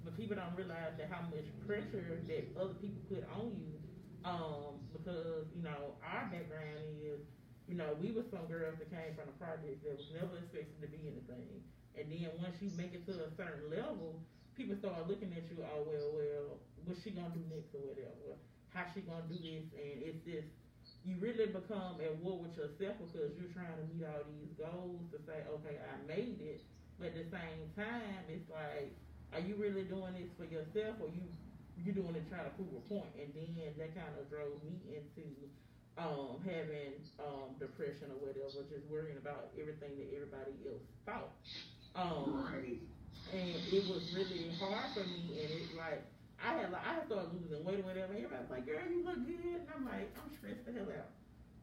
But 0.04 0.18
people 0.18 0.36
don't 0.38 0.56
realize 0.56 0.98
that 0.98 1.10
how 1.12 1.22
much 1.30 1.46
pressure 1.66 2.22
that 2.26 2.44
other 2.58 2.74
people 2.82 3.02
put 3.10 3.24
on 3.30 3.54
you. 3.58 3.78
Um, 4.26 4.82
because 4.92 5.48
you 5.56 5.62
know 5.64 5.96
our 6.04 6.26
background 6.28 6.84
is, 7.00 7.22
you 7.68 7.76
know, 7.76 7.96
we 8.02 8.12
were 8.12 8.26
some 8.34 8.48
girls 8.48 8.76
that 8.80 8.90
came 8.90 9.14
from 9.16 9.30
the 9.30 9.38
project 9.38 9.84
that 9.84 9.96
was 9.96 10.10
never 10.12 10.38
expected 10.42 10.82
to 10.82 10.88
be 10.90 11.00
anything. 11.06 11.62
And 11.98 12.12
then 12.12 12.30
once 12.38 12.58
you 12.62 12.70
make 12.78 12.94
it 12.94 13.06
to 13.10 13.14
a 13.26 13.30
certain 13.38 13.70
level, 13.70 14.22
people 14.56 14.76
start 14.78 15.08
looking 15.08 15.34
at 15.34 15.46
you, 15.50 15.62
oh 15.62 15.82
well, 15.86 16.10
well, 16.14 16.48
what's 16.86 17.02
she 17.04 17.12
gonna 17.12 17.34
do 17.34 17.42
next 17.50 17.74
or 17.74 17.82
whatever? 17.90 18.38
How 18.74 18.86
she 18.94 19.02
gonna 19.02 19.26
do 19.30 19.38
this? 19.38 19.66
And 19.74 20.02
it's 20.02 20.22
this, 20.26 20.46
you 21.08 21.16
really 21.24 21.48
become 21.48 22.04
at 22.04 22.12
war 22.20 22.44
with 22.44 22.52
yourself 22.60 23.00
because 23.00 23.32
you're 23.40 23.54
trying 23.56 23.80
to 23.80 23.86
meet 23.88 24.04
all 24.04 24.28
these 24.28 24.52
goals 24.60 25.08
to 25.16 25.18
say, 25.24 25.40
okay, 25.48 25.80
I 25.80 25.96
made 26.04 26.44
it. 26.44 26.60
But 27.00 27.16
at 27.16 27.16
the 27.16 27.30
same 27.32 27.72
time, 27.80 28.28
it's 28.28 28.50
like, 28.52 28.92
are 29.32 29.40
you 29.40 29.56
really 29.56 29.88
doing 29.88 30.20
this 30.20 30.28
for 30.36 30.44
yourself 30.44 31.00
or 31.00 31.08
you 31.08 31.24
you 31.80 31.94
doing 31.94 32.18
it 32.18 32.26
trying 32.28 32.44
to 32.50 32.54
prove 32.60 32.74
a 32.76 32.84
point? 32.92 33.14
And 33.16 33.32
then 33.38 33.56
that 33.80 33.94
kind 33.96 34.12
of 34.20 34.28
drove 34.28 34.60
me 34.66 34.82
into 34.92 35.26
um, 35.96 36.42
having 36.44 36.98
um, 37.22 37.56
depression 37.62 38.12
or 38.12 38.20
whatever, 38.20 38.66
just 38.68 38.84
worrying 38.92 39.18
about 39.18 39.54
everything 39.56 39.96
that 40.02 40.10
everybody 40.12 40.58
else 40.68 40.84
thought. 41.06 41.32
Um, 41.96 42.50
Right. 42.52 42.82
and 43.34 43.56
it 43.72 43.84
was 43.88 44.02
really 44.14 44.52
hard 44.60 44.94
for 44.94 45.06
me. 45.06 45.38
And 45.38 45.50
it's 45.54 45.74
like 45.78 46.04
I 46.44 46.54
had 46.54 46.72
like 46.72 46.86
I 46.86 46.94
had 47.02 47.06
started 47.06 47.34
losing 47.34 47.64
weight 47.66 47.80
or 47.82 47.88
whatever. 47.88 48.14
Everybody's 48.14 48.50
like, 48.50 48.66
"Girl, 48.66 48.86
you 48.90 49.04
look 49.04 49.20
good," 49.26 49.66
and 49.66 49.70
I'm 49.74 49.86
like, 49.86 50.14
I'm 50.18 50.30
stressed 50.34 50.66
the 50.66 50.72
hell 50.72 50.90
out. 50.94 51.12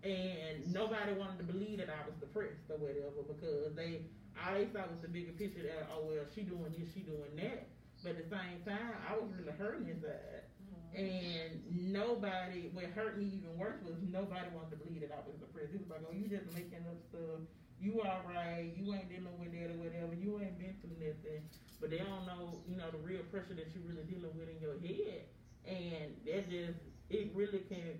And 0.03 0.68
nobody 0.75 1.12
wanted 1.14 1.39
to 1.39 1.49
believe 1.49 1.79
that 1.79 1.89
I 1.89 2.05
was 2.05 2.16
depressed 2.20 2.68
or 2.68 2.77
whatever 2.77 3.25
because 3.25 3.72
they 3.75 4.05
all 4.37 4.53
they 4.55 4.66
saw 4.68 4.85
was 4.91 5.01
the 5.01 5.09
bigger 5.09 5.33
picture 5.33 5.62
that 5.62 5.89
oh 5.95 6.05
well 6.05 6.27
she 6.35 6.43
doing 6.43 6.75
this, 6.77 6.91
she 6.93 7.01
doing 7.01 7.33
that. 7.39 7.70
But 8.03 8.20
at 8.20 8.29
the 8.29 8.37
same 8.37 8.61
time, 8.68 9.01
I 9.09 9.16
was 9.16 9.33
really 9.33 9.57
hurting 9.57 9.89
inside. 9.89 10.45
Mm-hmm. 10.61 11.01
And 11.01 11.51
nobody, 11.89 12.68
what 12.77 12.85
hurt 12.93 13.16
me 13.16 13.41
even 13.41 13.57
worse 13.57 13.81
was 13.81 13.97
nobody 14.12 14.45
wanted 14.53 14.77
to 14.77 14.85
believe 14.85 15.01
that 15.01 15.12
I 15.16 15.25
was 15.25 15.41
depressed. 15.41 15.72
It 15.72 15.81
was 15.81 15.89
like, 15.89 16.05
oh, 16.05 16.12
you 16.12 16.29
just 16.29 16.45
making 16.53 16.85
up 16.85 17.01
stuff. 17.09 17.41
You 17.79 18.01
alright. 18.01 18.72
You 18.77 18.95
ain't 18.95 19.09
dealing 19.09 19.39
with 19.39 19.53
that 19.53 19.70
or 19.70 19.79
whatever. 19.79 20.14
You 20.14 20.41
ain't 20.41 20.59
been 20.59 20.75
through 20.81 20.97
nothing. 20.99 21.43
But 21.81 21.91
they 21.91 21.99
don't 21.99 22.25
know, 22.27 22.61
you 22.66 22.77
know, 22.77 22.91
the 22.91 22.99
real 22.99 23.22
pressure 23.31 23.55
that 23.55 23.68
you're 23.75 23.85
really 23.85 24.05
dealing 24.05 24.35
with 24.37 24.49
in 24.49 24.61
your 24.61 24.79
head. 24.81 25.25
And 25.66 26.14
that 26.27 26.49
just, 26.49 26.79
it 27.11 27.31
really 27.35 27.61
can, 27.68 27.99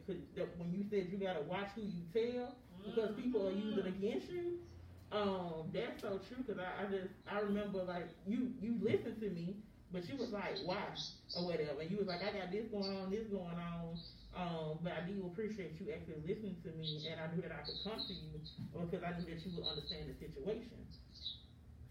when 0.57 0.73
you 0.73 0.85
said 0.91 1.09
you 1.11 1.19
gotta 1.19 1.43
watch 1.43 1.69
who 1.75 1.83
you 1.83 2.03
tell, 2.13 2.55
because 2.85 3.11
people 3.17 3.47
are 3.47 3.53
using 3.53 3.87
against 3.87 4.31
you. 4.31 4.59
Um, 5.13 5.71
that's 5.73 6.01
so 6.01 6.19
true. 6.29 6.43
Cause 6.47 6.59
I, 6.59 6.83
I 6.83 6.87
just, 6.87 7.09
I 7.31 7.39
remember 7.41 7.83
like 7.85 8.09
you, 8.27 8.53
you 8.61 8.77
listened 8.83 9.21
to 9.21 9.31
me, 9.31 9.57
But 9.93 10.09
you 10.09 10.17
was 10.17 10.33
like, 10.33 10.59
why? 10.65 10.83
Or 11.37 11.47
whatever. 11.47 11.81
And 11.81 11.91
you 11.91 11.99
was 11.99 12.07
like, 12.07 12.21
I 12.23 12.33
got 12.33 12.51
this 12.51 12.67
going 12.67 12.97
on, 12.97 13.11
this 13.11 13.27
going 13.27 13.59
on. 13.59 13.97
Um, 14.35 14.83
but 14.83 14.93
I 14.93 15.07
do 15.07 15.31
appreciate 15.31 15.79
you 15.79 15.95
actually 15.95 16.19
listening 16.27 16.59
to 16.67 16.71
me, 16.75 17.07
and 17.07 17.21
I 17.23 17.31
knew 17.31 17.43
that 17.43 17.55
I 17.55 17.63
could 17.63 17.79
come 17.87 18.03
to 18.03 18.15
you 18.15 18.43
because 18.75 19.03
I 19.07 19.15
knew 19.15 19.27
that 19.31 19.39
you 19.47 19.55
would 19.55 19.67
understand 19.67 20.11
the 20.11 20.17
situation. 20.19 20.83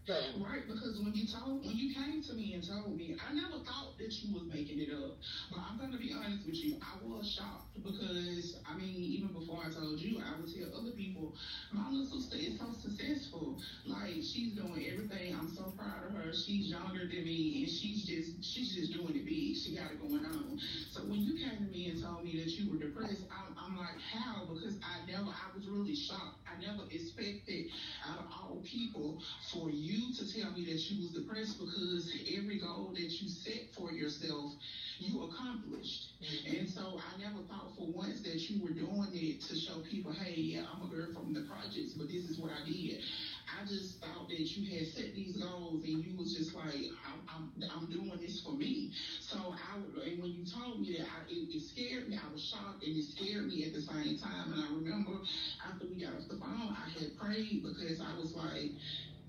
So, 0.06 0.12
Right, 0.36 0.68
because 0.68 1.00
when 1.00 1.14
you 1.14 1.24
told, 1.24 1.64
when 1.64 1.76
you 1.80 1.94
came 1.94 2.22
to 2.22 2.34
me 2.34 2.52
and 2.52 2.60
told 2.60 2.94
me, 2.94 3.16
I 3.16 3.32
never 3.32 3.64
thought 3.64 3.96
that 3.96 4.12
you 4.20 4.34
was 4.36 4.44
making 4.52 4.76
it 4.76 4.92
up. 4.92 5.16
But 5.48 5.64
I'm 5.64 5.78
gonna 5.80 5.96
be 5.96 6.12
honest 6.12 6.44
with 6.44 6.60
you, 6.60 6.76
I 6.84 7.00
was 7.00 7.24
shocked 7.24 7.72
because 7.80 8.60
I 8.68 8.76
mean, 8.76 9.00
even 9.00 9.32
before 9.32 9.64
I 9.64 9.72
told 9.72 9.96
you, 9.98 10.20
I 10.20 10.36
would 10.36 10.52
tell 10.52 10.76
other 10.76 10.92
people, 10.92 11.32
my 11.72 11.88
little 11.88 12.04
sister 12.20 12.36
is 12.36 12.60
so 12.60 12.68
successful. 12.84 13.56
Like 13.86 14.20
she's 14.20 14.52
doing 14.52 14.84
everything. 14.92 15.40
I'm 15.40 15.48
so 15.56 15.72
proud 15.72 16.04
of 16.04 16.12
her. 16.20 16.34
She's 16.36 16.68
younger 16.68 17.08
than 17.08 17.24
me, 17.24 17.64
and 17.64 17.72
she's 17.72 18.04
just 18.04 18.44
she's 18.44 18.76
just 18.76 18.92
doing 18.92 19.16
it 19.16 19.24
big. 19.24 19.56
She 19.56 19.72
got 19.72 19.88
it 19.88 20.04
going 20.04 20.20
on. 20.26 20.60
So 20.92 21.00
when 21.08 21.24
you 21.24 21.32
came 21.40 21.64
to 21.64 21.70
me 21.72 21.88
and 21.88 22.02
told 22.02 22.24
me 22.24 22.36
that 22.44 22.52
you 22.52 22.68
were 22.68 22.76
depressed, 22.76 23.24
I'm, 23.32 23.56
I'm 23.56 23.78
like, 23.80 23.96
how? 24.12 24.44
Because 24.52 24.76
I 24.84 25.00
never, 25.08 25.32
I 25.32 25.48
was 25.56 25.64
really 25.64 25.96
shocked. 25.96 26.44
I 26.44 26.60
never 26.60 26.84
expected 26.92 27.72
out 28.04 28.20
of 28.20 28.26
all 28.28 28.60
people 28.68 29.22
for 29.50 29.70
you 29.70 29.93
to 29.94 30.24
tell 30.40 30.50
me 30.52 30.64
that 30.66 30.80
you 30.90 31.02
was 31.02 31.10
depressed 31.10 31.58
because 31.58 32.10
every 32.36 32.58
goal 32.58 32.90
that 32.94 33.10
you 33.10 33.28
set 33.28 33.70
for 33.76 33.92
yourself, 33.92 34.52
you 34.98 35.22
accomplished. 35.22 36.14
Mm-hmm. 36.22 36.56
And 36.56 36.68
so 36.68 36.98
I 36.98 37.20
never 37.20 37.42
thought 37.48 37.76
for 37.76 37.86
once 37.86 38.22
that 38.22 38.38
you 38.48 38.62
were 38.62 38.70
doing 38.70 39.10
it 39.12 39.42
to 39.48 39.54
show 39.56 39.80
people, 39.90 40.12
hey, 40.12 40.34
yeah, 40.34 40.62
I'm 40.72 40.86
a 40.86 40.94
girl 40.94 41.12
from 41.12 41.34
the 41.34 41.42
projects, 41.42 41.94
but 41.96 42.08
this 42.08 42.24
is 42.30 42.38
what 42.38 42.50
I 42.50 42.64
did. 42.64 43.02
I 43.44 43.66
just 43.66 44.00
thought 44.00 44.28
that 44.28 44.40
you 44.40 44.78
had 44.78 44.88
set 44.88 45.14
these 45.14 45.36
goals 45.36 45.84
and 45.84 46.04
you 46.04 46.16
was 46.16 46.34
just 46.34 46.54
like, 46.54 46.90
I'm, 47.06 47.20
I'm, 47.28 47.52
I'm 47.70 47.86
doing 47.86 48.12
this 48.20 48.40
for 48.42 48.52
me. 48.52 48.90
So 49.20 49.38
I 49.38 49.76
and 50.06 50.22
when 50.22 50.32
you 50.32 50.44
told 50.46 50.80
me 50.80 50.96
that, 50.98 51.06
I, 51.06 51.28
it, 51.30 51.54
it 51.54 51.62
scared 51.62 52.08
me. 52.08 52.18
I 52.18 52.32
was 52.32 52.42
shocked 52.42 52.82
and 52.82 52.96
it 52.96 53.04
scared 53.04 53.46
me 53.46 53.64
at 53.66 53.74
the 53.74 53.82
same 53.82 54.18
time. 54.18 54.52
And 54.52 54.62
I 54.62 54.68
remember 54.72 55.12
after 55.62 55.86
we 55.86 56.02
got 56.02 56.14
off 56.14 56.28
the 56.28 56.36
phone, 56.36 56.74
I 56.74 56.88
had 56.98 57.16
prayed 57.18 57.62
because 57.62 58.00
I 58.00 58.18
was 58.18 58.34
like, 58.34 58.72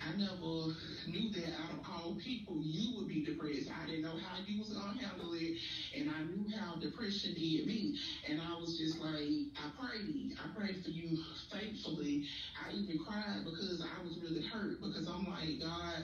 I 0.02 0.12
never 0.18 0.76
knew 1.08 1.32
that 1.32 1.56
out 1.64 1.72
of 1.74 1.80
all 1.88 2.18
people 2.24 2.60
you 2.62 2.98
would 2.98 3.08
be 3.08 3.26
depressed. 3.26 3.72
I 3.72 3.86
didn't 3.88 4.04
know 4.04 4.18
how 4.18 4.38
you 4.46 4.60
was 4.60 4.74
gonna 4.74 5.00
handle 5.00 5.34
it, 5.34 5.58
and 5.96 6.12
I 6.12 6.24
knew 6.28 6.46
how 6.58 6.76
depression 6.76 7.34
did 7.34 7.68
me. 7.68 7.98
And 8.30 8.42
I 8.42 8.54
was 8.60 8.78
just 8.78 9.00
like, 9.00 9.56
I 9.56 9.66
prayed, 9.80 10.36
I 10.38 10.46
prayed 10.58 10.84
for 10.84 10.92
you 10.92 11.18
faithfully. 11.52 12.28
I 12.60 12.74
even 12.74 13.00
cried 13.06 13.46
because 13.46 13.82
I 13.82 14.04
was 14.04 14.20
really 14.22 14.44
hurt 14.44 14.82
because 14.82 15.08
I'm 15.08 15.26
like, 15.26 15.62
God, 15.62 16.04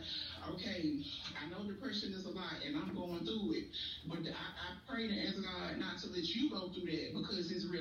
okay, 0.55 1.03
I 1.35 1.49
know 1.49 1.67
depression 1.67 2.13
is 2.13 2.25
a 2.25 2.31
lot, 2.31 2.63
and 2.65 2.77
I'm 2.77 2.95
going 2.95 3.25
through 3.25 3.53
it, 3.59 3.65
but 4.07 4.23
I, 4.23 4.45
I 4.55 4.69
prayed 4.87 5.11
and 5.11 5.27
asked 5.27 5.43
God 5.43 5.77
not 5.77 5.99
to 6.03 6.07
let 6.09 6.23
you 6.23 6.49
go 6.49 6.69
through 6.71 6.87
that 6.87 7.13
because 7.13 7.51
it's. 7.51 7.61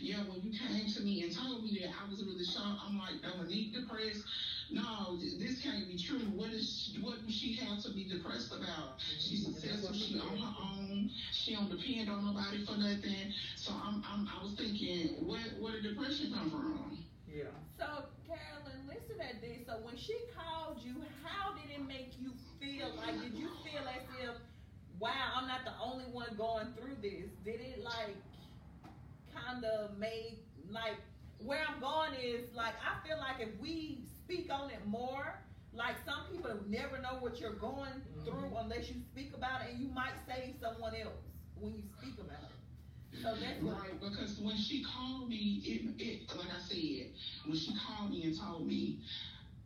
yeah, 0.00 0.22
when 0.28 0.40
you 0.42 0.52
came 0.58 0.88
to 0.88 1.00
me 1.02 1.22
and 1.22 1.34
told 1.34 1.62
me 1.64 1.78
that, 1.82 1.90
I 1.94 2.08
was 2.08 2.22
really 2.24 2.44
shocked. 2.44 2.80
I'm 2.86 2.98
like, 2.98 3.22
Dominique 3.22 3.74
depressed. 3.74 4.24
No, 4.70 5.16
this 5.38 5.60
can't 5.62 5.86
be 5.86 5.98
true. 5.98 6.20
What 6.34 6.50
is 6.50 6.96
what 7.02 7.24
does 7.24 7.34
she 7.34 7.54
have 7.56 7.82
to 7.82 7.92
be 7.92 8.08
depressed 8.08 8.52
about? 8.52 8.98
She's 9.20 9.44
successful. 9.44 9.94
She 9.94 10.18
on 10.18 10.38
her 10.38 10.54
own. 10.62 11.10
She 11.32 11.54
don't 11.54 11.70
depend 11.70 12.08
on 12.10 12.24
nobody 12.24 12.64
for 12.64 12.76
nothing. 12.76 13.32
So 13.56 13.72
I'm, 13.74 14.02
I'm 14.08 14.28
I 14.28 14.42
was 14.42 14.54
thinking, 14.56 15.16
where 15.26 15.40
where 15.60 15.80
did 15.80 15.94
depression 15.94 16.32
come 16.34 16.50
from? 16.50 16.98
yeah. 17.28 17.44
So, 17.78 18.06
Carolyn, 18.26 18.86
listen 18.88 19.20
at 19.20 19.40
this. 19.40 19.66
So, 19.66 19.78
when 19.84 19.96
she 19.96 20.14
called 20.34 20.78
you, 20.82 20.94
how 21.22 21.54
did 21.54 21.70
it 21.70 21.86
make 21.86 22.14
you 22.18 22.32
feel? 22.60 22.94
Like, 22.96 23.20
did 23.20 23.34
you 23.34 23.48
feel 23.64 23.82
as 23.88 24.06
if, 24.22 24.34
wow, 24.98 25.34
I'm 25.36 25.46
not 25.48 25.64
the 25.64 25.74
only 25.82 26.04
one 26.04 26.34
going 26.36 26.68
through 26.78 26.96
this? 27.02 27.30
Did 27.44 27.60
it, 27.60 27.82
like, 27.82 28.16
kind 29.34 29.64
of 29.64 29.98
make, 29.98 30.44
like, 30.70 30.96
where 31.38 31.60
I'm 31.68 31.80
going 31.80 32.14
is, 32.14 32.54
like, 32.54 32.74
I 32.80 33.06
feel 33.06 33.18
like 33.18 33.40
if 33.40 33.60
we 33.60 34.04
speak 34.24 34.48
on 34.50 34.70
it 34.70 34.86
more, 34.86 35.34
like, 35.72 35.96
some 36.06 36.30
people 36.30 36.56
never 36.68 36.98
know 36.98 37.18
what 37.20 37.40
you're 37.40 37.58
going 37.58 37.90
mm-hmm. 37.90 38.24
through 38.24 38.56
unless 38.56 38.88
you 38.88 38.96
speak 39.12 39.32
about 39.36 39.62
it, 39.62 39.74
and 39.74 39.80
you 39.80 39.88
might 39.88 40.14
save 40.26 40.54
someone 40.60 40.94
else 40.94 41.22
when 41.58 41.74
you 41.74 41.82
speak 41.98 42.14
about 42.18 42.42
it. 42.42 43.22
So, 43.22 43.34
that's 43.34 43.62
what. 43.62 43.78
Right, 43.78 44.00
because 44.00 44.38
when 44.40 44.56
she 44.56 44.84
called 44.84 45.28
me, 45.28 45.62
it, 45.64 46.02
it 46.02 46.36
like 46.36 46.48
I 46.48 46.60
said, 46.66 47.10
when 47.46 47.56
she 47.56 47.74
called 47.86 48.10
me 48.10 48.24
and 48.24 48.38
told 48.38 48.66
me, 48.66 49.00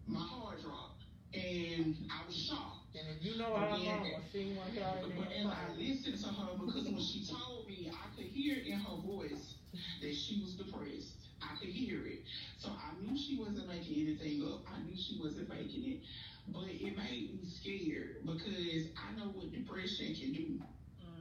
my 0.06 0.20
heart 0.20 0.60
dropped, 0.62 1.04
and 1.34 1.96
I 2.10 2.26
was 2.26 2.36
shocked. 2.36 2.96
And 2.96 3.04
if 3.16 3.24
you 3.24 3.38
know 3.38 3.52
our 3.52 3.68
mama, 3.68 4.04
she 4.32 4.38
ain't 4.38 4.56
want 4.56 4.72
to 4.72 4.74
hear 4.74 4.84
all 4.84 4.94
that 4.96 5.16
But 5.16 5.28
damn 5.28 5.46
and 5.46 5.52
I 5.52 5.76
listened 5.76 6.18
to 6.18 6.28
her 6.28 6.56
because 6.56 6.84
when 6.88 7.04
she 7.04 7.26
told 7.28 7.68
me, 7.68 7.92
I 7.92 8.16
could 8.16 8.26
hear 8.26 8.56
in 8.64 8.80
her 8.80 8.96
voice 9.04 9.57
that 9.72 10.14
she 10.14 10.40
was 10.40 10.54
depressed. 10.54 11.14
I 11.42 11.56
could 11.58 11.68
hear 11.68 12.04
it. 12.06 12.20
So 12.58 12.70
I 12.70 12.90
knew 13.00 13.16
she 13.16 13.38
wasn't 13.38 13.68
making 13.68 14.06
anything 14.06 14.42
up. 14.44 14.64
I 14.66 14.82
knew 14.82 14.96
she 14.96 15.18
wasn't 15.22 15.48
faking 15.48 15.84
it. 15.86 16.00
But 16.48 16.64
it 16.66 16.96
made 16.96 17.34
me 17.34 17.40
scared 17.44 18.24
because 18.24 18.88
I 18.96 19.16
know 19.18 19.30
what 19.30 19.52
depression 19.52 20.14
can 20.14 20.32
do 20.32 20.58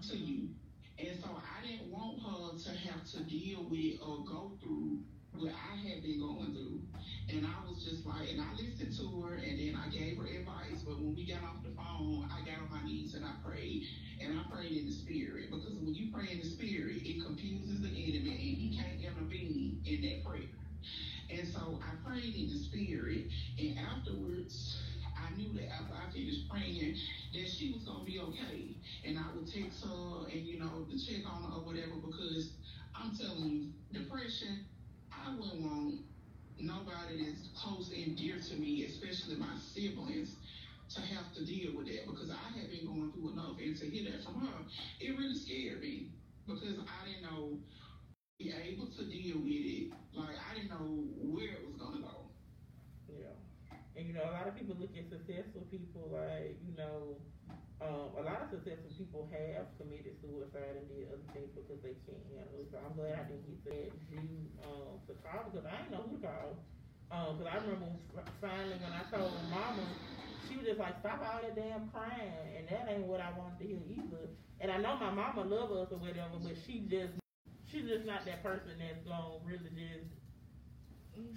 to 0.10 0.16
mm-hmm. 0.16 0.26
you. 0.26 0.48
And 1.00 1.20
so 1.22 1.30
I 1.30 1.68
didn't 1.68 1.92
want 1.92 2.20
her 2.24 2.58
to 2.58 2.78
have 2.90 3.06
to 3.12 3.24
deal 3.24 3.68
with 3.70 4.02
or 4.02 4.26
go 4.26 4.54
through 4.64 5.00
what 5.40 5.54
I 5.54 5.76
had 5.88 6.02
been 6.04 6.20
going 6.20 6.54
through. 6.54 6.82
And 7.30 7.46
I 7.46 7.56
was 7.70 7.84
just 7.84 8.06
like, 8.06 8.30
and 8.32 8.42
I 8.42 8.50
listened 8.56 8.96
to 8.98 9.22
her 9.22 9.36
and 9.36 9.60
then 9.60 9.78
I 9.78 9.90
gave 9.90 10.18
her 10.18 10.26
advice. 10.26 10.82
But 10.86 10.98
when 11.00 11.16
we 11.16 11.26
got 11.26 11.44
off 11.44 11.62
the 11.64 11.76
phone, 11.76 12.30
I 12.32 12.44
got 12.46 12.64
on 12.64 12.70
my 12.72 12.84
knees 12.88 13.14
and 13.14 13.26
I 13.26 13.34
prayed. 13.46 13.84
And 14.22 14.40
I 14.40 14.44
prayed 14.50 14.72
in 14.72 14.86
the 14.86 14.94
spirit. 14.94 15.52
Because 15.52 15.74
when 15.76 15.94
you 15.94 16.12
pray 16.12 16.32
in 16.32 16.40
the 16.40 16.50
spirit, 16.50 17.04
it 17.04 17.24
confuses 17.24 17.82
the 17.82 17.90
enemy 17.90 18.32
and 18.34 18.58
he 18.58 18.78
can't 18.78 19.02
intervene 19.02 19.82
in 19.86 20.02
that 20.02 20.26
prayer. 20.26 20.50
And 21.30 21.48
so 21.48 21.80
I 21.84 21.92
prayed 22.08 22.36
in 22.36 22.48
the 22.50 22.60
spirit. 22.60 23.28
And 23.60 23.78
afterwards, 23.78 24.78
I 25.18 25.36
knew 25.36 25.54
that 25.54 25.68
after 25.70 25.94
I 25.94 26.12
finished 26.14 26.50
praying, 26.50 26.96
that 27.34 27.48
she 27.50 27.74
was 27.74 27.84
gonna 27.84 28.06
be 28.06 28.20
okay. 28.20 28.76
And 29.06 29.20
I 29.20 29.26
would 29.36 29.52
text 29.52 29.84
her 29.84 30.30
and 30.32 30.42
you 30.46 30.60
know 30.60 30.86
to 30.90 30.96
check 30.98 31.26
on 31.26 31.44
her 31.44 31.58
or 31.58 31.66
whatever 31.66 32.00
because 32.06 32.52
I'm 32.96 33.16
telling 33.16 33.50
you, 33.50 34.00
depression, 34.00 34.66
I 35.26 35.36
wouldn't 35.36 35.62
want 35.62 35.96
nobody 36.60 37.26
that's 37.26 37.50
close 37.56 37.92
and 37.96 38.18
dear 38.18 38.38
to 38.38 38.56
me, 38.56 38.86
especially 38.86 39.36
my 39.36 39.56
siblings, 39.74 40.36
to 40.96 41.02
have 41.02 41.34
to 41.36 41.46
deal 41.46 41.76
with 41.76 41.88
that 41.88 42.08
because 42.08 42.32
I 42.32 42.58
had 42.58 42.70
been 42.72 42.86
going 42.86 43.12
through 43.12 43.34
enough 43.34 43.58
and 43.60 43.76
to 43.78 43.86
hear 43.90 44.12
that 44.12 44.24
from 44.24 44.40
her, 44.42 44.58
it 45.00 45.18
really 45.18 45.36
scared 45.36 45.82
me 45.82 46.10
because 46.48 46.80
I 46.80 47.08
didn't 47.08 47.24
know 47.24 47.60
be 48.40 48.54
able 48.54 48.88
to 48.88 49.04
deal 49.06 49.38
with 49.42 49.52
it. 49.52 49.92
Like 50.14 50.38
I 50.38 50.56
didn't 50.56 50.70
know 50.70 51.04
where 51.18 51.58
it 51.58 51.66
was 51.66 51.76
gonna 51.76 52.02
go. 52.02 52.30
Yeah. 53.10 53.34
And 53.96 54.08
you 54.08 54.14
know, 54.14 54.24
a 54.24 54.32
lot 54.32 54.48
of 54.48 54.56
people 54.56 54.76
look 54.80 54.96
at 54.98 55.10
successful 55.10 55.66
people 55.72 56.10
like, 56.14 56.58
you 56.64 56.78
know, 56.78 57.18
um, 57.82 58.10
a 58.18 58.24
lot 58.26 58.42
of 58.42 58.50
successful 58.50 58.90
people 58.98 59.30
have 59.30 59.70
committed 59.78 60.18
suicide 60.18 60.82
and 60.82 60.90
did 60.90 61.14
other 61.14 61.30
things 61.34 61.54
because 61.54 61.78
they 61.86 61.94
can't 62.10 62.26
handle 62.34 62.58
it. 62.58 62.68
So 62.74 62.82
I'm 62.82 62.98
glad 62.98 63.22
I 63.22 63.24
didn't 63.30 63.46
get 63.46 63.62
that 63.70 63.90
you 64.10 64.50
um 64.66 64.98
to 65.06 65.14
call 65.22 65.46
because 65.54 65.66
I 65.70 65.86
didn't 65.86 65.94
know 65.94 66.04
who 66.10 66.18
to 66.18 66.26
call. 66.26 66.58
Um, 67.14 67.38
cause 67.38 67.48
I 67.48 67.56
remember 67.62 67.88
finally 68.42 68.76
when 68.82 68.92
I 68.92 69.06
told 69.14 69.38
mama, 69.48 69.96
she 70.42 70.58
was 70.58 70.66
just 70.66 70.80
like, 70.80 71.00
stop 71.00 71.22
all 71.24 71.40
that 71.42 71.56
damn 71.56 71.88
crying, 71.90 72.34
and 72.58 72.68
that 72.68 72.90
ain't 72.90 73.06
what 73.08 73.22
I 73.22 73.32
wanted 73.38 73.60
to 73.60 73.66
hear 73.66 73.80
either. 73.88 74.28
And 74.60 74.72
I 74.72 74.78
know 74.78 74.98
my 74.98 75.12
mama 75.12 75.44
love 75.46 75.72
us 75.72 75.88
or 75.92 75.98
whatever, 75.98 76.42
but 76.42 76.58
she 76.66 76.84
just, 76.90 77.14
she's 77.70 77.86
just 77.88 78.06
not 78.06 78.26
that 78.26 78.44
person 78.44 78.74
that's 78.80 79.00
gonna 79.06 79.40
really 79.46 79.70
just 79.72 80.10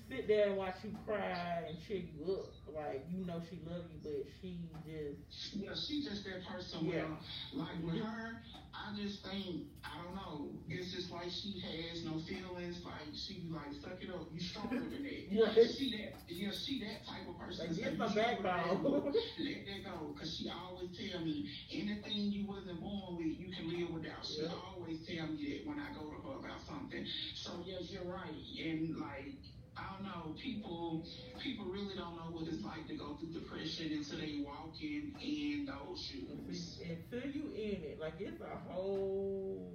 sit 0.09 0.27
there 0.27 0.47
and 0.49 0.57
watch 0.57 0.75
you 0.83 0.93
cry 1.05 1.65
and 1.69 1.77
cheer 1.87 1.99
you 1.99 2.25
up. 2.33 2.53
Like 2.67 3.05
you 3.09 3.25
know 3.25 3.41
she 3.49 3.59
love 3.65 3.85
you, 3.91 3.99
but 4.03 4.25
she 4.41 4.69
just 4.85 5.21
Yeah, 5.55 5.75
she's 5.75 6.05
just 6.05 6.25
that 6.25 6.45
person 6.45 6.85
Yeah. 6.85 6.91
where, 6.91 7.17
like 7.53 7.79
with 7.83 7.99
her, 7.99 8.37
I 8.75 8.93
just 8.95 9.23
think, 9.25 9.67
I 9.85 9.97
don't 10.03 10.15
know, 10.15 10.51
it's 10.69 10.93
just 10.93 11.11
like 11.11 11.29
she 11.31 11.59
has 11.61 12.03
no 12.05 12.19
feelings, 12.19 12.81
like 12.85 13.09
she 13.15 13.43
like, 13.51 13.73
suck 13.73 14.01
it 14.01 14.11
up, 14.11 14.27
you 14.31 14.41
stronger 14.41 14.81
than 14.89 15.03
that. 15.03 15.25
Yeah. 15.31 15.53
She 15.65 15.91
that, 15.91 16.13
yeah, 16.29 16.51
she 16.53 16.79
that 16.81 17.05
type 17.07 17.27
of 17.29 17.37
person. 17.39 17.69
like 17.69 17.77
get 17.77 17.93
"You 17.93 17.99
some 17.99 18.09
stronger 18.09 18.43
that." 18.43 19.13
Let 19.39 19.65
that 19.67 19.85
go, 19.85 20.15
cause 20.19 20.37
she 20.39 20.49
always 20.49 20.91
tell 20.97 21.21
me, 21.21 21.49
anything 21.71 22.31
you 22.31 22.47
wasn't 22.47 22.81
born 22.81 23.17
with, 23.17 23.39
you 23.39 23.49
can 23.51 23.69
live 23.69 23.91
without. 23.91 24.25
She 24.25 24.43
Yeah. 24.43 24.49
always 24.53 24.99
tell 25.07 25.27
me 25.27 25.37
that 25.51 25.67
when 25.67 25.79
I 25.79 25.91
go 25.93 26.11
to 26.11 26.17
her 26.29 26.37
about 26.39 26.61
something. 26.67 27.05
So 27.35 27.61
yes, 27.65 27.91
you're 27.91 28.05
right, 28.05 28.35
and 28.59 28.97
like, 28.97 29.35
I 29.81 29.97
don't 29.97 30.05
know, 30.05 30.37
people 30.37 31.07
people 31.41 31.65
really 31.67 31.97
don't 31.97 32.17
know 32.17 32.29
what 32.29 32.47
it's 32.49 32.63
like 32.65 32.87
to 32.89 32.95
go 32.95 33.17
through 33.17 33.33
depression 33.33 33.97
until 33.97 34.19
they 34.21 34.45
walk 34.45 34.77
in 34.81 35.17
in 35.21 35.65
those 35.65 35.97
shoes. 36.05 36.81
Until 36.85 37.31
you 37.31 37.49
in 37.57 37.81
it, 37.81 37.99
like 38.01 38.21
it's 38.21 38.41
a 38.41 38.57
whole, 38.69 39.73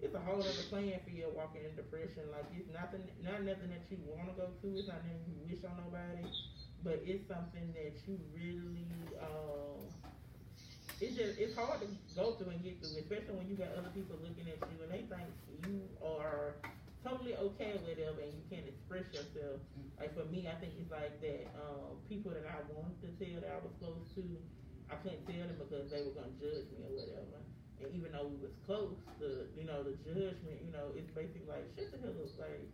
it's 0.00 0.14
a 0.14 0.20
whole 0.20 0.40
other 0.40 0.66
playing 0.68 1.00
field 1.08 1.32
walking 1.34 1.64
in 1.64 1.74
depression. 1.76 2.28
Like 2.30 2.44
it's 2.52 2.68
nothing, 2.68 3.08
not 3.24 3.40
nothing 3.42 3.72
that 3.72 3.88
you 3.88 3.96
want 4.04 4.28
to 4.28 4.34
go 4.36 4.48
through. 4.60 4.84
It's 4.84 4.88
not 4.88 5.00
nothing 5.00 5.24
you 5.24 5.40
wish 5.48 5.64
on 5.64 5.80
nobody, 5.80 6.28
but 6.84 7.00
it's 7.08 7.24
something 7.26 7.72
that 7.72 7.96
you 8.04 8.20
really, 8.36 8.84
um, 9.24 9.80
it's 11.00 11.16
just, 11.16 11.38
it's 11.40 11.56
hard 11.56 11.80
to 11.80 11.88
go 12.12 12.36
through 12.36 12.52
and 12.52 12.60
get 12.62 12.84
through, 12.84 13.00
especially 13.00 13.32
when 13.32 13.48
you 13.48 13.56
got 13.56 13.72
other 13.72 13.90
people 13.94 14.20
looking 14.20 14.44
at 14.50 14.60
you 14.68 14.76
and 14.84 14.92
they 14.92 15.08
think 15.08 15.30
you 15.64 15.88
are 16.04 16.60
totally 17.04 17.34
okay 17.36 17.78
with 17.84 17.96
them 17.98 18.14
and 18.18 18.30
you 18.34 18.44
can't 18.50 18.66
express 18.66 19.06
yourself. 19.14 19.62
Like 19.98 20.14
for 20.14 20.26
me, 20.30 20.46
I 20.50 20.56
think 20.58 20.74
it's 20.78 20.90
like 20.90 21.20
that, 21.22 21.50
um, 21.58 21.98
people 22.08 22.30
that 22.34 22.46
I 22.46 22.62
wanted 22.70 22.98
to 23.02 23.08
tell 23.18 23.40
that 23.42 23.50
I 23.50 23.60
was 23.62 23.74
close 23.78 24.02
to, 24.18 24.24
I 24.90 24.96
couldn't 25.02 25.26
tell 25.26 25.46
them 25.46 25.58
because 25.58 25.90
they 25.90 26.02
were 26.02 26.14
gonna 26.14 26.34
judge 26.38 26.68
me 26.74 26.82
or 26.86 26.92
whatever. 26.94 27.38
And 27.78 27.94
even 27.94 28.10
though 28.10 28.26
we 28.26 28.38
was 28.42 28.54
close, 28.66 28.98
the, 29.22 29.46
you 29.54 29.62
know, 29.62 29.86
the 29.86 29.94
judgment, 30.02 30.58
you 30.66 30.74
know, 30.74 30.90
it's 30.98 31.10
basically 31.14 31.46
like, 31.46 31.66
shut 31.78 31.94
the 31.94 31.98
hell 32.02 32.14
up, 32.18 32.34
like, 32.38 32.66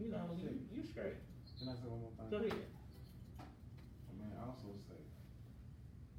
you 0.00 0.08
know, 0.08 0.24
you, 0.36 0.56
you 0.72 0.80
straight. 0.88 1.20
Can 1.60 1.68
I 1.68 1.76
say 1.76 1.84
one 1.90 2.00
more 2.00 2.14
thing? 2.16 2.30
Go 2.32 2.38
ahead. 2.40 2.70
I 3.36 4.10
mean, 4.16 4.32
I 4.32 4.40
also 4.48 4.72
say, 4.88 5.02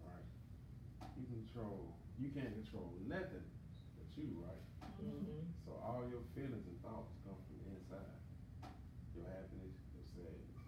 right, 0.05 0.27
you 1.17 1.25
control, 1.25 1.97
you 2.21 2.29
can't 2.29 2.53
control 2.53 2.93
nothing 3.07 3.47
you, 4.17 4.41
right? 4.41 4.63
Mm-hmm. 4.99 5.45
So 5.65 5.77
all 5.79 6.03
your 6.09 6.23
feelings 6.35 6.65
and 6.65 6.79
thoughts 6.81 7.13
come 7.23 7.37
from 7.45 7.55
the 7.61 7.67
inside. 7.77 8.17
Your 9.15 9.27
happiness, 9.29 9.75
your 9.95 10.05
sadness. 10.11 10.59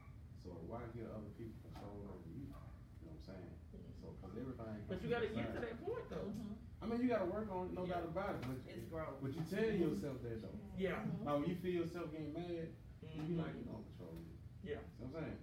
So 0.43 0.49
why 0.67 0.83
get 0.95 1.09
other 1.11 1.31
people 1.35 1.57
control 1.71 2.05
over 2.11 2.27
you? 2.31 2.47
You 2.47 3.07
know 3.07 3.15
what 3.15 3.17
I'm 3.17 3.21
saying? 3.27 3.53
So, 4.01 4.07
cause 4.23 4.33
everything. 4.35 4.81
But 4.87 4.99
comes 4.99 5.03
you 5.03 5.09
from 5.09 5.09
gotta 5.11 5.29
get 5.31 5.47
to 5.55 5.59
that 5.61 5.75
point 5.83 6.05
though. 6.09 6.29
Mhm. 6.31 6.53
I 6.81 6.83
mean, 6.89 6.97
you 7.05 7.09
gotta 7.13 7.29
work 7.29 7.47
on 7.53 7.69
it, 7.69 7.73
no 7.77 7.85
doubt 7.85 8.09
about 8.09 8.35
it, 8.35 8.41
but, 8.41 8.57
It's 8.65 8.87
growth. 8.89 9.21
but 9.21 9.31
you 9.35 9.43
tell 9.45 9.69
yourself 9.69 10.17
that 10.25 10.41
though. 10.41 10.57
Yeah. 10.77 11.05
Like 11.21 11.35
when 11.39 11.47
you 11.49 11.57
feel 11.61 11.85
yourself 11.85 12.09
getting 12.11 12.33
mad, 12.33 12.73
you 13.13 13.21
be 13.21 13.35
Mhm. 13.35 13.43
like, 13.43 13.53
you 13.55 13.65
don't 13.69 13.85
control 13.93 14.15
me. 14.17 14.33
Yeah. 14.65 14.81
See 14.97 15.03
what 15.05 15.21
I'm 15.21 15.23
saying? 15.27 15.39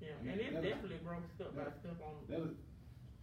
Yeah, 0.00 0.08
Yeah, 0.22 0.32
and 0.32 0.40
it's 0.40 0.52
that'll- 0.54 0.70
definitely 0.70 0.98
broke 1.02 1.26
step 1.34 1.50
by 1.56 1.64
that- 1.64 1.78
step 1.80 1.98
on. 2.02 2.14
That'll, 2.28 2.54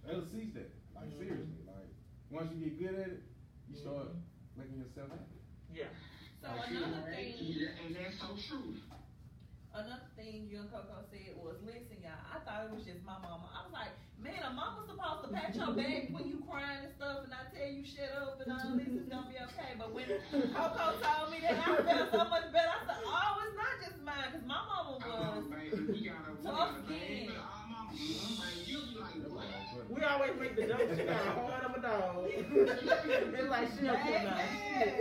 that'll 0.03 0.25
cease 0.27 0.53
that. 0.55 0.71
Like, 0.95 1.09
Mhm. 1.09 1.17
seriously. 1.19 1.63
Like, 1.67 1.91
once 2.31 2.51
you 2.51 2.59
get 2.69 2.79
good 2.79 2.95
at 2.99 3.09
it, 3.15 3.23
you 3.71 3.79
start 3.79 4.11
making 4.59 4.83
yourself 4.83 5.07
happy. 5.15 5.39
Yeah. 5.71 5.87
So 6.43 6.51
Like, 6.51 6.67
another 6.75 7.07
Right? 7.07 7.31
thing, 7.39 7.55
And 7.87 7.95
that's 7.95 8.19
so 8.19 8.35
true. 8.51 8.75
another 9.71 10.11
thing 10.19 10.49
you 10.51 10.59
and 10.59 10.69
Coco 10.71 10.99
said 11.07 11.31
was, 11.39 11.55
listen, 11.63 12.03
y'all, 12.03 12.19
I 12.27 12.43
thought 12.43 12.67
it 12.67 12.71
was 12.75 12.83
just 12.83 12.99
my 13.07 13.15
mama. 13.23 13.47
I 13.55 13.63
was 13.63 13.71
like, 13.71 13.95
man, 14.19 14.43
a 14.43 14.51
mama's 14.51 14.91
supposed 14.91 15.23
to 15.23 15.29
pat 15.31 15.55
your 15.55 15.71
back 15.71 16.11
when 16.11 16.27
you 16.27 16.43
crying 16.43 16.83
and 16.83 16.93
stuff, 16.99 17.23
and 17.23 17.31
I 17.31 17.47
tell 17.55 17.69
you 17.71 17.85
shut 17.87 18.11
up 18.19 18.41
and 18.43 18.51
all 18.51 18.75
this 18.75 18.91
is 18.91 19.07
gonna 19.07 19.31
be 19.31 19.39
okay. 19.39 19.71
But 19.79 19.95
when 19.95 20.11
Coco 20.51 20.85
told 20.99 21.31
me 21.31 21.39
that, 21.47 21.55
I 21.55 21.71
felt 21.87 22.11
so 22.11 22.23
much 22.27 22.51
better. 22.51 22.73
I 22.75 22.81
said, 22.83 22.99
oh, 23.07 23.31
it's 23.47 23.55
not 23.55 23.75
just 23.79 23.97
mine, 24.03 24.29
cause 24.35 24.43
my 24.43 24.59
mama 24.67 24.99
was. 24.99 25.47
baby, 25.47 25.87
we 25.87 26.03
gotta, 26.03 26.35
we 26.35 26.43
Tough 26.43 26.75
skin. 26.89 27.31
Baby, 27.97 28.15
our 28.21 28.29
mama, 28.29 28.51
baby, 28.55 28.71
you 28.71 28.77
be 28.93 28.99
like, 28.99 29.15
That's 29.21 29.33
what? 29.33 29.45
all 29.45 29.81
I'm 29.81 29.95
We 29.95 30.03
always 30.03 30.31
make 30.39 30.55
the 30.55 30.63
joke, 30.67 30.89
she 30.95 31.03
got 31.03 31.15
a 31.15 31.31
heart 31.31 31.63
of 31.65 31.75
a 31.75 31.81
dog. 31.81 32.27
it's 32.29 33.49
like 33.49 33.67
she 33.77 33.85
don't 33.85 34.01
care 34.01 34.21
about 34.21 34.39
shit. 34.51 34.93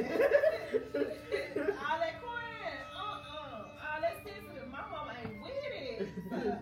all 1.80 1.98
that 1.98 2.14
crying, 2.20 2.80
uh-uh, 2.96 3.62
all 3.84 4.00
that 4.00 4.16
sensitive, 4.24 4.68
my 4.70 4.82
mama 4.90 5.12
ain't 5.22 5.42
with 5.42 5.72
it. 5.74 6.58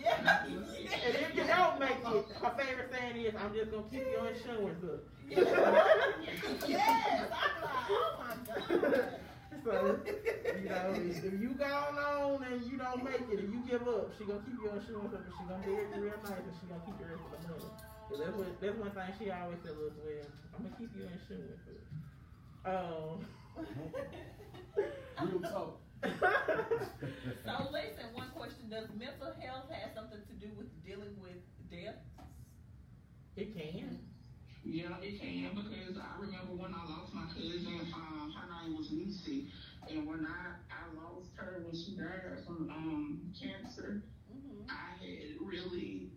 Yeah. 0.00 0.44
And 0.44 1.14
if 1.16 1.34
you 1.34 1.44
don't 1.44 1.78
make 1.80 1.90
it, 1.90 2.26
my 2.42 2.50
favorite 2.50 2.90
saying 2.92 3.16
is, 3.24 3.34
I'm 3.38 3.52
just 3.54 3.70
gonna 3.70 3.82
keep 3.90 4.06
your 4.10 4.26
insurance 4.28 4.84
up. 4.84 5.00
yes, 5.28 5.46
I'm 5.54 7.30
like, 7.30 7.84
oh 7.90 8.16
my 8.18 8.34
god. 8.46 9.10
So, 9.64 9.98
you 10.62 10.68
know, 10.68 10.94
if 10.94 11.24
if 11.24 11.40
you 11.40 11.50
gone 11.58 11.98
on 11.98 12.42
and 12.44 12.62
you 12.70 12.78
don't 12.78 13.02
make 13.04 13.20
it 13.30 13.38
and 13.40 13.52
you 13.52 13.60
give 13.68 13.86
up, 13.88 14.10
she 14.16 14.24
gonna 14.24 14.40
keep 14.46 14.62
your 14.62 14.74
insurance 14.76 15.12
up 15.12 15.20
and 15.24 15.32
she 15.36 15.44
gonna 15.44 15.62
bury 15.64 15.84
you 15.94 16.02
real 16.04 16.20
nice 16.24 16.40
and 16.46 16.56
she 16.60 16.66
gonna 16.68 16.82
keep 16.86 16.96
the 16.98 17.04
rest 17.04 17.22
of 17.26 17.30
the 17.42 17.48
money. 17.48 17.70
'Cause 18.08 18.18
that's 18.24 18.36
what, 18.36 18.60
that's 18.60 18.76
one 18.78 18.90
thing 18.92 19.12
she 19.18 19.30
always 19.30 19.58
tell 19.64 19.72
us, 19.74 19.92
well, 20.00 20.26
I'm 20.56 20.62
gonna 20.64 20.76
keep 20.78 20.90
your 20.96 21.08
insurance 21.10 21.60
up. 21.68 21.82
Um. 22.64 23.26
Real 25.26 25.40
talk. 25.40 25.80
So 27.44 27.52
listen, 27.72 28.06
one 28.14 28.30
question, 28.30 28.70
does 28.70 28.88
mental 28.96 29.32
health 29.42 29.68
have 29.70 29.90
something 29.94 30.20
to 30.24 30.32
do 30.38 30.48
with 30.56 30.68
dealing 30.86 31.14
with 31.20 31.36
death? 31.70 31.96
It 33.36 33.54
can. 33.54 33.98
Yeah, 34.78 34.94
it 35.02 35.18
can 35.20 35.54
because 35.54 35.98
I 35.98 36.20
remember 36.20 36.54
when 36.54 36.72
I 36.74 36.84
lost 36.86 37.12
my 37.14 37.26
cousin, 37.34 37.90
um, 37.94 38.32
her 38.36 38.46
name 38.62 38.76
was 38.76 38.90
Lucy, 38.92 39.48
and 39.90 40.06
when 40.06 40.24
I, 40.24 40.54
I 40.70 40.94
lost 40.94 41.30
her 41.36 41.62
when 41.64 41.74
she 41.74 41.96
died 41.96 42.44
from 42.46 42.70
um 42.70 43.32
cancer, 43.38 44.02
Mm-hmm. 44.30 44.70
I 44.70 44.92
had 45.02 45.40
really 45.40 46.10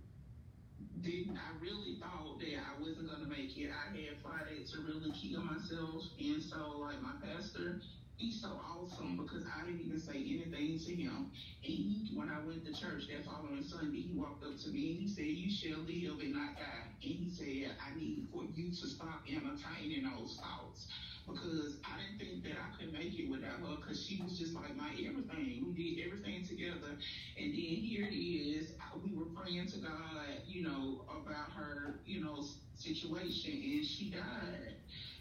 didn't 1.02 1.38
I 1.38 1.50
really 1.60 1.96
thought 2.00 2.40
that 2.40 2.58
I 2.60 2.82
wasn't 2.82 3.10
gonna 3.10 3.28
make 3.30 3.58
it. 3.58 3.72
I 3.72 3.96
had 3.96 4.22
plotted 4.22 4.68
to 4.68 4.82
really 4.82 5.12
kill 5.12 5.42
myself 5.42 6.04
and 6.20 6.42
so 6.44 6.78
like 6.80 7.02
my 7.02 7.14
pastor, 7.24 7.82
he's 8.22 8.40
so 8.40 8.54
awesome 8.62 9.18
because 9.18 9.44
I 9.50 9.66
didn't 9.66 9.82
even 9.82 10.00
say 10.00 10.22
anything 10.22 10.78
to 10.78 10.96
him. 10.96 11.32
And 11.66 11.74
he 11.74 12.12
when 12.14 12.30
I 12.30 12.46
went 12.46 12.64
to 12.66 12.74
church 12.74 13.10
that 13.10 13.26
following 13.26 13.64
Sunday, 13.64 14.02
he 14.02 14.14
walked 14.14 14.46
up 14.46 14.58
to 14.62 14.70
me 14.70 14.94
and 14.94 15.00
he 15.02 15.08
said, 15.08 15.26
You 15.26 15.50
shall 15.50 15.82
live 15.82 16.22
and 16.22 16.34
not 16.34 16.56
die. 16.56 16.86
And 17.02 17.14
he 17.18 17.30
said, 17.34 17.76
I 17.82 17.98
need 17.98 18.28
for 18.32 18.44
you 18.54 18.70
to 18.70 18.86
stop 18.88 19.26
entertaining 19.28 20.06
those 20.06 20.38
thoughts. 20.38 20.88
Because 21.28 21.78
I 21.86 21.98
didn't 22.02 22.20
think 22.20 22.44
that 22.44 22.58
I 22.62 22.70
could 22.78 22.94
make 22.94 23.18
it 23.18 23.30
without 23.30 23.62
her 23.62 23.78
because 23.80 24.04
she 24.06 24.22
was 24.22 24.38
just 24.38 24.54
like 24.54 24.76
my 24.76 24.90
everything. 24.90 25.66
We 25.66 25.96
did 25.96 26.06
everything 26.06 26.46
together. 26.46 26.98
And 27.38 27.50
then 27.54 27.78
here 27.82 28.06
it 28.06 28.16
is. 28.16 28.74
We 29.04 29.16
were 29.18 29.30
praying 29.34 29.68
to 29.68 29.78
God, 29.80 30.46
you 30.48 30.64
know, 30.64 31.06
about 31.10 31.52
her, 31.56 32.02
you 32.06 32.24
know, 32.24 32.44
situation, 32.76 33.54
and 33.54 33.86
she 33.86 34.10
died. 34.10 34.76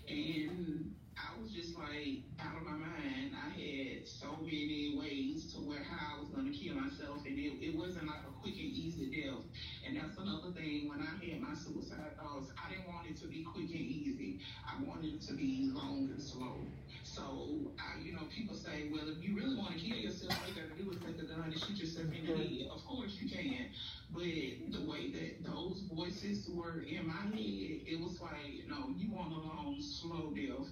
And 0.08 0.94
I 1.20 1.36
was 1.40 1.52
just 1.52 1.76
like 1.76 2.24
out 2.40 2.56
of 2.56 2.64
my 2.64 2.72
mind. 2.72 3.36
I 3.36 3.52
had 3.52 4.08
so 4.08 4.40
many 4.40 4.96
ways 4.96 5.52
to 5.52 5.60
where 5.60 5.84
how 5.84 6.16
I 6.16 6.20
was 6.20 6.28
gonna 6.32 6.52
kill 6.52 6.76
myself, 6.76 7.20
and 7.26 7.36
it, 7.38 7.60
it 7.60 7.76
wasn't 7.76 8.08
like 8.08 8.24
a 8.24 8.32
quick 8.40 8.56
and 8.56 8.72
easy 8.72 9.12
death. 9.12 9.44
And 9.86 9.96
that's 9.96 10.16
another 10.16 10.52
thing. 10.56 10.88
When 10.88 11.00
I 11.04 11.12
had 11.20 11.40
my 11.40 11.52
suicide 11.52 12.16
thoughts, 12.16 12.52
I 12.56 12.72
didn't 12.72 12.88
want 12.88 13.08
it 13.08 13.20
to 13.20 13.28
be 13.28 13.44
quick 13.44 13.68
and 13.68 13.84
easy. 13.84 14.40
I 14.64 14.80
wanted 14.82 15.20
it 15.20 15.22
to 15.28 15.34
be 15.34 15.70
long 15.72 16.08
and 16.12 16.22
slow. 16.22 16.56
So, 17.02 17.22
I, 17.76 18.00
you 18.00 18.12
know, 18.12 18.24
people 18.34 18.54
say, 18.54 18.88
well, 18.92 19.08
if 19.08 19.22
you 19.22 19.36
really 19.36 19.56
want 19.56 19.74
to 19.74 19.80
kill 19.80 19.96
yourself, 19.96 20.32
all 20.40 20.48
you 20.48 20.54
got 20.54 20.70
to 20.70 20.82
do 20.82 20.90
is 20.90 20.98
take 21.04 21.20
a 21.20 21.26
gun 21.26 21.44
and 21.44 21.58
shoot 21.58 21.76
yourself 21.76 22.06
in 22.12 22.24
the 22.24 22.36
head. 22.36 22.68
Of 22.70 22.84
course 22.86 23.18
you 23.20 23.28
can. 23.28 23.68
But 24.12 24.22
the 24.22 24.90
way 24.90 25.10
that 25.10 25.44
those 25.44 25.82
voices 25.92 26.48
were 26.52 26.82
in 26.82 27.06
my 27.06 27.22
head, 27.30 27.80
it 27.86 28.00
was 28.00 28.20
like, 28.20 28.66
no, 28.68 28.92
you 28.96 29.12
want 29.12 29.32
a 29.32 29.36
long, 29.36 29.76
um, 29.76 29.82
slow 29.82 30.32
death. 30.34 30.66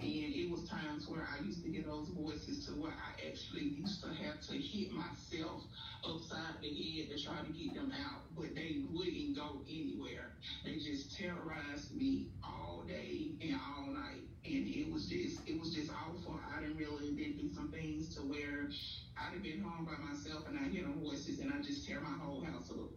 And 0.00 0.34
it 0.34 0.50
was 0.50 0.68
times 0.68 1.08
where 1.08 1.26
I 1.26 1.44
used 1.44 1.62
to 1.64 1.70
get 1.70 1.86
those 1.86 2.08
voices 2.08 2.66
to 2.66 2.72
where 2.72 2.92
I 2.92 3.28
actually 3.28 3.64
used 3.64 4.02
to 4.02 4.08
have 4.08 4.40
to 4.48 4.54
hit 4.56 4.92
myself 4.92 5.62
upside 6.04 6.60
the 6.62 6.68
head 6.68 7.10
to 7.10 7.22
try 7.22 7.38
to 7.42 7.52
get 7.52 7.74
them 7.74 7.92
out. 8.06 8.22
But 8.36 8.54
they 8.54 8.82
wouldn't 8.92 9.36
go 9.36 9.62
anywhere. 9.68 10.32
They 10.64 10.76
just 10.76 11.16
terrorized 11.16 11.94
me 11.94 12.28
all 12.44 12.84
day 12.86 13.32
and 13.42 13.58
all 13.76 13.92
night. 13.92 14.22
And 14.44 14.68
it 14.68 14.92
was 14.92 15.06
just, 15.06 15.40
it 15.46 15.58
was 15.58 15.74
just 15.74 15.90
awful. 15.90 16.38
I 16.54 16.60
didn't 16.60 16.76
really 16.76 17.10
been 17.12 17.38
through 17.38 17.54
some 17.54 17.72
things 17.72 18.14
to 18.16 18.20
where 18.22 18.68
I'd 19.16 19.32
have 19.34 19.42
been 19.42 19.62
home 19.62 19.84
by 19.86 19.96
myself 20.02 20.46
and 20.48 20.58
I 20.58 20.68
hear 20.68 20.82
them 20.82 21.00
voices 21.02 21.38
and 21.40 21.52
I 21.52 21.62
just 21.62 21.86
tear 21.86 22.00
my 22.00 22.16
whole 22.18 22.42
house 22.44 22.70
up. 22.70 22.90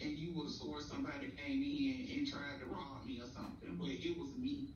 And 0.00 0.18
you 0.18 0.32
would 0.34 0.44
have 0.48 0.52
swore 0.52 0.80
somebody 0.80 1.28
came 1.36 1.62
in 1.62 2.18
and 2.18 2.26
tried 2.28 2.60
to 2.60 2.66
rob 2.66 3.04
me 3.06 3.20
or 3.20 3.26
something, 3.26 3.76
but 3.76 3.88
it 3.88 4.18
was 4.18 4.36
me. 4.36 4.74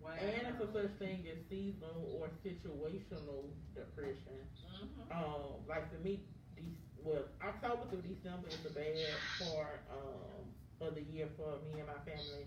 Wow. 0.00 0.14
And 0.20 0.46
it's 0.48 0.60
a 0.62 0.72
such 0.72 0.92
thing 0.98 1.26
as 1.30 1.38
seasonal 1.50 2.16
or 2.18 2.30
situational 2.44 3.50
depression. 3.74 4.40
Mhm. 4.80 5.10
Um, 5.12 5.66
like 5.68 5.90
for 5.92 5.98
me, 6.00 6.20
de- 6.56 6.78
well, 7.02 7.24
October 7.42 7.84
through 7.90 8.02
December 8.02 8.48
is 8.48 8.62
the 8.62 8.70
bad 8.70 8.96
part 9.40 9.80
um, 9.90 10.54
of 10.80 10.94
the 10.94 11.02
year 11.02 11.28
for 11.36 11.58
me 11.66 11.80
and 11.80 11.88
my 11.88 11.98
family. 12.06 12.46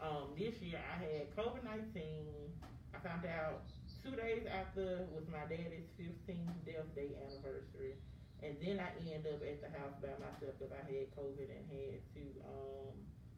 Um, 0.00 0.34
this 0.38 0.54
year 0.62 0.80
I 0.80 0.96
had 1.02 1.36
COVID 1.36 1.64
nineteen. 1.64 2.52
I 2.94 2.98
found 3.00 3.26
out 3.26 3.62
two 4.02 4.16
days 4.18 4.42
after 4.50 5.06
was 5.14 5.22
my 5.30 5.46
daddy's 5.46 5.86
15th 5.94 6.58
death 6.66 6.90
day 6.94 7.14
anniversary, 7.22 7.94
and 8.42 8.58
then 8.58 8.82
I 8.82 8.90
end 9.06 9.26
up 9.26 9.38
at 9.46 9.62
the 9.62 9.70
house 9.78 9.94
by 10.02 10.18
myself 10.18 10.58
because 10.58 10.74
I 10.74 10.82
had 10.82 11.06
COVID 11.14 11.46
and 11.46 11.64
had 11.70 12.02
to 12.18 12.24
um, 12.42 12.94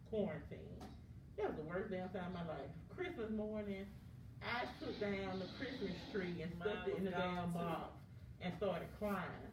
quarantine. 0.09 0.81
That 1.37 1.53
was 1.53 1.57
the 1.61 1.69
worst 1.69 1.91
damn 1.93 2.09
time 2.09 2.33
of 2.33 2.33
my 2.33 2.47
life. 2.49 2.73
Christmas 2.89 3.31
morning, 3.31 3.85
I 4.41 4.65
took 4.81 4.97
down 5.01 5.39
the 5.39 5.51
Christmas 5.61 5.93
tree 6.13 6.41
and 6.41 6.51
stuffed 6.61 6.89
it 6.89 6.97
in 6.97 7.05
the 7.05 7.13
damn 7.13 7.53
box 7.53 7.93
and 8.41 8.55
started 8.57 8.89
crying. 8.99 9.53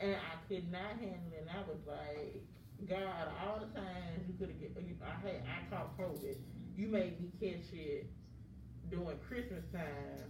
And 0.00 0.16
I 0.18 0.34
could 0.48 0.70
not 0.72 0.98
handle 0.98 1.30
it. 1.30 1.46
And 1.46 1.50
I 1.50 1.62
was 1.62 1.78
like, 1.86 2.42
God, 2.88 3.30
all 3.38 3.60
the 3.60 3.70
times 3.78 4.26
you 4.26 4.34
could 4.34 4.50
have 4.50 4.58
get, 4.58 4.74
I 4.74 5.14
had, 5.22 5.42
I 5.46 5.70
caught 5.70 5.96
COVID. 5.96 6.34
You 6.74 6.88
made 6.88 7.20
me 7.20 7.30
catch 7.38 7.70
it 7.72 8.10
during 8.92 9.16
Christmas 9.24 9.64
time, 9.72 10.28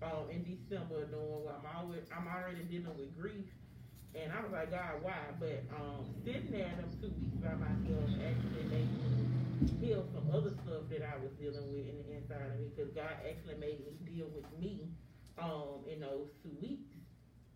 um, 0.00 0.32
in 0.32 0.40
December, 0.48 1.04
doing 1.12 1.44
what 1.44 1.60
I'm 1.60 1.68
always, 1.68 2.08
I'm 2.08 2.24
already 2.24 2.64
dealing 2.64 2.96
with 2.96 3.12
grief. 3.12 3.44
And 4.16 4.32
I 4.32 4.40
was 4.40 4.48
like, 4.48 4.72
God, 4.72 5.04
why? 5.04 5.20
But, 5.36 5.68
um, 5.76 6.08
sitting 6.24 6.48
there 6.48 6.72
them 6.80 6.88
two 6.96 7.12
weeks 7.12 7.36
by 7.44 7.52
myself 7.60 8.08
actually 8.24 8.64
made 8.72 8.88
me 8.88 9.28
heal 9.84 10.08
some 10.16 10.24
other 10.32 10.56
stuff 10.64 10.88
that 10.88 11.04
I 11.04 11.20
was 11.20 11.28
dealing 11.36 11.68
with 11.68 11.84
in 11.84 12.00
the 12.00 12.16
inside 12.16 12.48
of 12.48 12.56
me, 12.56 12.72
cause 12.72 12.88
God 12.96 13.12
actually 13.28 13.60
made 13.60 13.84
me 13.84 13.92
deal 14.08 14.32
with 14.32 14.48
me, 14.56 14.88
um, 15.36 15.84
in 15.84 16.00
those 16.00 16.32
two 16.40 16.56
weeks. 16.64 16.88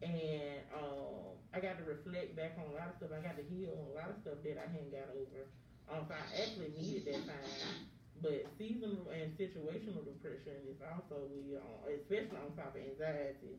And, 0.05 0.61
um, 0.77 1.41
I 1.57 1.65
got 1.65 1.81
to 1.81 1.85
reflect 1.89 2.37
back 2.37 2.61
on 2.61 2.69
a 2.69 2.77
lot 2.77 2.93
of 2.93 3.01
stuff, 3.01 3.17
I 3.17 3.25
got 3.25 3.41
to 3.41 3.47
heal 3.49 3.73
on 3.73 3.89
a 3.89 3.95
lot 3.97 4.13
of 4.13 4.21
stuff 4.21 4.45
that 4.45 4.61
I 4.61 4.69
hadn't 4.69 4.93
got 4.93 5.09
over. 5.17 5.49
Um, 5.89 6.05
so 6.05 6.13
I 6.13 6.25
actually 6.37 6.77
needed 6.77 7.09
that 7.09 7.25
time. 7.25 7.92
But 8.23 8.47
seasonal 8.59 9.11
and 9.11 9.37
situational 9.37 10.05
depression 10.07 10.63
is 10.71 10.79
also 10.81 11.27
we 11.35 11.57
uh, 11.57 11.91
especially 11.99 12.39
on 12.39 12.55
top 12.57 12.77
of 12.77 12.83
anxiety. 12.83 13.59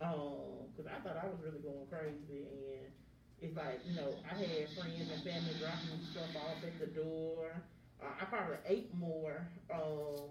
Um, 0.00 0.68
cause 0.76 0.86
I 0.86 1.00
thought 1.00 1.16
I 1.16 1.26
was 1.26 1.38
really 1.42 1.60
going 1.60 1.86
crazy 1.88 2.46
and 2.50 2.92
it's 3.40 3.56
like, 3.56 3.80
you 3.86 3.94
know, 3.94 4.14
I 4.30 4.34
had 4.34 4.68
friends 4.78 5.10
and 5.10 5.22
family 5.24 5.54
dropping 5.58 5.98
stuff 6.12 6.36
off 6.36 6.62
at 6.62 6.78
the 6.78 6.86
door. 6.86 7.62
Uh, 8.00 8.12
I 8.20 8.24
probably 8.26 8.58
ate 8.66 8.94
more, 8.94 9.46
um, 9.72 10.30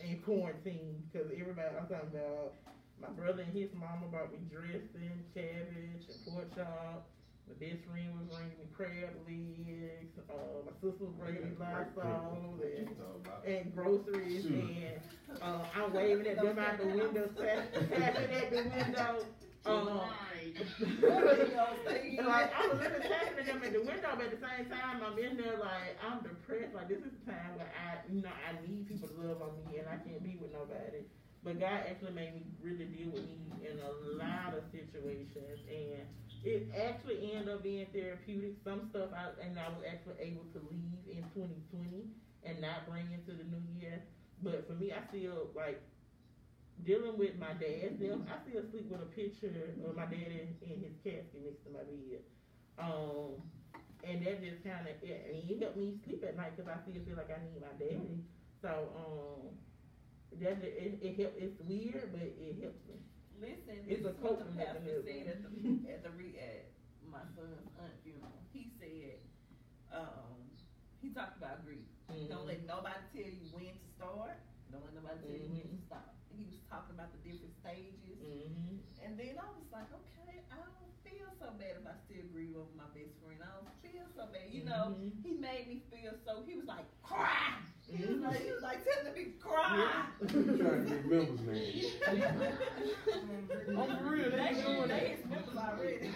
in 0.00 0.20
quarantine, 0.20 1.02
cause 1.12 1.26
everybody, 1.32 1.74
I'm 1.76 1.86
talking 1.88 2.10
about, 2.14 2.54
my 3.00 3.08
brother 3.10 3.42
and 3.42 3.52
his 3.52 3.70
mama 3.74 4.06
brought 4.10 4.32
me 4.32 4.38
dressing, 4.50 5.24
cabbage 5.34 6.06
and 6.08 6.24
pork 6.26 6.54
chop. 6.54 7.06
My 7.46 7.54
best 7.54 7.84
friend 7.86 8.10
was 8.18 8.26
bringing 8.28 8.58
me 8.58 8.66
crab 8.74 9.14
legs, 9.26 10.18
uh, 10.28 10.66
my 10.66 10.72
sister 10.82 11.04
was 11.04 11.14
bringing 11.18 11.44
me 11.44 11.56
Lysol 11.58 12.58
and 12.60 12.90
and 13.46 13.74
groceries 13.74 14.46
and 14.46 15.00
uh, 15.40 15.64
I'm 15.74 15.92
waving 15.92 16.26
at 16.26 16.36
them 16.42 16.58
out 16.58 16.78
the 16.78 16.86
window, 16.86 17.30
tapping 17.38 18.32
at 18.34 18.50
the 18.50 18.62
window. 18.62 19.24
Um, 19.64 20.00
and 20.46 22.26
like 22.26 22.50
I 22.54 22.66
was 22.68 22.78
literally 22.78 23.08
tapping 23.08 23.38
at 23.38 23.46
them 23.46 23.62
at 23.62 23.72
the 23.72 23.82
window, 23.82 24.10
but 24.16 24.26
at 24.26 24.40
the 24.40 24.42
same 24.46 24.66
time 24.70 25.02
I'm 25.02 25.18
in 25.18 25.36
there 25.36 25.58
like 25.58 25.98
I'm 26.02 26.22
depressed. 26.22 26.74
Like 26.74 26.88
this 26.88 26.98
is 26.98 27.12
the 27.24 27.32
time 27.32 27.56
where 27.56 27.70
I, 27.70 28.02
you 28.12 28.22
know, 28.22 28.30
I 28.30 28.54
need 28.66 28.88
people 28.88 29.08
to 29.08 29.14
love 29.22 29.42
on 29.42 29.54
me 29.70 29.78
and 29.78 29.88
I 29.88 29.96
can't 30.02 30.22
be 30.22 30.38
with 30.40 30.52
nobody. 30.52 31.06
But 31.44 31.60
God 31.60 31.86
actually 31.86 32.12
made 32.12 32.34
me 32.34 32.42
really 32.62 32.86
deal 32.90 33.10
with 33.14 33.22
me 33.22 33.38
in 33.62 33.78
a 33.78 33.92
lot 34.18 34.54
of 34.56 34.66
situations 34.74 35.62
and 35.70 36.02
it 36.46 36.70
actually 36.78 37.34
ended 37.34 37.50
up 37.50 37.62
being 37.62 37.86
therapeutic. 37.92 38.54
Some 38.62 38.86
stuff 38.90 39.10
I 39.10 39.34
and 39.42 39.58
I 39.58 39.66
was 39.74 39.82
actually 39.82 40.22
able 40.22 40.46
to 40.54 40.62
leave 40.70 41.02
in 41.10 41.26
2020 41.34 42.06
and 42.46 42.62
not 42.62 42.86
bring 42.86 43.10
into 43.10 43.34
the 43.34 43.42
new 43.50 43.62
year. 43.74 43.98
But 44.42 44.62
for 44.70 44.78
me, 44.78 44.94
I 44.94 45.02
still 45.10 45.50
like 45.58 45.82
dealing 46.86 47.18
with 47.18 47.34
my 47.38 47.50
dad. 47.58 47.98
Them, 47.98 48.30
I 48.30 48.38
still 48.46 48.62
sleep 48.70 48.86
with 48.86 49.02
a 49.02 49.10
picture 49.10 49.50
of 49.82 49.96
my 49.98 50.06
dad 50.06 50.30
in, 50.30 50.54
in 50.62 50.78
his 50.86 50.94
casket 51.02 51.42
next 51.42 51.66
to 51.66 51.74
my 51.74 51.82
bed. 51.82 52.22
Um, 52.78 53.42
and 54.06 54.22
that 54.22 54.38
just 54.38 54.62
kind 54.62 54.86
of 54.86 54.94
it, 55.02 55.26
mean, 55.34 55.50
it 55.50 55.58
helped 55.58 55.76
me 55.76 55.98
sleep 56.06 56.22
at 56.22 56.36
night 56.36 56.54
because 56.54 56.70
I 56.70 56.78
still 56.86 57.02
feel 57.02 57.18
like 57.18 57.34
I 57.34 57.42
need 57.42 57.58
my 57.58 57.74
daddy. 57.74 58.22
So 58.62 58.70
um, 58.94 59.50
that 60.38 60.62
it, 60.62 61.02
it 61.02 61.18
help. 61.18 61.34
It's 61.34 61.58
weird, 61.66 62.14
but 62.14 62.22
it 62.22 62.54
helps 62.62 62.86
me. 62.86 63.02
Listen, 63.40 63.84
It's 63.84 64.02
this 64.02 64.08
a 64.08 64.16
what 64.24 64.38
the 64.40 64.48
pastor 64.56 65.04
said 65.04 65.28
at 65.28 65.38
the, 65.44 65.50
at 65.92 66.00
the 66.02 66.12
re, 66.16 66.32
at 66.40 66.72
my 67.04 67.20
son's 67.36 67.68
aunt 67.76 67.96
funeral. 68.02 68.32
He 68.52 68.72
said, 68.80 69.20
um, 69.92 70.40
he 71.04 71.12
talked 71.12 71.36
about 71.36 71.64
grief. 71.68 71.84
Don't 72.32 72.46
let 72.48 72.64
nobody 72.64 73.02
tell 73.12 73.28
you 73.28 73.44
when 73.52 73.76
to 73.76 73.86
start. 73.98 74.40
Don't 74.72 74.82
let 74.88 74.94
nobody 74.96 75.20
tell 75.20 75.36
you 75.36 75.50
when 75.52 75.68
to 75.68 75.76
Mhm. 75.76 75.86
stop. 75.86 76.16
He 76.32 76.44
was 76.48 76.60
talking 76.70 76.94
about 76.96 77.12
the 77.12 77.20
different 77.28 77.52
stages. 77.60 78.18
Mm-hmm. 78.24 78.76
And 79.04 79.18
then 79.20 79.36
I 79.36 79.48
was 79.52 79.68
like, 79.72 79.88
okay, 79.92 80.40
I 80.48 80.56
don't 80.56 80.92
feel 81.04 81.28
so 81.38 81.52
bad 81.60 81.76
if 81.80 81.84
I 81.86 81.94
still 82.08 82.24
grieve 82.32 82.56
over 82.56 82.72
my 82.76 82.88
best 82.96 83.12
friend. 83.20 83.40
I 83.44 83.52
don't 83.52 83.68
feel 83.84 84.06
so 84.16 84.26
bad. 84.32 84.48
You 84.48 84.64
know, 84.64 84.96
Mhm. 84.96 85.12
he 85.22 85.32
made 85.36 85.68
me 85.68 85.82
feel 85.92 86.16
so, 86.24 86.42
he 86.48 86.56
was 86.56 86.66
like, 86.66 86.86
cry. 87.02 87.60
He 87.88 88.04
was 88.04 88.20
like, 88.20 88.42
he 88.42 88.50
was 88.52 88.62
like 88.62 88.78
telling 88.84 89.14
me, 89.14 89.32
cry. 89.40 90.06
Trying 90.28 90.46
to 90.46 90.90
get 90.90 91.06
members, 91.06 91.40
man. 91.40 91.72
I'm 93.78 93.98
for 93.98 94.04
real, 94.10 94.30
they 94.30 94.36
They 94.36 94.54
be 94.54 94.62
doing 94.62 94.88
they 94.88 95.16
members 95.30 95.56
already. 95.56 96.10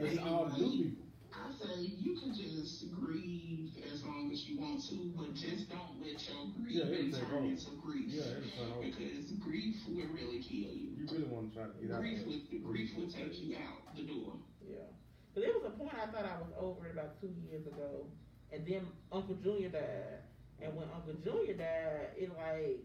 That's 0.00 0.18
all 0.18 0.50
new 0.56 0.70
people. 0.82 1.02
I 1.32 1.52
say 1.52 1.80
you 1.80 2.18
can 2.18 2.34
just 2.34 2.90
grieve 2.92 3.70
as 3.92 4.02
long 4.04 4.30
as 4.32 4.48
you 4.48 4.58
want 4.58 4.82
to, 4.88 4.96
but 5.16 5.34
just 5.34 5.70
don't 5.70 6.00
let 6.02 6.18
your 6.26 6.50
Yeah, 6.66 6.84
grieving 6.90 7.14
it'll 7.14 7.28
turn 7.28 7.44
into 7.46 7.70
grief. 7.80 8.08
Yeah, 8.10 8.22
it'll 8.22 8.50
turn 8.50 8.72
over. 8.72 8.82
Because 8.82 9.30
grief 9.44 9.76
will 9.86 10.08
really 10.10 10.40
kill 10.42 10.74
you. 10.74 10.90
You 10.98 11.06
really 11.12 11.28
wanna 11.30 11.48
try 11.54 11.64
to 11.70 11.72
get 11.80 11.92
out 11.92 11.98
of 11.98 12.02
Grief 12.02 12.18
that. 12.18 12.28
would 12.28 12.64
grief 12.64 12.90
would 12.98 13.14
take 13.14 13.38
you 13.40 13.56
out 13.56 13.94
the 13.94 14.02
door. 14.02 14.32
Yeah. 14.66 14.90
But 15.34 15.44
there 15.44 15.52
was 15.54 15.64
a 15.66 15.70
point 15.78 15.94
I 15.94 16.06
thought 16.10 16.24
I 16.24 16.40
was 16.42 16.50
over 16.58 16.86
it 16.86 16.92
about 16.92 17.20
two 17.20 17.30
years 17.48 17.66
ago, 17.66 18.06
and 18.50 18.66
then 18.66 18.86
Uncle 19.12 19.36
Junior 19.36 19.68
died. 19.68 20.24
And 20.60 20.74
when 20.74 20.88
Uncle 20.94 21.14
Junior 21.14 21.54
died, 21.54 22.08
it 22.16 22.30
like 22.36 22.80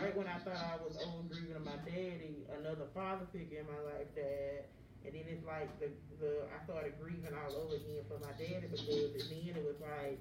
right 0.00 0.14
when 0.16 0.26
I 0.26 0.38
thought 0.38 0.56
I 0.56 0.76
was 0.82 0.96
over 0.96 1.22
grieving 1.28 1.62
my 1.64 1.76
daddy, 1.84 2.46
another 2.58 2.86
father 2.94 3.26
figure 3.32 3.60
in 3.60 3.66
my 3.66 3.78
life 3.80 4.08
died. 4.14 4.64
And 5.04 5.14
then 5.14 5.24
it's 5.28 5.44
like 5.44 5.78
the 5.80 5.90
the 6.20 6.46
I 6.54 6.64
started 6.64 6.94
grieving 6.98 7.34
all 7.34 7.56
over 7.56 7.74
again 7.74 8.04
for 8.08 8.18
my 8.18 8.32
daddy 8.32 8.66
because 8.70 9.12
and 9.14 9.30
then 9.30 9.56
it 9.56 9.64
was 9.64 9.76
like, 9.80 10.18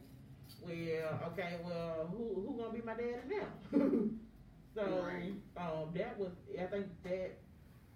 well, 0.62 1.20
okay, 1.32 1.58
well, 1.64 2.08
who 2.12 2.42
who 2.46 2.58
gonna 2.58 2.74
be 2.74 2.82
my 2.82 2.96
daddy 2.96 3.22
now? 3.28 3.48
so 4.76 5.04
Right. 5.04 5.34
um, 5.58 5.92
that 5.96 6.18
was 6.18 6.32
I 6.60 6.66
think 6.66 6.88
that 7.04 7.32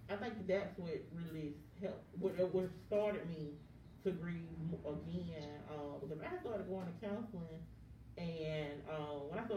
I 0.09 0.15
think 0.15 0.47
that's 0.47 0.77
what 0.77 1.01
really 1.11 1.55
helped. 1.81 2.05
What 2.19 2.33
what 2.53 2.69
started 2.87 3.27
me 3.27 3.57
to 4.03 4.11
grieve 4.11 4.73
again 4.85 5.59
uh, 5.69 5.97
because 5.99 6.19
I 6.21 6.39
started 6.41 6.67
going 6.69 6.85
to 6.87 6.93
counseling, 7.05 7.59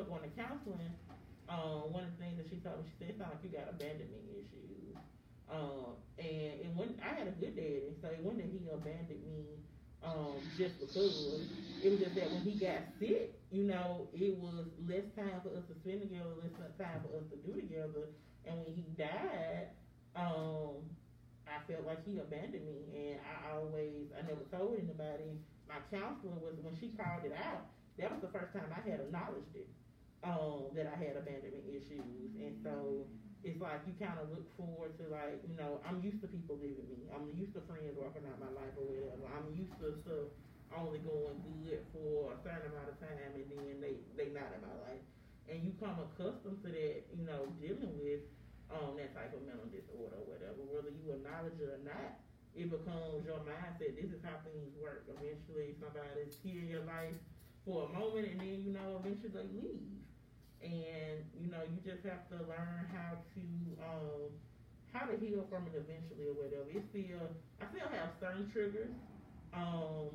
when 0.08 0.20
going 0.20 0.30
to 0.30 0.36
counseling, 0.36 0.94
uh, 1.48 1.84
one 1.90 2.04
of 2.04 2.10
the 2.16 2.18
things 2.22 2.36
that 2.38 2.48
she 2.48 2.60
told 2.60 2.78
me, 2.80 2.84
she 2.88 2.96
said, 2.98 3.10
"It's 3.10 3.18
not 3.18 3.30
like 3.34 3.42
you 3.44 3.50
got 3.50 3.68
abandonment 3.68 4.24
issues." 4.30 4.96
Um, 5.48 5.96
and 6.18 6.60
and 6.62 6.76
when 6.76 6.94
I 7.02 7.14
had 7.14 7.26
a 7.28 7.32
good 7.32 7.56
daddy, 7.56 7.94
so 8.00 8.08
it 8.08 8.20
wasn't 8.20 8.44
that 8.44 8.52
he 8.52 8.68
abandoned 8.68 9.24
me 9.26 9.58
um, 10.02 10.50
just 10.56 10.78
because. 10.80 11.48
It 11.82 11.90
was 11.90 12.00
just 12.00 12.14
that 12.14 12.30
when 12.30 12.42
he 12.42 12.54
got 12.54 12.82
sick, 12.98 13.32
you 13.50 13.64
know, 13.64 14.08
it 14.12 14.36
was 14.36 14.66
less 14.86 15.04
time 15.16 15.40
for 15.42 15.48
us 15.56 15.64
to 15.68 15.74
spend 15.74 16.02
together, 16.02 16.30
less 16.40 16.52
time 16.78 17.00
for 17.02 17.16
us 17.16 17.24
to 17.30 17.36
do 17.36 17.60
together. 17.60 18.08
And 18.44 18.58
when 18.58 18.72
he 18.74 18.84
died, 18.96 19.68
um, 20.14 20.84
I 21.46 21.58
felt 21.66 21.84
like 21.84 22.04
he 22.04 22.18
abandoned 22.18 22.64
me, 22.66 22.86
and 22.94 23.20
I 23.20 23.50
always, 23.56 24.08
I 24.16 24.22
never 24.22 24.44
told 24.50 24.76
anybody. 24.78 25.40
My 25.68 25.80
counselor 25.90 26.38
was 26.38 26.54
when 26.60 26.74
she 26.74 26.90
called 26.90 27.24
it 27.24 27.32
out. 27.32 27.66
That 27.98 28.10
was 28.10 28.20
the 28.20 28.28
first 28.28 28.52
time 28.52 28.70
I 28.72 28.80
had 28.88 29.00
acknowledged 29.00 29.54
it, 29.54 29.68
um, 30.24 30.72
that 30.76 30.86
I 30.90 30.96
had 31.00 31.16
abandonment 31.16 31.64
issues, 31.68 32.36
and 32.36 32.54
so 32.62 33.06
it's 33.40 33.56
like 33.56 33.80
you 33.88 33.96
kind 33.96 34.20
of 34.20 34.28
look 34.28 34.44
forward 34.52 34.92
to 35.00 35.08
like, 35.08 35.40
you 35.48 35.56
know, 35.56 35.80
I'm 35.88 36.04
used 36.04 36.20
to 36.20 36.28
people 36.28 36.60
leaving 36.60 36.84
me. 36.92 37.08
I'm 37.08 37.32
used 37.32 37.56
to 37.56 37.64
friends 37.64 37.96
walking 37.96 38.28
out 38.28 38.36
my 38.36 38.52
life 38.52 38.76
or 38.76 38.84
whatever. 38.84 39.24
I'm 39.32 39.48
used 39.56 39.72
to 39.80 39.96
stuff 40.04 40.28
only 40.76 41.00
going 41.02 41.40
good 41.64 41.82
for 41.90 42.36
a 42.36 42.38
certain 42.44 42.70
amount 42.70 42.92
of 42.92 42.96
time, 43.00 43.16
and 43.32 43.48
then 43.48 43.80
they 43.80 43.96
they 44.14 44.28
not 44.30 44.52
in 44.54 44.60
my 44.60 44.76
life, 44.86 45.02
and 45.48 45.64
you 45.64 45.72
come 45.80 45.98
accustomed 45.98 46.60
to 46.62 46.68
that, 46.68 47.08
you 47.16 47.24
know, 47.24 47.48
dealing 47.58 47.96
with 47.98 48.22
um, 48.70 48.94
that 49.00 49.16
type 49.16 49.34
of 49.34 49.42
mental 49.42 49.66
disorder 49.72 50.20
or 50.20 50.26
whatever, 50.30 50.62
whether 50.70 50.92
you 50.94 51.10
acknowledge 51.10 51.58
it 51.58 51.66
or 51.66 51.82
not, 51.82 52.22
it 52.54 52.70
becomes 52.70 53.26
your 53.26 53.42
mindset. 53.42 53.98
This 53.98 54.14
is 54.14 54.22
how 54.22 54.38
things 54.46 54.70
work. 54.78 55.10
Eventually, 55.10 55.74
somebody's 55.80 56.38
here 56.44 56.62
in 56.62 56.68
your 56.70 56.86
life 56.86 57.18
for 57.66 57.88
a 57.88 57.90
moment, 57.90 58.30
and 58.30 58.38
then 58.38 58.62
you 58.62 58.70
know, 58.70 59.02
eventually 59.02 59.32
they 59.34 59.48
leave. 59.50 60.00
And 60.62 61.24
you 61.40 61.50
know, 61.50 61.62
you 61.64 61.80
just 61.80 62.04
have 62.04 62.28
to 62.28 62.36
learn 62.44 62.84
how 62.92 63.16
to 63.16 63.44
um, 63.80 64.30
how 64.92 65.06
to 65.06 65.16
heal 65.16 65.46
from 65.48 65.66
it 65.66 65.74
eventually 65.78 66.28
or 66.28 66.34
whatever. 66.36 66.68
It's 66.68 66.88
still, 66.90 67.30
I 67.60 67.64
still 67.72 67.88
have 67.88 68.10
certain 68.20 68.50
triggers, 68.52 68.92
um, 69.54 70.10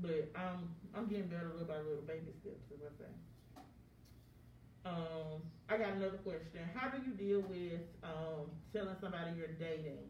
but 0.00 0.30
I'm 0.34 0.72
I'm 0.94 1.06
getting 1.06 1.28
better 1.28 1.50
little 1.52 1.66
by 1.68 1.78
little, 1.78 2.06
baby 2.06 2.32
steps, 2.40 2.64
as 2.72 2.80
I 2.80 2.92
say. 2.96 3.12
Um, 4.84 5.42
I 5.68 5.76
got 5.76 6.00
another 6.00 6.18
question. 6.24 6.64
How 6.74 6.88
do 6.88 6.98
you 7.04 7.12
deal 7.12 7.42
with 7.42 7.82
um, 8.02 8.48
telling 8.72 8.96
somebody 9.00 9.36
you're 9.36 9.52
dating 9.58 10.08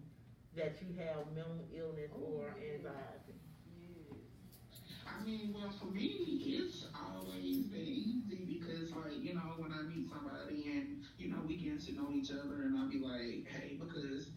that 0.54 0.78
you 0.80 0.94
have 1.02 1.26
mental 1.34 1.66
illness 1.74 2.10
or 2.14 2.54
anxiety? 2.62 3.34
I 5.08 5.24
mean, 5.24 5.54
well, 5.54 5.72
for 5.80 5.86
me, 5.86 6.60
it's 6.62 6.86
always 6.94 7.58
been 7.66 8.22
like, 9.04 9.22
you 9.22 9.34
know, 9.34 9.54
when 9.56 9.72
I 9.72 9.82
meet 9.82 10.08
somebody 10.10 10.64
and 10.72 11.04
you 11.18 11.30
know, 11.30 11.38
we 11.46 11.56
get 11.56 11.80
to 11.86 11.92
know 11.94 12.10
each 12.12 12.30
other, 12.30 12.62
and 12.62 12.78
I'll 12.78 12.88
be 12.88 12.98
like, 12.98 13.46
hey, 13.46 13.78
because 13.78 14.30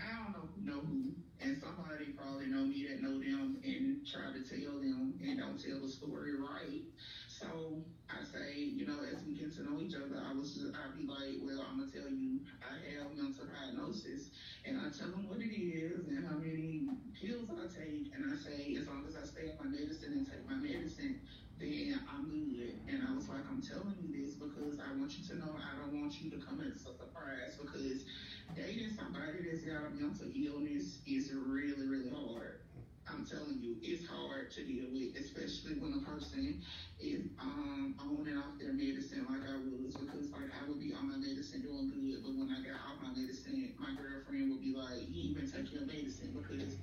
I 0.00 0.10
don't 0.14 0.32
know 0.32 0.44
know 0.64 0.80
who, 0.80 1.12
and 1.40 1.56
somebody 1.60 2.16
probably 2.16 2.46
know 2.46 2.64
me 2.64 2.88
that 2.88 3.02
know 3.02 3.20
them 3.20 3.60
and 3.62 4.00
try 4.06 4.32
to 4.32 4.40
tell 4.40 4.80
them 4.80 5.14
and 5.22 5.38
don't 5.38 5.60
tell 5.60 5.78
the 5.80 5.88
story 5.88 6.32
right. 6.40 6.82
So 7.28 7.84
I 8.08 8.24
say, 8.24 8.56
you 8.56 8.86
know, 8.86 8.96
as 9.04 9.20
we 9.26 9.36
get 9.36 9.54
to 9.56 9.62
know 9.68 9.80
each 9.80 9.94
other, 9.94 10.16
I 10.24 10.32
was 10.32 10.54
just, 10.54 10.72
I'd 10.72 10.96
be 10.96 11.04
like, 11.06 11.36
well, 11.44 11.66
I'm 11.68 11.84
gonna 11.84 11.92
tell 11.92 12.08
you, 12.08 12.40
I 12.64 12.80
have 12.96 13.12
mental 13.12 13.44
diagnosis, 13.44 14.30
and 14.64 14.80
I 14.80 14.88
tell 14.88 15.12
them 15.12 15.28
what 15.28 15.38
it 15.44 15.52
is 15.52 16.08
and 16.08 16.24
how 16.26 16.38
many 16.40 16.88
pills 17.12 17.50
I 17.52 17.68
take, 17.68 18.08
and 18.16 18.24
I 18.24 18.36
say, 18.40 18.76
as 18.80 18.88
long 18.88 19.04
as 19.04 19.16
I 19.20 19.26
stay 19.28 19.52
on 19.52 19.68
my 19.68 19.68
medicine 19.68 20.24
and 20.24 20.26
take 20.26 20.48
my 20.48 20.56
medicine, 20.56 21.20
then 21.60 22.00
I'm 22.08 22.30
good. 22.30 22.80
And 22.88 23.04
I 23.06 23.14
was 23.14 23.28
like, 23.28 23.44
I'm 23.50 23.53
telling 23.64 23.96
you 23.96 24.12
this 24.12 24.34
because 24.36 24.76
I 24.78 24.92
want 25.00 25.16
you 25.16 25.24
to 25.32 25.34
know 25.40 25.56
I 25.56 25.72
don't 25.80 26.00
want 26.00 26.20
you 26.20 26.30
to 26.36 26.38
come 26.44 26.60
as 26.60 26.84
a 26.84 26.92
surprise 26.92 27.56
because 27.56 28.04
dating 28.52 28.92
somebody 28.92 29.48
that's 29.48 29.64
got 29.64 29.88
a 29.88 29.90
mental 29.96 30.28
illness 30.28 31.00
is 31.08 31.32
really, 31.32 31.88
really 31.88 32.12
hard. 32.12 32.60
I'm 33.08 33.24
telling 33.24 33.60
you, 33.60 33.76
it's 33.84 34.08
hard 34.08 34.50
to 34.52 34.64
deal 34.64 34.88
with, 34.92 35.16
especially 35.16 35.76
when 35.76 35.92
a 35.96 36.02
person 36.08 36.60
is 37.00 37.32
um 37.40 37.96
on 38.00 38.24
and 38.28 38.38
off 38.40 38.56
their 38.60 38.72
medicine 38.72 39.28
like 39.28 39.44
I 39.44 39.56
was, 39.60 39.96
because 39.96 40.32
like 40.32 40.48
I 40.52 40.68
would 40.68 40.80
be 40.80 40.92
on 40.92 41.08
my 41.12 41.16
medicine 41.16 41.64
doing 41.64 41.92
good, 41.92 42.24
but 42.24 42.32
when 42.32 42.48
I 42.52 42.60
got 42.64 42.80
off 42.84 43.00
my 43.00 43.12
medicine, 43.12 43.72
my 43.80 43.92
girlfriend 43.96 44.52
would 44.52 44.64
be 44.64 44.72
like, 44.72 45.04
"You 45.08 45.36
been 45.36 45.48
taking 45.48 45.72
your 45.72 45.88
medicine," 45.88 46.32
because 46.32 46.80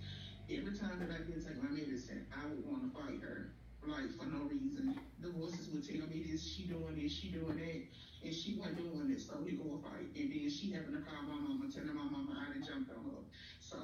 every 0.49 0.77
time 0.77 1.01
that 1.01 1.09
I 1.09 1.25
didn't 1.25 1.41
take 1.41 1.57
my 1.61 1.69
medicine, 1.73 2.25
I 2.29 2.45
would 2.49 2.65
want 2.69 2.86
to 2.86 2.91
fight 2.93 3.21
her, 3.25 3.53
like 3.88 4.13
for 4.17 4.25
no 4.25 4.45
reason. 4.45 4.99
The 5.19 5.29
voices 5.29 5.69
would 5.69 5.86
tell 5.88 6.07
me 6.07 6.25
this, 6.29 6.45
she 6.45 6.63
doing 6.63 6.97
this, 6.97 7.11
she 7.11 7.29
doing 7.29 7.57
that, 7.57 7.82
and 8.23 8.34
she 8.34 8.55
wasn't 8.57 8.77
doing 8.77 9.11
it, 9.11 9.21
so 9.21 9.38
we 9.43 9.53
go 9.53 9.77
a 9.77 9.82
fight, 9.82 10.09
and 10.15 10.32
then 10.32 10.49
she 10.49 10.71
having 10.71 10.93
to 10.93 11.01
call 11.01 11.21
my 11.23 11.38
mama, 11.38 11.65
telling 11.71 11.95
my 11.95 12.03
mama 12.03 12.38
I 12.38 12.53
done 12.53 12.65
jumped 12.65 12.91
on 12.91 13.05
her. 13.05 13.21
So 13.59 13.77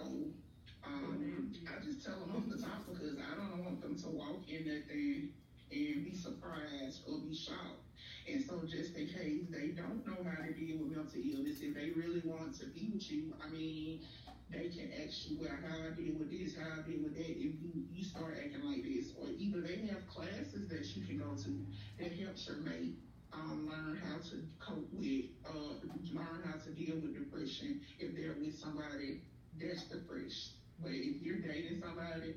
um, 0.85 1.53
I 1.65 1.83
just 1.83 2.05
tell 2.05 2.19
them 2.19 2.35
off 2.35 2.49
the 2.49 2.61
top 2.61 2.85
because 2.89 3.17
I 3.17 3.35
don't 3.35 3.63
want 3.63 3.81
them 3.81 3.97
to 3.97 4.07
walk 4.09 4.45
in 4.49 4.65
that 4.65 4.87
thing 4.87 5.29
and 5.71 6.05
be 6.05 6.15
surprised 6.15 7.01
or 7.07 7.19
be 7.19 7.35
shocked. 7.35 7.83
And 8.29 8.43
so 8.43 8.61
just 8.67 8.95
in 8.95 9.07
case 9.07 9.47
they 9.49 9.67
don't 9.75 10.05
know 10.05 10.17
how 10.23 10.43
to 10.45 10.53
deal 10.53 10.77
with 10.79 10.95
mental 10.95 11.21
illness, 11.21 11.59
if 11.61 11.73
they 11.75 11.91
really 11.95 12.21
want 12.23 12.57
to 12.59 12.65
be 12.67 12.89
with 12.93 13.09
you, 13.11 13.33
I 13.43 13.49
mean, 13.49 14.01
they 14.49 14.69
can 14.69 14.89
ask 15.03 15.27
you, 15.27 15.37
well, 15.41 15.51
how 15.51 15.75
I 15.75 15.91
deal 15.95 16.15
with 16.17 16.31
this, 16.31 16.55
how 16.55 16.79
I 16.79 16.87
deal 16.87 17.03
with 17.03 17.15
that, 17.15 17.29
if 17.29 17.59
you, 17.59 17.83
you 17.91 18.03
start 18.03 18.39
acting 18.39 18.63
like 18.63 18.83
this. 18.83 19.11
Or 19.19 19.27
either 19.35 19.61
they 19.61 19.87
have 19.91 20.07
classes 20.07 20.69
that 20.69 20.85
you 20.95 21.05
can 21.05 21.19
go 21.19 21.35
to 21.35 21.51
that 21.99 22.11
helps 22.17 22.47
your 22.47 22.57
mate 22.57 22.95
um, 23.33 23.67
learn 23.69 23.99
how 24.07 24.17
to 24.17 24.35
cope 24.59 24.87
with, 24.93 25.25
uh, 25.45 25.83
learn 26.13 26.41
how 26.45 26.57
to 26.63 26.71
deal 26.71 26.95
with 26.95 27.13
depression 27.13 27.81
if 27.99 28.15
they're 28.15 28.35
with 28.39 28.57
somebody 28.57 29.21
that's 29.59 29.83
depressed. 29.89 30.55
But 30.81 30.91
if 30.93 31.21
you're 31.21 31.39
dating 31.39 31.81
somebody, 31.81 32.35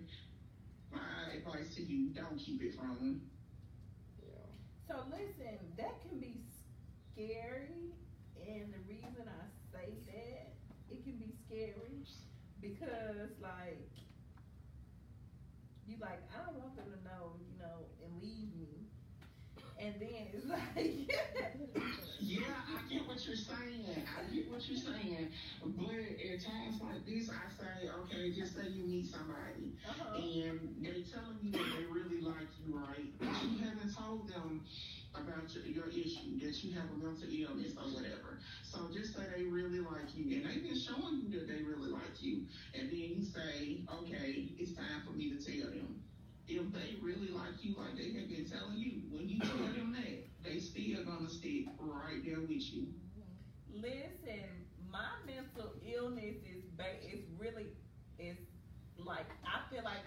my 0.92 1.36
advice 1.36 1.74
to 1.76 1.82
you, 1.82 2.10
don't 2.10 2.38
keep 2.38 2.62
it 2.62 2.74
from 2.74 2.96
them. 2.96 3.20
Yeah. 4.22 4.50
So 4.88 5.04
listen, 5.10 5.58
that 5.76 6.02
can 6.02 6.18
be 6.18 6.40
scary, 7.12 7.92
and 8.42 8.72
the 8.72 8.82
reason 8.88 9.28
I 9.28 9.46
say 9.70 9.92
that, 10.10 10.52
it 10.90 11.04
can 11.04 11.18
be 11.18 11.32
scary, 11.46 12.02
because 12.80 13.30
like, 13.42 13.78
you 15.86 15.96
like, 16.00 16.22
I 16.32 16.44
don't 16.46 16.56
want 16.58 16.76
them 16.76 16.86
to 16.86 17.00
know, 17.04 17.36
you 17.44 17.58
know, 17.58 17.84
and 18.04 18.22
leave 18.22 18.54
me. 18.56 18.88
And 19.80 19.94
then 19.98 20.28
it's 20.32 20.46
like, 20.48 21.10
Yeah, 22.20 22.40
I 22.68 22.92
get 22.92 23.06
what 23.08 23.26
you're 23.26 23.36
saying. 23.36 23.84
I 23.96 24.34
get 24.34 24.50
what 24.50 24.68
you're 24.68 24.78
saying. 24.78 25.28
But 25.64 25.88
at 25.88 26.44
times 26.44 26.80
like 26.80 27.04
this, 27.06 27.30
I 27.30 27.48
say, 27.56 27.88
okay, 27.88 28.32
just 28.32 28.56
say 28.56 28.68
you 28.68 28.84
meet 28.84 29.06
somebody 29.06 29.76
uh-huh, 29.88 30.16
and 30.16 30.76
they 30.80 31.02
telling 31.08 31.40
you 31.42 31.52
that 31.52 31.64
they 31.76 31.84
really 31.88 32.20
like 32.20 32.48
you, 32.64 32.76
right? 32.76 33.08
But 33.18 33.28
you 33.50 33.64
haven't 33.64 33.94
told 33.96 34.28
them 34.28 34.60
about 35.14 35.52
your, 35.54 35.64
your 35.64 35.88
issue, 35.88 36.38
that 36.40 36.62
you 36.62 36.72
have 36.74 36.84
a 36.90 36.96
mental 36.96 37.28
illness 37.30 37.74
or 37.76 37.88
whatever. 37.90 38.38
So 38.62 38.88
just 38.92 39.14
say 39.14 39.22
they 39.36 39.44
really 39.44 39.80
like 39.80 40.14
you 40.14 40.36
and 40.36 40.44
they've 40.44 40.62
been 40.62 40.78
showing 40.78 41.20
you 41.22 41.28
that 41.38 41.46
they 41.48 41.62
really 41.62 41.90
like 41.90 42.20
you. 42.20 42.44
And 42.74 42.90
then 42.90 43.10
you 43.16 43.22
say, 43.24 43.82
okay, 43.90 44.52
it's 44.58 44.72
time 44.72 45.02
for 45.04 45.12
me 45.12 45.30
to 45.30 45.36
tell 45.38 45.70
them. 45.70 46.00
If 46.48 46.72
they 46.72 46.94
really 47.00 47.28
like 47.30 47.62
you 47.62 47.74
like 47.74 47.96
they 47.96 48.10
have 48.12 48.28
been 48.28 48.44
telling 48.44 48.76
you, 48.78 49.02
when 49.10 49.28
you 49.28 49.38
tell 49.40 49.68
them 49.72 49.92
that, 49.92 50.24
they 50.42 50.58
still 50.58 51.02
gonna 51.04 51.28
stick 51.28 51.66
right 51.78 52.22
there 52.24 52.40
with 52.40 52.72
you. 52.72 52.86
listen, 53.72 54.66
my 54.90 55.10
mental 55.26 55.72
illness 55.82 56.36
is 56.44 56.64
ba- 56.76 57.00
is 57.02 57.20
really, 57.38 57.68
is 58.18 58.36
like, 58.96 59.26
I 59.44 59.60
feel 59.70 59.82
like 59.84 60.04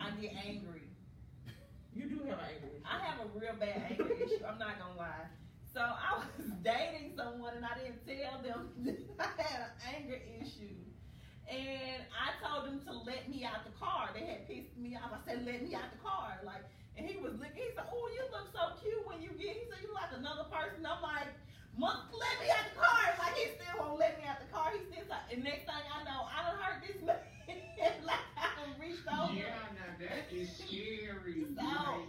I 0.00 0.10
get 0.10 0.32
angry. 0.46 0.91
You 1.94 2.08
do 2.08 2.18
have 2.28 2.38
an 2.40 2.48
anger 2.48 2.68
issues. 2.72 2.84
I 2.88 2.98
have 3.04 3.20
a 3.20 3.28
real 3.38 3.54
bad 3.58 3.82
anger 3.90 4.12
issue. 4.24 4.44
I'm 4.46 4.58
not 4.58 4.78
gonna 4.78 4.96
lie. 4.96 5.28
So 5.72 5.80
I 5.80 6.20
was 6.20 6.48
dating 6.62 7.12
someone 7.16 7.56
and 7.56 7.64
I 7.64 7.76
didn't 7.80 8.04
tell 8.04 8.40
them 8.42 8.72
that 9.18 9.36
I 9.38 9.42
had 9.42 9.60
an 9.68 9.74
anger 9.96 10.20
issue. 10.40 10.76
And 11.48 12.00
I 12.16 12.32
told 12.40 12.64
them 12.64 12.80
to 12.88 12.92
let 13.04 13.28
me 13.28 13.44
out 13.44 13.64
the 13.68 13.74
car. 13.76 14.08
They 14.14 14.24
had 14.24 14.48
pissed 14.48 14.72
me 14.76 14.96
off. 14.96 15.12
I 15.12 15.20
said, 15.28 15.44
let 15.44 15.60
me 15.60 15.74
out 15.74 15.92
the 15.92 16.00
car. 16.00 16.40
Like, 16.44 16.64
and 16.96 17.04
he 17.04 17.20
was 17.20 17.36
looking, 17.36 17.60
he 17.60 17.72
said, 17.76 17.84
oh, 17.92 18.06
you 18.12 18.24
look 18.32 18.48
so 18.52 18.72
cute 18.80 19.04
when 19.04 19.20
you 19.20 19.32
get, 19.36 19.56
he 19.56 19.64
said, 19.68 19.84
you 19.84 19.92
like 19.92 20.12
another 20.16 20.48
person. 20.48 20.84
I'm 20.84 21.02
like, 21.04 21.28
Mom, 21.76 22.08
let 22.12 22.36
me 22.40 22.48
out 22.52 22.68
the 22.72 22.76
car. 22.80 23.04
Like, 23.20 23.36
he 23.36 23.48
still 23.56 23.80
won't 23.80 23.98
let 23.98 24.16
me 24.20 24.24
out 24.28 24.40
the 24.40 24.48
car. 24.52 24.72
He 24.76 24.80
still, 24.92 25.08
like, 25.08 25.24
and 25.32 25.40
next 25.44 25.64
thing 25.64 25.84
I 25.88 26.04
know, 26.04 26.28
I 26.28 26.38
done 26.44 26.60
hurt 26.60 26.78
this 26.84 27.00
man. 27.00 27.16
like, 28.04 28.24
I 28.36 28.46
done 28.60 28.76
reached 28.76 29.08
over. 29.08 29.32
Yeah, 29.32 29.56
now 29.72 29.92
that 30.04 30.28
is 30.28 30.52
scary. 30.52 31.31
So- 31.62 32.02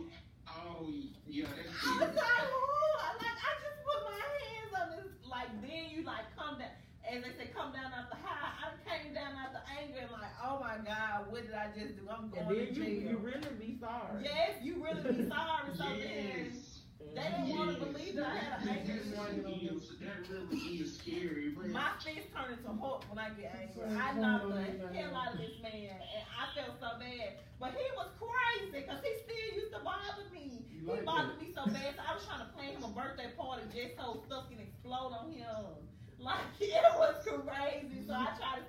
oh, 0.50 0.90
yeah, 1.28 1.46
that's 1.46 1.70
I 1.86 1.94
was 2.00 2.16
like, 2.16 2.46
ooh, 2.50 2.94
I 2.98 3.10
like 3.22 3.38
I 3.38 3.52
just 3.62 3.80
put 3.86 4.00
my 4.10 4.18
hands 4.18 4.74
on 4.82 4.88
this. 4.98 5.12
Like 5.30 5.50
then 5.62 5.84
you 5.94 6.04
like 6.04 6.26
come 6.38 6.58
down, 6.60 6.74
as 7.06 7.22
they 7.24 7.34
say, 7.38 7.50
come 7.56 7.74
down 7.74 7.94
out 7.94 8.10
the 8.10 8.18
high. 8.18 8.50
I 8.66 8.74
came 8.90 9.14
down 9.14 9.34
out 9.38 9.54
the 9.54 9.62
anger 9.80 10.00
and 10.02 10.12
like, 10.12 10.34
oh 10.44 10.60
my 10.60 10.78
God, 10.84 11.32
what 11.32 11.44
did 11.46 11.54
I 11.54 11.68
just 11.78 11.98
do? 11.98 12.10
I'm 12.10 12.26
And 12.26 12.32
going 12.34 12.58
then 12.58 12.68
to 12.68 12.74
jail. 12.74 13.12
you 13.12 13.18
really 13.18 13.54
be 13.60 13.78
sorry. 13.80 14.24
yes, 14.24 14.58
you 14.64 14.84
really 14.84 15.02
be 15.24 15.30
sorry. 15.30 15.70
So 15.78 15.84
then 15.86 16.00
Yes. 16.00 16.73
They 17.16 17.22
didn't 17.30 17.50
want 17.50 17.80
to 17.80 17.86
believe 17.86 18.16
that 18.16 18.26
I 18.26 18.36
had 18.36 18.62
an 18.62 18.70
anger 18.70 18.94
That 19.16 19.40
issue. 19.40 19.96
that 20.00 20.30
really 20.30 20.58
is 20.82 20.94
scary. 20.98 21.50
But 21.56 21.68
My 21.70 21.92
fist 22.04 22.28
turned 22.34 22.58
into 22.58 22.72
Hulk 22.80 23.04
when 23.10 23.20
I 23.20 23.30
get 23.30 23.54
angry. 23.56 23.86
I 23.96 24.14
knocked 24.14 24.50
the 24.50 24.88
hell 24.94 25.16
out 25.16 25.34
of 25.34 25.38
this 25.40 25.56
man, 25.62 25.98
and 26.02 26.24
I 26.30 26.46
felt 26.56 26.76
so 26.80 26.98
bad. 27.00 27.34
But 27.60 27.72
he 27.74 27.86
was 27.96 28.08
crazy 28.20 28.72
because 28.72 29.00
he 29.04 29.12
still 29.24 29.50
used 29.56 29.72
to 29.74 29.80
bother 29.80 30.26
me. 30.32 30.66
You 30.70 30.82
He 30.82 30.86
like 30.86 31.06
bothered 31.06 31.38
that. 31.38 31.42
me 31.42 31.50
so 31.54 31.66
bad, 31.66 31.96
so 31.96 32.02
I 32.08 32.14
was 32.14 32.24
trying 32.26 32.40
to 32.40 32.50
plan 32.54 32.74
him 32.74 32.84
a 32.84 32.90
birthday 32.90 33.30
party 33.38 33.64
just 33.74 33.96
so 33.96 34.18
stuff 34.26 34.50
can 34.50 34.60
explode 34.60 35.14
on 35.14 35.32
him. 35.32 35.88
Like 36.20 36.44
it 36.60 36.84
was 36.98 37.16
crazy. 37.26 38.02
So 38.06 38.14
I 38.14 38.30
try 38.38 38.56
to. 38.58 38.64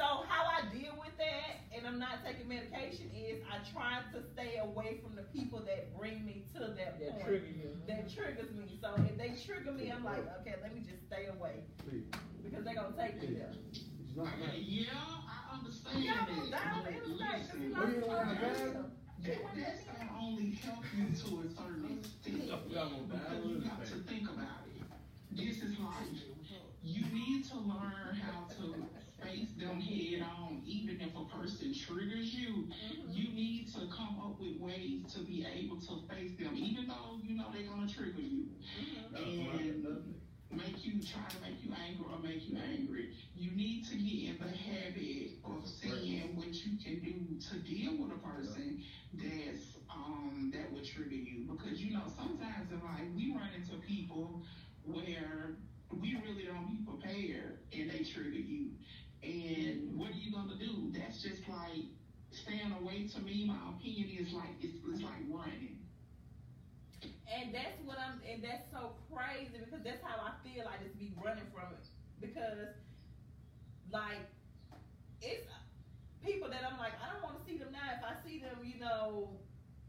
So 0.00 0.24
how 0.32 0.48
I 0.48 0.64
deal 0.72 0.96
with 0.96 1.12
that, 1.20 1.60
and 1.76 1.84
I'm 1.84 2.00
not 2.00 2.24
taking 2.24 2.48
medication, 2.48 3.12
is 3.12 3.44
I 3.52 3.60
try 3.68 4.00
to 4.16 4.24
stay 4.32 4.56
away 4.56 4.96
from 5.04 5.12
the 5.12 5.28
people 5.28 5.60
that 5.68 5.92
bring 5.92 6.24
me 6.24 6.48
to 6.56 6.72
that 6.72 6.96
That 6.96 7.20
point. 7.20 7.20
trigger 7.28 7.52
you. 7.52 7.68
That 7.84 8.08
triggers 8.08 8.48
me. 8.56 8.64
So 8.80 8.96
if 8.96 9.20
they 9.20 9.36
trigger 9.44 9.76
me, 9.76 9.92
I'm 9.92 10.00
like, 10.02 10.24
okay, 10.40 10.56
let 10.64 10.72
me 10.72 10.88
just 10.88 11.04
stay 11.04 11.28
away 11.28 11.68
Please. 11.84 12.08
because 12.40 12.64
they're 12.64 12.80
gonna 12.80 12.96
take 12.96 13.20
me 13.20 13.36
there. 13.44 13.52
It's 13.52 14.16
not 14.16 14.32
yeah, 14.56 14.88
I 14.88 15.60
understand 15.60 16.00
Yeah, 16.00 16.24
that. 16.24 16.32
I'm 16.32 16.48
down 16.48 16.80
but 16.80 16.96
the 16.96 16.96
interstate 16.96 17.44
'cause 17.44 17.60
he 17.60 17.68
listen, 17.68 17.76
What 17.76 17.84
do 17.84 18.00
you 18.00 18.06
want, 18.08 18.24
to 18.24 18.32
a 18.32 18.56
turn 18.56 18.72
that, 19.20 19.36
that's 19.52 19.84
gonna 19.84 20.16
only 20.16 20.50
help 20.64 20.84
you 20.96 21.04
to 21.12 21.28
a 21.44 21.48
certain 21.60 22.00
extent. 22.00 22.48
We 22.64 22.72
got 22.72 22.88
more 22.88 23.04
Because 23.04 23.44
you 23.44 23.60
got 23.68 23.84
to 23.84 23.96
think 24.08 24.32
about 24.32 24.64
it. 24.64 24.80
This 25.36 25.60
is 25.60 25.76
life. 25.76 26.08
You 26.82 27.04
need 27.12 27.44
to 27.52 27.58
learn 27.58 28.16
how 28.16 28.48
to 28.56 28.74
face 29.22 29.50
them 29.58 29.80
head 29.80 30.22
on, 30.38 30.62
even 30.64 31.00
if 31.00 31.14
a 31.16 31.24
person 31.36 31.74
triggers 31.74 32.34
you. 32.34 32.68
You 33.10 33.34
need 33.34 33.68
to 33.74 33.80
come 33.94 34.20
up 34.22 34.40
with 34.40 34.58
ways 34.60 35.12
to 35.14 35.20
be 35.20 35.46
able 35.52 35.80
to 35.80 36.02
face 36.08 36.32
them, 36.38 36.54
even 36.56 36.88
though 36.88 37.18
you 37.22 37.36
know 37.36 37.46
they're 37.52 37.68
gonna 37.68 37.88
trigger 37.88 38.20
you 38.20 38.46
and 39.16 40.14
make 40.50 40.84
you 40.84 41.00
try 41.00 41.22
to 41.28 41.36
make 41.42 41.62
you 41.62 41.72
angry 41.86 42.04
or 42.10 42.18
make 42.22 42.48
you 42.48 42.56
angry. 42.58 43.14
You 43.36 43.50
need 43.52 43.86
to 43.88 43.96
get 43.96 44.30
in 44.30 44.36
the 44.40 44.50
habit 44.50 45.38
of 45.44 45.68
seeing 45.68 46.34
what 46.36 46.52
you 46.52 46.76
can 46.82 46.98
do 47.00 47.40
to 47.48 47.58
deal 47.60 47.92
with 48.02 48.12
a 48.12 48.18
person 48.18 48.82
that's 49.14 49.76
um 49.90 50.50
that 50.54 50.72
would 50.72 50.84
trigger 50.84 51.14
you 51.14 51.46
because 51.50 51.80
you 51.80 51.92
know 51.92 52.02
sometimes 52.16 52.70
in 52.70 52.80
life 52.80 53.06
we 53.16 53.32
run 53.34 53.50
into 53.54 53.76
people 53.86 54.42
where 54.84 55.56
we 55.90 56.16
really 56.24 56.44
don't 56.44 56.68
be 56.70 56.84
prepared 56.86 57.58
and 57.72 57.90
they 57.90 58.04
trigger 58.04 58.30
you. 58.38 58.70
And 59.22 59.98
what 59.98 60.10
are 60.10 60.20
you 60.20 60.32
gonna 60.32 60.56
do? 60.56 60.92
That's 60.92 61.22
just 61.22 61.46
like 61.48 61.84
staying 62.30 62.72
away 62.80 63.06
to 63.08 63.20
me, 63.20 63.44
my 63.46 63.58
opinion 63.76 64.08
is 64.18 64.32
like 64.32 64.54
it's, 64.60 64.78
it's 64.88 65.02
like 65.02 65.20
running. 65.28 65.78
And 67.30 67.54
that's 67.54 67.78
what 67.84 67.96
I'm, 67.98 68.20
and 68.26 68.42
that's 68.42 68.66
so 68.72 68.98
crazy 69.12 69.54
because 69.62 69.84
that's 69.84 70.02
how 70.02 70.18
I 70.18 70.34
feel. 70.42 70.66
I 70.66 70.82
just 70.82 70.98
be 70.98 71.12
running 71.14 71.46
from 71.54 71.70
it 71.72 71.86
because, 72.18 72.74
like, 73.92 74.26
it's 75.22 75.46
people 76.24 76.50
that 76.50 76.66
I'm 76.66 76.78
like, 76.78 76.92
I 76.98 77.12
don't 77.14 77.22
want 77.22 77.38
to 77.38 77.44
see 77.46 77.56
them 77.56 77.70
now. 77.70 77.86
If 77.94 78.02
I 78.02 78.18
see 78.26 78.42
them, 78.42 78.58
you 78.66 78.80
know, 78.80 79.30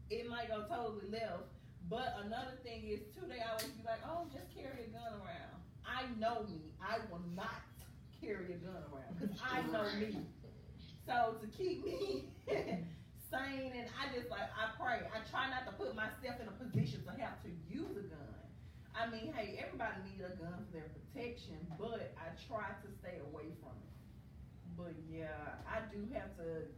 it 0.08 0.28
might 0.30 0.48
go 0.48 0.64
totally 0.70 1.10
left. 1.10 1.50
But 1.90 2.14
another 2.24 2.56
thing 2.62 2.86
is 2.86 3.00
too, 3.10 3.26
they 3.26 3.42
always 3.42 3.74
be 3.74 3.82
like, 3.84 4.00
oh, 4.06 4.30
just 4.32 4.46
carry 4.54 4.86
a 4.86 4.90
gun 4.94 5.18
around. 5.18 5.58
I 5.82 6.06
know 6.22 6.46
me. 6.46 6.70
I 6.80 7.02
will 7.10 7.26
not 7.34 7.66
carry 8.22 8.54
a 8.54 8.58
gun 8.62 8.78
around 8.94 9.18
because 9.18 9.36
I 9.42 9.62
know 9.66 9.84
me. 9.98 10.16
So 11.06 11.34
to 11.42 11.46
keep 11.50 11.84
me 11.84 12.30
sane, 12.46 13.72
and 13.74 13.88
I 13.98 14.14
just 14.14 14.30
like 14.30 14.46
I 14.54 14.70
pray. 14.78 15.02
I 15.10 15.18
try 15.30 15.50
not 15.50 15.66
to 15.66 15.72
put 15.72 15.94
myself 15.96 16.38
in 16.40 16.46
a 16.46 16.56
position 16.62 17.02
to 17.04 17.10
have 17.20 17.42
to 17.42 17.50
use 17.68 17.90
a 17.98 18.06
gun. 18.06 18.38
I 18.94 19.08
mean, 19.10 19.32
hey, 19.32 19.58
everybody 19.64 19.96
needs 20.04 20.20
a 20.22 20.36
gun 20.36 20.52
for 20.66 20.72
their 20.72 20.90
protection, 20.94 21.66
but 21.78 22.14
I 22.20 22.30
try 22.46 22.68
to 22.84 22.88
stay 23.00 23.18
away 23.32 23.50
from 23.60 23.74
it. 23.82 23.90
But 24.76 24.94
yeah, 25.10 25.58
I 25.66 25.80
do 25.92 26.06
have 26.14 26.36
to. 26.36 26.68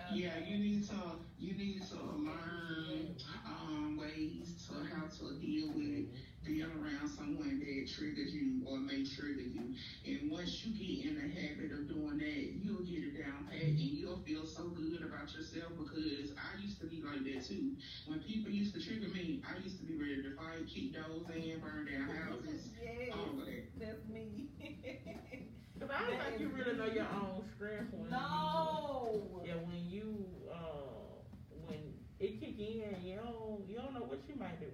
uh, 0.00 0.14
Yeah, 0.14 0.38
you 0.46 0.58
need 0.58 0.88
to 0.88 0.94
you 1.38 1.54
need 1.58 1.82
to 1.90 1.96
learn 1.96 3.14
um, 3.44 3.98
ways 4.00 4.66
to 4.68 4.74
how 4.94 5.06
to 5.06 5.38
deal 5.40 5.68
with 5.74 6.06
being 6.46 6.62
around 6.78 7.08
someone 7.10 7.58
that 7.58 7.90
triggers 7.90 8.32
you 8.32 8.62
or 8.64 8.78
may 8.78 9.02
trigger 9.04 9.42
you. 9.42 9.74
And 10.06 10.30
once 10.30 10.64
you 10.64 10.70
get 10.72 11.10
in 11.10 11.14
the 11.18 11.26
habit 11.28 11.72
of 11.74 11.88
doing 11.90 12.18
that, 12.18 12.42
you'll 12.62 12.86
get 12.86 13.02
it 13.02 13.18
down 13.18 13.50
pat 13.50 13.62
and 13.62 13.78
you'll 13.78 14.22
feel 14.22 14.46
so 14.46 14.70
good 14.70 15.02
about 15.02 15.26
yourself 15.34 15.72
because 15.76 16.30
I 16.38 16.62
used 16.62 16.80
to 16.80 16.86
be 16.86 17.02
like 17.02 17.24
that 17.26 17.44
too. 17.46 17.74
When 18.06 18.20
people 18.20 18.50
used 18.52 18.74
to 18.74 18.80
trigger 18.80 19.08
me, 19.10 19.42
I 19.42 19.58
used 19.62 19.78
to 19.80 19.84
be 19.84 19.98
ready 19.98 20.22
to 20.22 20.30
fight, 20.38 20.66
kick 20.70 20.94
doors 20.94 21.26
in, 21.34 21.58
burn 21.60 21.86
down 21.90 22.08
houses, 22.30 22.70
Yes, 22.78 23.10
all 23.12 23.40
of 23.40 23.46
that. 23.46 23.66
that's 23.78 24.06
me. 24.08 24.46
Cause 25.78 25.90
I 25.92 26.08
don't 26.08 26.18
think 26.24 26.40
you 26.40 26.48
really 26.56 26.72
know 26.78 26.86
your 26.86 27.04
own 27.04 27.44
strength 27.54 27.92
when 27.92 28.08
no. 28.10 29.10
You, 29.12 29.42
yeah, 29.44 29.60
when 29.66 29.84
you 29.90 30.24
uh 30.50 31.20
when 31.66 31.76
it 32.18 32.40
kick 32.40 32.56
in, 32.58 32.96
you 33.04 33.16
don't 33.16 33.60
you 33.68 33.76
don't 33.76 33.92
know 33.92 34.06
what 34.08 34.20
you 34.26 34.36
might 34.40 34.58
do. 34.58 34.72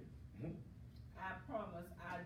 I 1.23 1.39
promise. 1.47 1.87
I. 2.03 2.19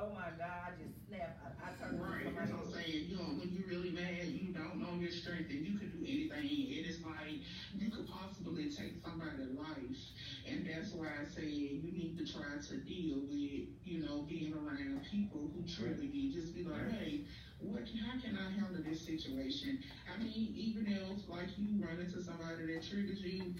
Oh 0.00 0.10
my 0.14 0.30
God! 0.38 0.70
I 0.70 0.70
just 0.78 0.94
snap. 1.06 1.38
I, 1.42 1.50
I 1.66 1.68
turn 1.78 1.98
Right, 1.98 2.26
that's 2.34 2.50
what 2.50 2.66
I'm 2.66 2.72
saying. 2.72 3.10
You 3.10 3.16
know, 3.18 3.30
when 3.38 3.50
you're 3.50 3.66
really 3.66 3.90
mad, 3.90 4.26
you 4.26 4.54
don't 4.54 4.78
know 4.78 4.94
your 4.98 5.10
strength, 5.10 5.50
and 5.50 5.66
you 5.66 5.78
can 5.78 5.90
do 5.90 6.02
anything. 6.06 6.46
It 6.46 6.86
is 6.86 7.02
like 7.02 7.42
you 7.74 7.90
could 7.90 8.06
possibly 8.06 8.70
take 8.70 9.02
somebody's 9.02 9.50
life, 9.54 10.02
and 10.46 10.66
that's 10.66 10.94
why 10.94 11.10
I 11.10 11.26
say 11.26 11.46
you 11.46 11.90
need 11.90 12.18
to 12.18 12.24
try 12.26 12.58
to 12.58 12.74
deal 12.86 13.22
with, 13.26 13.70
you 13.82 13.98
know, 14.06 14.22
being 14.26 14.54
around 14.54 15.02
people 15.10 15.50
who 15.54 15.62
trigger 15.66 16.06
you. 16.06 16.32
Just 16.32 16.54
be 16.54 16.62
like, 16.62 16.90
hey, 16.90 17.26
what? 17.58 17.82
How 18.06 18.18
can 18.18 18.38
I 18.38 18.50
handle 18.54 18.82
this 18.82 19.06
situation? 19.06 19.82
I 20.06 20.22
mean, 20.22 20.54
even 20.54 20.86
if 20.86 21.28
like 21.28 21.50
you 21.58 21.82
run 21.82 21.98
into 21.98 22.22
somebody 22.22 22.66
that 22.66 22.82
triggers 22.88 23.20
you. 23.22 23.54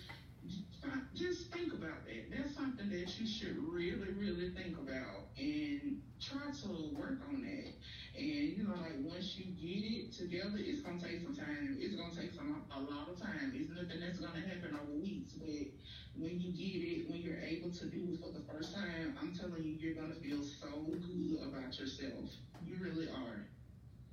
Just 1.15 1.53
think 1.53 1.73
about 1.75 2.07
that. 2.07 2.31
That's 2.31 2.55
something 2.55 2.89
that 2.89 3.21
you 3.21 3.27
should 3.27 3.57
really, 3.59 4.13
really 4.17 4.51
think 4.51 4.79
about 4.79 5.29
and 5.37 6.01
try 6.21 6.49
to 6.49 6.69
work 6.97 7.21
on 7.29 7.43
that. 7.43 7.73
And 8.17 8.57
you 8.57 8.65
know, 8.65 8.75
like 8.81 8.97
once 9.03 9.37
you 9.37 9.53
get 9.53 9.85
it 9.85 10.13
together, 10.13 10.57
it's 10.57 10.81
gonna 10.81 11.01
take 11.01 11.23
some 11.23 11.35
time. 11.37 11.77
It's 11.79 11.95
gonna 11.97 12.15
take 12.15 12.33
some 12.33 12.65
a 12.71 12.81
lot 12.81 13.09
of 13.11 13.21
time. 13.21 13.53
It's 13.55 13.69
nothing 13.69 14.01
that's 14.01 14.19
gonna 14.19 14.41
happen 14.41 14.73
over 14.81 14.97
weeks, 14.97 15.33
but 15.35 15.69
when 16.17 16.41
you 16.41 16.53
get 16.57 16.81
it, 16.81 17.11
when 17.11 17.21
you're 17.21 17.41
able 17.43 17.71
to 17.71 17.85
do 17.87 18.09
it 18.15 18.21
for 18.21 18.33
the 18.33 18.45
first 18.51 18.75
time, 18.75 19.17
I'm 19.21 19.35
telling 19.37 19.63
you, 19.63 19.77
you're 19.79 19.95
gonna 20.01 20.15
feel 20.15 20.43
so 20.43 20.87
good 20.89 21.39
about 21.45 21.79
yourself. 21.79 22.31
You 22.65 22.77
really 22.81 23.09
are, 23.09 23.45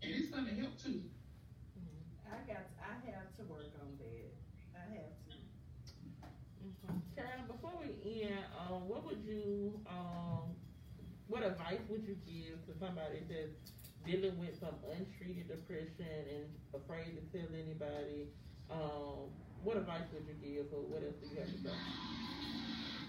and 0.02 0.12
it's 0.12 0.30
gonna 0.30 0.52
help 0.52 0.76
too. 0.78 1.02
Mm-hmm. 1.80 2.34
I 2.34 2.38
got. 2.52 2.66
I 2.82 2.94
have 3.12 3.32
to 3.38 3.44
work 3.46 3.72
on 3.80 3.96
that. 4.00 4.32
I 4.76 4.84
have 4.96 5.16
to. 5.30 5.38
Karen, 7.16 7.46
before 7.48 7.74
we 7.80 8.24
end, 8.24 8.46
um, 8.58 8.88
what 8.88 9.06
would 9.06 9.20
you 9.24 9.80
um, 9.88 10.56
what 11.38 11.46
advice 11.46 11.86
would 11.86 12.02
you 12.02 12.18
give 12.26 12.58
to 12.66 12.74
somebody 12.82 13.22
that's 13.30 13.54
dealing 14.02 14.34
with 14.42 14.58
some 14.58 14.74
untreated 14.90 15.46
depression 15.46 16.10
and 16.34 16.50
afraid 16.74 17.14
to 17.14 17.22
tell 17.30 17.46
anybody? 17.54 18.34
Um, 18.74 19.30
what 19.62 19.78
advice 19.78 20.10
would 20.18 20.26
you 20.26 20.34
give, 20.42 20.74
or 20.74 20.82
what 20.90 21.06
else 21.06 21.14
do 21.22 21.30
you 21.30 21.38
have 21.38 21.46
to 21.46 21.62
say? 21.62 21.78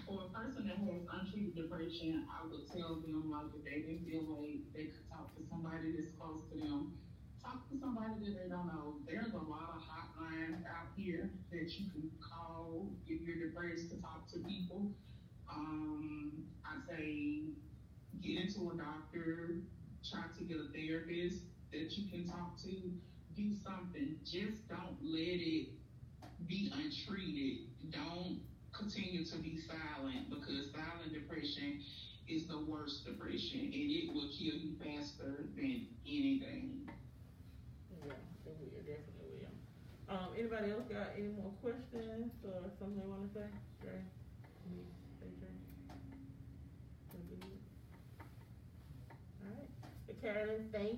For 0.05 0.29
a 0.29 0.29
person 0.29 0.69
that 0.69 0.77
has 0.77 1.01
untreated 1.09 1.57
depression, 1.57 2.29
I 2.29 2.45
would 2.45 2.69
tell 2.69 3.01
them 3.01 3.33
like 3.33 3.49
if 3.49 3.65
they 3.65 3.81
didn't 3.81 4.05
feel 4.05 4.29
like 4.29 4.61
they 4.77 4.93
could 4.93 5.09
talk 5.09 5.33
to 5.33 5.41
somebody 5.49 5.97
that's 5.97 6.13
close 6.13 6.45
to 6.53 6.55
them, 6.61 7.01
talk 7.41 7.65
to 7.73 7.81
somebody 7.81 8.13
that 8.29 8.45
they 8.45 8.49
don't 8.53 8.69
know. 8.69 9.01
There's 9.09 9.33
a 9.33 9.41
lot 9.41 9.73
of 9.73 9.81
hotlines 9.81 10.61
out 10.69 10.93
here 10.93 11.33
that 11.49 11.65
you 11.81 11.89
can 11.89 12.13
call 12.21 12.93
if 13.09 13.25
you're 13.25 13.41
depressed 13.41 13.89
to 13.89 13.97
talk 13.97 14.29
to 14.37 14.39
people. 14.45 14.93
Um, 15.49 16.45
I 16.61 16.77
say 16.85 17.57
get 18.21 18.39
into 18.39 18.71
a 18.71 18.77
doctor, 18.77 19.55
try 20.03 20.23
to 20.37 20.43
get 20.43 20.57
a 20.57 20.67
therapist 20.73 21.43
that 21.71 21.97
you 21.97 22.09
can 22.09 22.27
talk 22.27 22.57
to. 22.63 22.91
Do 23.35 23.53
something. 23.63 24.19
Just 24.25 24.67
don't 24.67 24.97
let 25.01 25.39
it 25.39 25.69
be 26.47 26.71
untreated. 26.73 27.69
Don't 27.91 28.41
continue 28.73 29.25
to 29.25 29.37
be 29.37 29.59
silent 29.59 30.29
because 30.29 30.71
silent 30.71 31.13
depression 31.13 31.81
is 32.27 32.47
the 32.47 32.59
worst 32.67 33.05
depression 33.05 33.71
and 33.73 33.89
it 33.91 34.13
will 34.13 34.29
kill 34.29 34.55
you 34.55 34.75
faster 34.77 35.45
than 35.55 35.87
anything. 36.05 36.87
Yeah, 38.05 38.13
it 38.45 38.55
will, 38.59 38.69
definitely 38.85 39.41
will. 39.41 40.15
Um, 40.15 40.29
anybody 40.37 40.71
else 40.71 40.85
got 40.89 41.17
any 41.17 41.29
more 41.29 41.51
questions 41.61 42.31
or 42.43 42.69
something 42.79 42.99
they 42.99 43.07
wanna 43.07 43.29
say? 43.33 43.49
Dre? 43.81 44.03
Me? 44.69 44.83
Say 45.19 45.27
Dre? 45.39 45.49
Carolyn, 50.21 50.69
thank 50.71 50.97